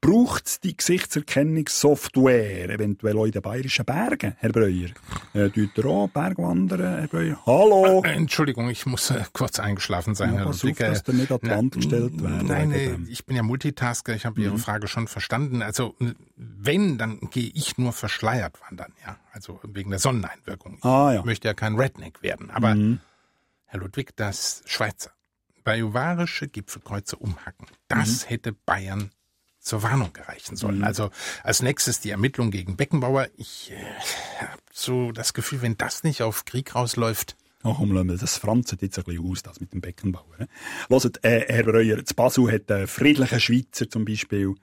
Braucht 0.00 0.46
es 0.46 0.60
die 0.60 0.76
Gesichtserkennungssoftware 0.76 2.68
eventuell 2.70 3.16
auch 3.16 3.24
in 3.24 3.32
den 3.32 3.42
bayerischen 3.42 3.84
Bergen, 3.84 4.34
Herr 4.38 4.50
Breuer? 4.52 4.90
Äh, 5.34 5.50
auch 5.86 6.08
Bergwandern, 6.08 6.80
Herr 6.80 7.08
Breuer? 7.08 7.38
Hallo? 7.46 8.02
Äh, 8.04 8.12
Entschuldigung, 8.12 8.68
ich 8.70 8.84
muss 8.86 9.10
äh, 9.10 9.22
kurz 9.32 9.58
eingeschlafen 9.60 10.14
sein, 10.14 10.30
Ja, 10.34 10.38
Herr 10.40 10.44
Ludwig. 10.46 10.54
auf, 10.54 10.88
dass 10.90 11.02
du 11.04 11.12
nicht 11.12 11.32
an 11.32 11.38
die 11.42 11.48
Na, 11.48 11.56
Wand 11.56 11.74
gestellt 11.74 12.22
werden 12.22 12.46
Nein, 12.46 12.72
wegen 12.72 13.06
äh, 13.06 13.10
ich 13.10 13.24
bin 13.24 13.36
ja 13.36 13.42
Multitasker, 13.42 14.14
ich 14.14 14.26
habe 14.26 14.40
Ihre 14.40 14.54
Mhm. 14.54 14.58
Frage 14.58 14.88
schon 14.88 15.08
verstanden. 15.08 15.62
Also 15.62 15.94
äh, 16.00 16.12
wenn, 16.36 16.98
dann 16.98 17.18
gehe 17.30 17.50
ich 17.54 17.78
nur 17.78 17.92
verschleiert 17.92 18.60
wandern, 18.68 18.92
ja. 19.06 19.16
Also 19.32 19.60
wegen 19.64 19.90
der 19.90 19.98
Sonneneinwirkung. 19.98 20.74
Ich 20.78 20.84
Ah, 20.84 21.12
ja. 21.14 21.22
möchte 21.24 21.48
ja 21.48 21.54
kein 21.54 21.76
Redneck 21.76 22.22
werden. 22.22 22.50
Aber 22.50 22.74
Mhm. 22.74 23.00
Herr 23.66 23.80
Ludwig, 23.80 24.14
das 24.16 24.62
Schweizer 24.66 25.10
bajuwarische 25.64 26.48
Gipfelkreuze 26.48 27.16
umhacken, 27.16 27.66
das 27.88 28.24
Mhm. 28.24 28.28
hätte 28.28 28.52
Bayern 28.52 29.10
zur 29.60 29.82
Warnung 29.82 30.12
gereichen 30.12 30.56
sollen. 30.56 30.78
Mhm. 30.78 30.84
Also 30.84 31.10
als 31.44 31.62
nächstes 31.62 32.00
die 32.00 32.10
Ermittlung 32.10 32.50
gegen 32.50 32.76
Beckenbauer. 32.76 33.28
Ich 33.36 33.70
äh, 33.70 33.76
habe 34.44 34.60
so 34.72 35.12
das 35.12 35.34
Gefühl, 35.34 35.62
wenn 35.62 35.76
das 35.76 36.02
nicht 36.02 36.22
auf 36.22 36.44
Krieg 36.44 36.74
rausläuft, 36.74 37.36
Ach 37.64 37.78
lassen 37.78 38.08
wir 38.08 38.16
das 38.16 38.38
franzet 38.38 38.82
jetzt 38.82 38.98
ein 38.98 39.04
bisschen 39.04 39.24
aus, 39.30 39.44
das 39.44 39.60
mit 39.60 39.72
dem 39.72 39.80
Beckenbauer. 39.80 40.36
ne? 40.36 40.48
Hört, 40.88 41.24
äh, 41.24 41.44
Herr 41.48 41.62
Breuer, 41.62 42.04
zu 42.04 42.12
Basel 42.16 42.50
hat 42.50 42.68
ein 42.72 42.88
friedlicher 42.88 43.38
Schweizer 43.38 43.88
zum 43.88 44.04
Beispiel 44.04 44.54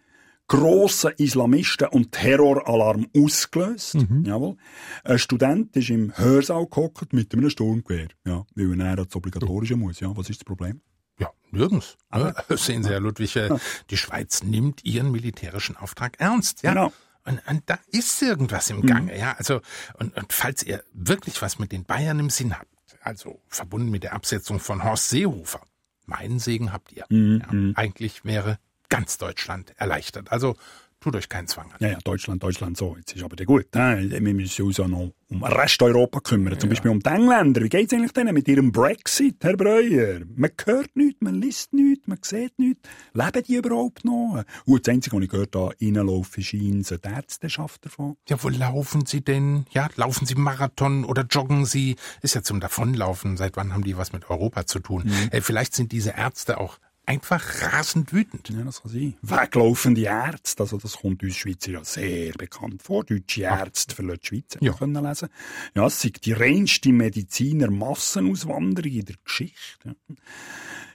grossen 0.49 1.11
Islamisten- 1.17 1.87
und 1.87 2.11
Terroralarm 2.11 3.07
ausgelöst. 3.15 3.95
Jawohl. 4.23 4.57
Ein 5.05 5.19
Student 5.19 5.75
ist 5.77 5.89
im 5.89 6.11
Hörsaal 6.17 6.65
gehockt 6.67 7.13
mit 7.13 7.33
einem 7.33 7.49
Sturmgewehr. 7.49 8.09
Ja, 8.25 8.45
weil 8.55 8.81
er 8.81 8.97
das 8.97 9.15
Obligatorische 9.15 9.77
muss. 9.77 10.01
Ja, 10.01 10.15
was 10.17 10.29
ist 10.29 10.41
das 10.41 10.45
Problem? 10.45 10.81
Ja, 11.19 11.29
nirgends. 11.51 11.97
Ja, 12.13 12.33
sehen 12.57 12.83
Sie, 12.83 12.89
Herr 12.89 12.99
Ludwig, 12.99 13.35
äh, 13.37 13.49
die 13.89 13.97
Schweiz 13.97 14.43
nimmt 14.43 14.83
ihren 14.83 15.11
militärischen 15.11 15.77
Auftrag 15.77 16.19
ernst. 16.19 16.63
Ja? 16.63 16.73
Genau. 16.73 16.91
Und, 17.25 17.41
und 17.47 17.63
da 17.67 17.77
ist 17.91 18.21
irgendwas 18.21 18.69
im 18.71 18.81
Gange. 18.85 19.17
Ja, 19.17 19.35
also 19.37 19.61
und, 19.99 20.17
und 20.17 20.33
falls 20.33 20.63
ihr 20.63 20.83
wirklich 20.93 21.41
was 21.41 21.59
mit 21.59 21.71
den 21.71 21.85
Bayern 21.85 22.19
im 22.19 22.29
Sinn 22.29 22.57
habt, 22.57 22.67
also 23.01 23.39
verbunden 23.47 23.89
mit 23.91 24.03
der 24.03 24.13
Absetzung 24.13 24.59
von 24.59 24.83
Horst 24.83 25.09
Seehofer, 25.09 25.61
meinen 26.05 26.39
Segen 26.39 26.73
habt 26.73 26.91
ihr. 26.91 27.05
Mhm, 27.09 27.41
Ja, 27.41 27.73
eigentlich 27.75 28.25
wäre 28.25 28.57
ganz 28.89 29.17
Deutschland 29.17 29.73
erleichtert. 29.77 30.31
Also 30.31 30.55
tut 30.99 31.15
euch 31.15 31.29
keinen 31.29 31.47
Zwang 31.47 31.71
an. 31.71 31.77
Ja, 31.79 31.89
ja, 31.89 31.97
Deutschland, 32.03 32.43
Deutschland, 32.43 32.77
so. 32.77 32.95
Jetzt 32.97 33.15
ist 33.15 33.23
aber 33.23 33.35
der 33.35 33.45
gut. 33.45 33.67
Wir 33.71 34.21
müssen 34.21 34.65
uns 34.65 34.79
auch 34.79 34.87
noch 34.87 35.13
um 35.29 35.39
den 35.39 35.43
Rest 35.43 35.81
Europa 35.81 36.19
kümmern. 36.19 36.59
Zum 36.59 36.69
Beispiel 36.69 36.91
um 36.91 36.99
die 36.99 37.09
Engländer. 37.09 37.61
Wie 37.61 37.69
geht's 37.69 37.93
eigentlich 37.93 38.11
denen 38.11 38.33
mit 38.33 38.47
ihrem 38.47 38.71
Brexit, 38.71 39.37
Herr 39.41 39.55
Breuer? 39.55 40.21
Man 40.35 40.51
hört 40.65 40.95
nichts, 40.95 41.21
man 41.21 41.35
liest 41.35 41.71
nichts, 41.71 42.07
man 42.07 42.17
sieht 42.21 42.57
nichts. 42.57 42.81
Leben 43.13 43.43
die 43.43 43.55
überhaupt 43.55 44.03
noch? 44.03 44.43
Und 44.65 44.87
das 44.87 44.93
Einzige, 44.93 45.15
was 45.15 45.23
ich 45.23 45.29
gehört 45.29 45.55
habe, 45.55 45.75
reinlaufen 45.81 46.43
scheint, 46.43 46.85
so 46.85 46.97
die 46.97 47.07
Ärzteschaft 47.07 47.85
davon. 47.85 48.17
Ja, 48.27 48.41
wo 48.43 48.49
laufen 48.49 49.05
Sie 49.05 49.21
denn? 49.21 49.67
Ja, 49.71 49.87
laufen 49.95 50.25
Sie 50.25 50.35
Marathon 50.35 51.05
oder 51.05 51.23
joggen 51.29 51.65
Sie? 51.65 51.95
Ist 52.21 52.35
ja 52.35 52.41
zum 52.41 52.59
Davonlaufen. 52.59 53.37
Seit 53.37 53.55
wann 53.55 53.73
haben 53.73 53.83
die 53.83 53.97
was 53.97 54.11
mit 54.11 54.29
Europa 54.29 54.65
zu 54.65 54.79
tun? 54.79 55.03
Mhm. 55.05 55.29
Äh, 55.31 55.41
vielleicht 55.41 55.75
sind 55.75 55.91
diese 55.91 56.11
Ärzte 56.11 56.59
auch 56.59 56.79
einfach 57.09 57.63
rasend 57.63 58.13
wütend. 58.13 58.49
Ja, 58.49 58.63
das 58.63 58.83
kann 58.83 58.91
sein. 58.91 59.15
Weglaufende 59.21 60.01
Ärzte, 60.01 60.63
also 60.63 60.77
das 60.77 60.97
kommt 60.97 61.23
uns 61.23 61.35
Schweizer 61.35 61.71
ja 61.71 61.83
sehr 61.83 62.33
bekannt 62.33 62.83
vor. 62.83 63.03
Deutsche 63.03 63.41
Ärzte 63.41 63.95
verlassen 63.95 64.19
die 64.21 64.27
Schweiz, 64.27 64.57
ja. 64.61 64.73
können 64.73 65.03
lesen. 65.03 65.29
Ja, 65.73 65.87
es 65.87 66.05
ist 66.05 66.25
die 66.25 66.33
reinste 66.33 66.91
Mediziner-Massenauswanderung 66.91 68.91
in 68.91 69.05
der 69.05 69.15
Geschichte. 69.23 69.95
Ja. 70.07 70.15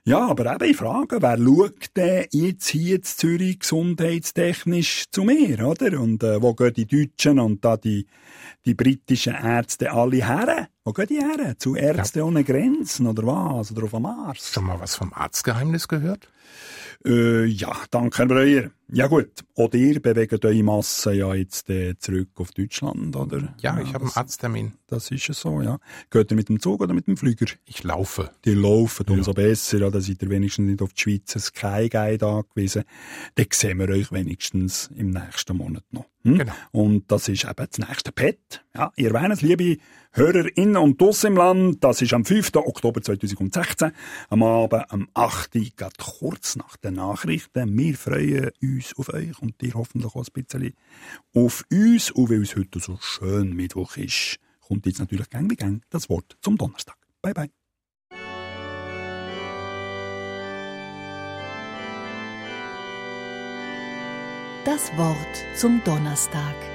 Ja, 0.07 0.29
aber 0.29 0.55
eben, 0.55 0.71
ich 0.71 0.77
frage, 0.77 1.23
wer 1.23 1.39
schaut 1.39 1.97
denn 1.97 2.27
jetzt 2.31 2.69
hier 2.69 2.97
in 2.97 3.03
Zürich 3.03 3.61
gesundheitstechnisch 3.61 5.05
zu 5.11 5.25
mir, 5.25 5.67
oder? 5.67 5.99
Und 5.99 6.23
äh, 6.23 6.43
wo 6.43 6.53
gehen 6.53 6.75
die 6.75 6.87
Deutschen 6.87 7.39
und 7.39 7.65
da 7.65 7.79
die, 7.79 8.07
die 8.67 8.75
britischen 8.75 9.35
Ärzte 9.35 9.93
alle 9.93 10.27
her? 10.27 10.69
Wo 10.87 10.93
gehen 10.93 11.07
die 11.07 11.15
her? 11.15 11.59
Zu 11.59 11.77
Ärzte 11.77 12.23
ohne 12.23 12.45
Grenzen, 12.45 13.07
oder 13.07 13.27
was? 13.27 13.73
Oder 13.73 13.85
auf 13.85 13.93
dem 13.93 14.03
Mars? 14.03 14.53
Schon 14.53 14.65
mal 14.65 14.79
was 14.79 14.95
vom 14.95 15.15
Arztgeheimnis 15.15 15.89
gehört? 15.89 16.29
Äh, 17.07 17.47
ja, 17.47 17.75
danke, 17.91 18.19
Herr 18.19 18.27
Breuer. 18.27 18.71
Ja 18.93 19.07
gut, 19.07 19.31
auch 19.57 19.73
ihr 19.73 20.01
bewegt 20.01 20.45
eure 20.45 20.63
Masse 20.63 21.15
ja 21.15 21.35
jetzt 21.35 21.71
äh, 21.71 21.99
zurück 21.99 22.29
auf 22.37 22.53
Deutschland, 22.53 23.17
oder? 23.17 23.55
Ja, 23.61 23.81
ich 23.81 23.95
habe 23.95 24.05
einen 24.05 24.15
Arzttermin. 24.15 24.73
Das 24.87 25.11
ist 25.11 25.27
ja 25.27 25.33
so, 25.33 25.63
ja. 25.63 25.79
Geht 26.11 26.31
ihr 26.31 26.37
mit 26.37 26.51
dem 26.51 26.61
Zug 26.61 26.83
oder 26.83 26.93
mit 26.93 27.07
dem 27.07 27.17
Flüger? 27.17 27.47
Ich 27.65 27.83
laufe. 27.83 28.31
Die 28.45 28.53
laufen, 28.53 29.07
umso 29.09 29.33
besser, 29.33 29.79
ja, 29.79 29.91
da 29.91 30.01
seid 30.01 30.23
ihr 30.23 30.29
wenigstens 30.29 30.67
nicht 30.67 30.83
auf 30.83 30.93
die 30.93 31.01
Schweizer 31.01 31.41
Sky 31.41 31.89
Guide 31.89 32.27
angewiesen. 32.27 32.85
Dann 33.37 33.47
sehen 33.51 33.79
wir 33.79 33.89
euch 33.89 34.13
wenigstens 34.13 34.91
im 34.95 35.11
nächsten 35.11 35.57
Monat 35.57 35.85
noch. 35.93 36.05
Hm? 36.25 36.39
Genau. 36.39 36.55
Und 36.73 37.11
das 37.11 37.29
ist 37.29 37.45
eben 37.45 37.67
das 37.71 37.79
nächste 37.79 38.13
Pet. 38.13 38.65
Ja, 38.75 38.93
ihr 38.97 39.15
erwähnt 39.15 39.33
es, 39.33 39.43
liebe 39.43 39.79
HörerInnen 40.17 40.77
und 40.77 41.01
Duss 41.01 41.25
im 41.25 41.37
Land, 41.37 41.83
das 41.83 42.01
ist 42.01 42.13
am 42.13 42.25
5. 42.25 42.55
Oktober 42.55 43.03
2016, 43.03 43.91
am 44.31 44.43
Abend, 44.45 44.85
am 44.93 45.09
8. 45.13 45.57
Uhr, 45.57 45.63
gerade 45.77 45.95
kurz 45.99 46.55
nach 46.55 46.77
den 46.77 46.95
Nachrichten. 46.95 47.77
Wir 47.77 47.97
freuen 47.97 48.51
uns 48.63 48.97
auf 48.97 49.13
euch 49.13 49.37
und 49.43 49.61
ihr 49.61 49.75
hoffentlich 49.75 50.15
auch 50.15 50.25
ein 50.25 50.33
bisschen 50.33 50.75
auf 51.35 51.65
uns. 51.69 52.13
Und 52.13 52.31
weil 52.31 52.43
es 52.43 52.55
heute 52.55 52.79
so 52.79 52.97
schön 53.01 53.57
Mittwoch 53.57 53.97
ist, 53.97 54.39
kommt 54.61 54.87
jetzt 54.87 55.01
natürlich 55.01 55.29
gang 55.31 55.51
wie 55.51 55.57
gang 55.57 55.83
das 55.91 56.09
Wort 56.09 56.37
zum 56.41 56.57
Donnerstag. 56.57 56.97
Bye 57.21 57.35
bye. 57.35 57.51
Das 64.65 64.97
Wort 64.97 65.59
zum 65.59 65.83
Donnerstag. 65.85 66.74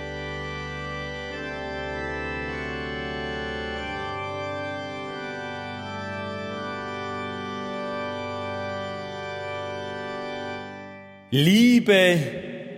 Liebe 11.31 12.17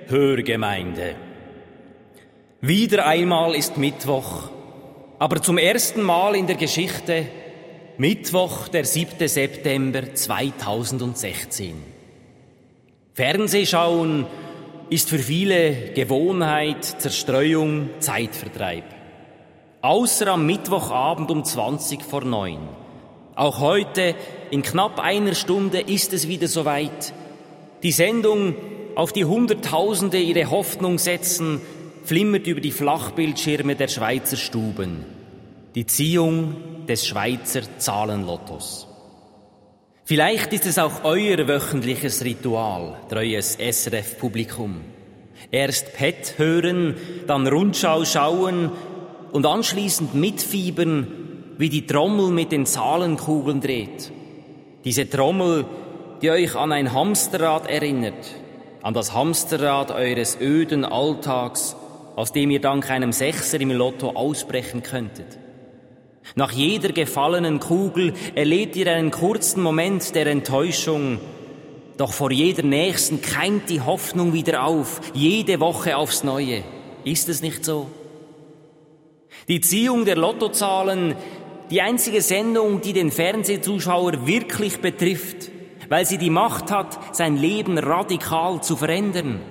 Hörgemeinde, 0.08 1.16
wieder 2.60 3.06
einmal 3.06 3.56
ist 3.56 3.78
Mittwoch, 3.78 4.50
aber 5.20 5.42
zum 5.42 5.58
ersten 5.58 6.02
Mal 6.02 6.36
in 6.36 6.48
der 6.48 6.58
Geschichte 6.58 7.28
Mittwoch, 7.98 8.68
der 8.68 8.84
7. 8.84 9.26
September 9.30 10.14
2016. 10.14 11.76
Fernsehschauen 13.14 14.28
ist 14.90 15.08
für 15.10 15.20
viele 15.20 15.94
Gewohnheit, 15.94 16.84
Zerstreuung, 16.84 17.90
Zeitvertreib. 18.00 18.84
Außer 19.82 20.28
am 20.28 20.46
Mittwochabend 20.46 21.32
um 21.32 21.46
20 21.46 22.04
vor 22.04 22.26
9. 22.26 22.58
Auch 23.34 23.62
heute, 23.62 24.14
in 24.50 24.62
knapp 24.62 25.00
einer 25.00 25.36
Stunde, 25.36 25.80
ist 25.80 26.12
es 26.12 26.28
wieder 26.28 26.50
soweit. 26.50 27.14
Die 27.84 27.92
Sendung, 27.92 28.56
auf 28.94 29.12
die 29.12 29.26
Hunderttausende 29.26 30.20
ihre 30.20 30.52
Hoffnung 30.52 31.00
setzen, 31.00 31.62
flimmert 32.04 32.46
über 32.46 32.62
die 32.62 32.72
Flachbildschirme 32.72 33.76
der 33.76 33.88
Schweizer 33.88 34.38
Stuben. 34.38 35.06
Die 35.74 35.88
Ziehung 35.88 36.86
des 36.88 37.08
Schweizer 37.08 37.62
Zahlenlottos. 37.80 38.88
Vielleicht 40.04 40.54
ist 40.54 40.68
es 40.68 40.78
auch 40.78 41.04
euer 41.04 41.48
wöchentliches 41.48 42.24
Ritual, 42.24 42.98
treues 43.10 43.58
SRF-Publikum. 43.58 44.82
Erst 45.50 45.94
PET 45.94 46.36
hören, 46.38 46.96
dann 47.26 47.48
Rundschau 47.48 48.06
schauen 48.06 48.72
und 49.32 49.46
anschließend 49.48 50.14
mitfiebern, 50.14 51.08
wie 51.58 51.70
die 51.70 51.88
Trommel 51.88 52.30
mit 52.30 52.52
den 52.52 52.68
Zahlenkugeln 52.68 53.62
dreht. 53.62 54.12
Diese 54.84 55.10
Trommel, 55.10 55.66
die 56.22 56.30
euch 56.30 56.56
an 56.56 56.72
ein 56.72 56.94
Hamsterrad 56.94 57.68
erinnert, 57.68 58.36
an 58.82 58.94
das 58.94 59.14
Hamsterrad 59.14 59.92
eures 59.92 60.38
öden 60.40 60.86
Alltags, 60.86 61.76
aus 62.16 62.32
dem 62.32 62.52
ihr 62.52 62.62
dank 62.62 62.90
einem 62.90 63.12
Sechser 63.12 63.60
im 63.60 63.72
Lotto 63.72 64.12
ausbrechen 64.12 64.84
könntet. 64.84 65.40
Nach 66.36 66.52
jeder 66.52 66.92
gefallenen 66.92 67.60
Kugel 67.60 68.14
erlebt 68.36 68.76
ihr 68.76 68.92
einen 68.92 69.12
kurzen 69.12 69.64
Moment 69.64 70.14
der 70.14 70.28
Enttäuschung, 70.28 71.20
doch 71.98 72.14
vor 72.14 72.32
jeder 72.32 72.64
nächsten 72.64 73.22
keimt 73.22 73.70
die 73.70 73.82
Hoffnung 73.82 74.34
wieder 74.34 74.64
auf, 74.64 75.02
jede 75.14 75.60
Woche 75.60 75.98
aufs 75.98 76.24
Neue. 76.24 76.64
Ist 77.04 77.30
es 77.30 77.42
nicht 77.42 77.66
so? 77.66 77.88
Die 79.48 79.62
Ziehung 79.62 80.06
der 80.06 80.18
Lottozahlen, 80.18 81.16
die 81.72 81.82
einzige 81.82 82.22
Sendung, 82.22 82.82
die 82.82 82.94
den 82.94 83.12
Fernsehzuschauer 83.12 84.28
wirklich 84.28 84.80
betrifft, 84.80 85.50
weil 85.92 86.06
sie 86.06 86.18
die 86.18 86.30
Macht 86.30 86.72
hat, 86.72 86.98
sein 87.14 87.36
Leben 87.36 87.78
radikal 87.78 88.64
zu 88.64 88.78
verändern. 88.78 89.42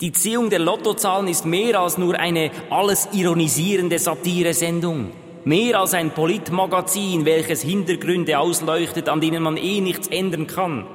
Die 0.00 0.10
Ziehung 0.10 0.48
der 0.48 0.58
Lottozahlen 0.58 1.28
ist 1.28 1.44
mehr 1.44 1.80
als 1.80 1.98
nur 1.98 2.18
eine 2.18 2.50
alles 2.70 3.10
ironisierende 3.12 3.98
Satiresendung. 3.98 5.10
Mehr 5.44 5.80
als 5.80 5.92
ein 5.92 6.12
Politmagazin, 6.12 7.26
welches 7.26 7.60
Hintergründe 7.60 8.38
ausleuchtet, 8.38 9.10
an 9.10 9.20
denen 9.20 9.42
man 9.42 9.58
eh 9.58 9.82
nichts 9.82 10.08
ändern 10.08 10.46
kann. 10.46 10.86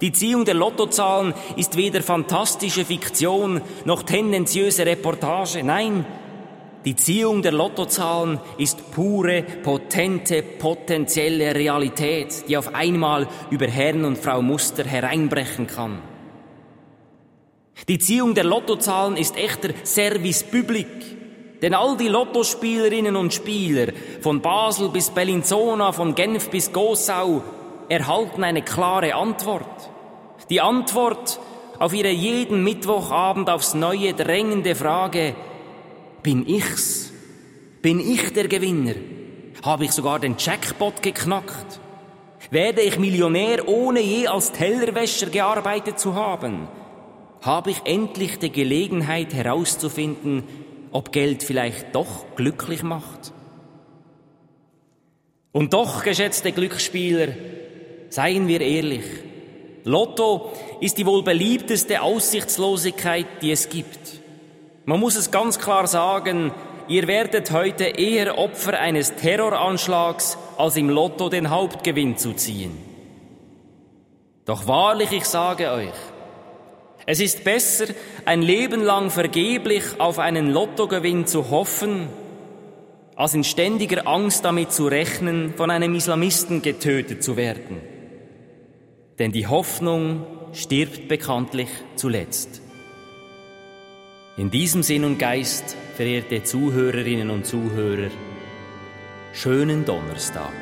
Die 0.00 0.10
Ziehung 0.10 0.44
der 0.44 0.54
Lottozahlen 0.54 1.32
ist 1.54 1.76
weder 1.76 2.02
fantastische 2.02 2.84
Fiktion 2.84 3.60
noch 3.84 4.02
tendenziöse 4.02 4.84
Reportage. 4.84 5.62
Nein, 5.62 6.04
die 6.86 6.96
Ziehung 6.96 7.42
der 7.42 7.52
Lottozahlen 7.52 8.40
ist 8.56 8.90
pure, 8.92 9.42
potente, 9.62 10.42
potenzielle 10.42 11.54
Realität, 11.54 12.48
die 12.48 12.56
auf 12.56 12.74
einmal 12.74 13.28
über 13.50 13.66
Herrn 13.66 14.06
und 14.06 14.16
Frau 14.16 14.40
Muster 14.40 14.84
hereinbrechen 14.84 15.66
kann. 15.66 16.00
Die 17.86 17.98
Ziehung 17.98 18.34
der 18.34 18.44
Lottozahlen 18.44 19.18
ist 19.18 19.36
echter 19.36 19.70
Service 19.84 20.42
Public. 20.42 20.86
Denn 21.60 21.74
all 21.74 21.98
die 21.98 22.08
Lottospielerinnen 22.08 23.16
und 23.16 23.34
Spieler, 23.34 23.92
von 24.22 24.40
Basel 24.40 24.88
bis 24.88 25.10
Bellinzona, 25.10 25.92
von 25.92 26.14
Genf 26.14 26.48
bis 26.48 26.72
Gossau, 26.72 27.42
erhalten 27.90 28.42
eine 28.42 28.62
klare 28.62 29.14
Antwort. 29.14 29.90
Die 30.48 30.62
Antwort 30.62 31.38
auf 31.78 31.92
ihre 31.92 32.10
jeden 32.10 32.64
Mittwochabend 32.64 33.50
aufs 33.50 33.74
neue 33.74 34.14
drängende 34.14 34.74
Frage, 34.74 35.34
bin 36.22 36.46
ich's? 36.46 37.12
Bin 37.82 37.98
ich 37.98 38.32
der 38.32 38.48
Gewinner? 38.48 38.94
Habe 39.62 39.84
ich 39.84 39.92
sogar 39.92 40.18
den 40.18 40.36
Jackpot 40.38 41.02
geknackt? 41.02 41.80
Werde 42.50 42.80
ich 42.80 42.98
Millionär, 42.98 43.68
ohne 43.68 44.00
je 44.00 44.26
als 44.26 44.52
Tellerwäscher 44.52 45.26
gearbeitet 45.26 45.98
zu 45.98 46.14
haben? 46.14 46.68
Habe 47.42 47.70
ich 47.70 47.82
endlich 47.84 48.38
die 48.38 48.50
Gelegenheit 48.50 49.32
herauszufinden, 49.32 50.44
ob 50.92 51.12
Geld 51.12 51.42
vielleicht 51.42 51.94
doch 51.94 52.26
glücklich 52.36 52.82
macht? 52.82 53.32
Und 55.52 55.72
doch, 55.72 56.04
geschätzte 56.04 56.52
Glücksspieler, 56.52 57.28
seien 58.08 58.46
wir 58.46 58.60
ehrlich, 58.60 59.04
Lotto 59.84 60.52
ist 60.80 60.98
die 60.98 61.06
wohl 61.06 61.22
beliebteste 61.22 62.02
Aussichtslosigkeit, 62.02 63.26
die 63.42 63.50
es 63.50 63.68
gibt. 63.68 64.19
Man 64.90 64.98
muss 64.98 65.14
es 65.14 65.30
ganz 65.30 65.60
klar 65.60 65.86
sagen, 65.86 66.50
ihr 66.88 67.06
werdet 67.06 67.52
heute 67.52 67.84
eher 67.84 68.38
Opfer 68.38 68.76
eines 68.76 69.14
Terroranschlags, 69.14 70.36
als 70.58 70.74
im 70.74 70.90
Lotto 70.90 71.28
den 71.28 71.48
Hauptgewinn 71.48 72.16
zu 72.16 72.32
ziehen. 72.32 72.76
Doch 74.46 74.66
wahrlich, 74.66 75.12
ich 75.12 75.26
sage 75.26 75.70
euch, 75.70 75.94
es 77.06 77.20
ist 77.20 77.44
besser, 77.44 77.84
ein 78.24 78.42
Leben 78.42 78.82
lang 78.82 79.10
vergeblich 79.10 79.84
auf 80.00 80.18
einen 80.18 80.50
Lottogewinn 80.50 81.24
zu 81.24 81.50
hoffen, 81.50 82.08
als 83.14 83.34
in 83.34 83.44
ständiger 83.44 84.08
Angst 84.08 84.44
damit 84.44 84.72
zu 84.72 84.88
rechnen, 84.88 85.54
von 85.56 85.70
einem 85.70 85.94
Islamisten 85.94 86.62
getötet 86.62 87.22
zu 87.22 87.36
werden. 87.36 87.80
Denn 89.20 89.30
die 89.30 89.46
Hoffnung 89.46 90.26
stirbt 90.52 91.06
bekanntlich 91.06 91.68
zuletzt. 91.94 92.60
In 94.40 94.50
diesem 94.50 94.82
Sinn 94.82 95.04
und 95.04 95.18
Geist, 95.18 95.76
verehrte 95.96 96.42
Zuhörerinnen 96.42 97.28
und 97.28 97.44
Zuhörer, 97.44 98.08
schönen 99.34 99.84
Donnerstag. 99.84 100.54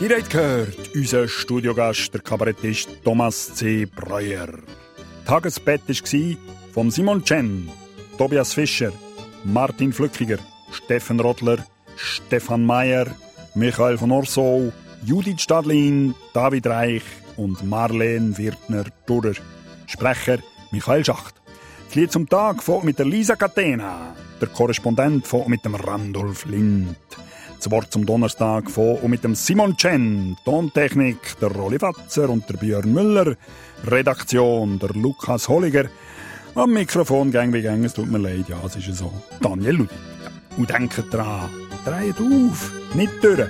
Ihr 0.00 0.16
habt 0.16 0.30
gehört, 0.30 0.90
unser 0.92 1.28
Studiogast, 1.28 2.12
der 2.12 2.20
Kabarettist 2.20 2.88
Thomas 3.04 3.54
C. 3.54 3.84
Breuer. 3.86 4.48
Tagesbett 5.24 5.82
war 5.86 6.36
von 6.74 6.90
Simon 6.90 7.22
Chen, 7.22 7.70
Tobias 8.18 8.54
Fischer, 8.54 8.90
Martin 9.44 9.92
Flückiger, 9.92 10.38
Steffen 10.70 11.18
Rottler, 11.20 11.64
Stefan 11.96 12.64
Mayer, 12.64 13.06
Michael 13.54 13.98
von 13.98 14.12
Orsow, 14.12 14.72
Judith 15.04 15.40
Stadlin, 15.40 16.14
David 16.32 16.66
Reich 16.66 17.02
und 17.36 17.62
Marlene 17.64 18.38
Wirtner-Durrer. 18.38 19.34
Sprecher 19.86 20.38
Michael 20.70 21.04
Schacht. 21.04 21.34
Das 21.86 21.96
Lied 21.96 22.12
zum 22.12 22.28
Tag 22.28 22.62
von 22.62 22.84
mit 22.84 22.98
der 22.98 23.06
Lisa 23.06 23.34
Catena, 23.34 24.14
der 24.40 24.48
Korrespondent 24.48 25.26
von 25.26 25.50
mit 25.50 25.64
dem 25.64 25.74
Randolph 25.74 26.46
Lind. 26.46 26.96
Das 27.58 27.70
Wort 27.70 27.92
zum 27.92 28.06
Donnerstag 28.06 28.70
von 28.70 28.96
und 28.96 29.10
mit 29.10 29.24
dem 29.24 29.34
Simon 29.34 29.76
Chen, 29.76 30.36
Tontechnik 30.44 31.38
der 31.40 31.50
Rolli 31.50 31.78
Fatzer 31.78 32.30
und 32.30 32.48
der 32.48 32.56
Björn 32.56 32.92
Müller, 32.92 33.36
Redaktion 33.86 34.78
der 34.78 34.90
Lukas 34.90 35.48
Holliger, 35.48 35.84
am 36.54 36.72
Mikrofon 36.72 37.30
gang 37.30 37.52
wie 37.52 37.62
gang, 37.62 37.84
es 37.84 37.94
tut 37.94 38.10
mir 38.10 38.18
leid, 38.18 38.48
ja, 38.48 38.56
es 38.64 38.76
ist 38.76 38.98
so. 38.98 39.12
Daniel 39.40 39.76
Ludi. 39.76 39.94
Und 40.56 40.70
denkt 40.70 41.02
dran, 41.10 41.50
dreht 41.84 42.18
auf, 42.20 42.72
nicht 42.94 43.12
durch. 43.22 43.48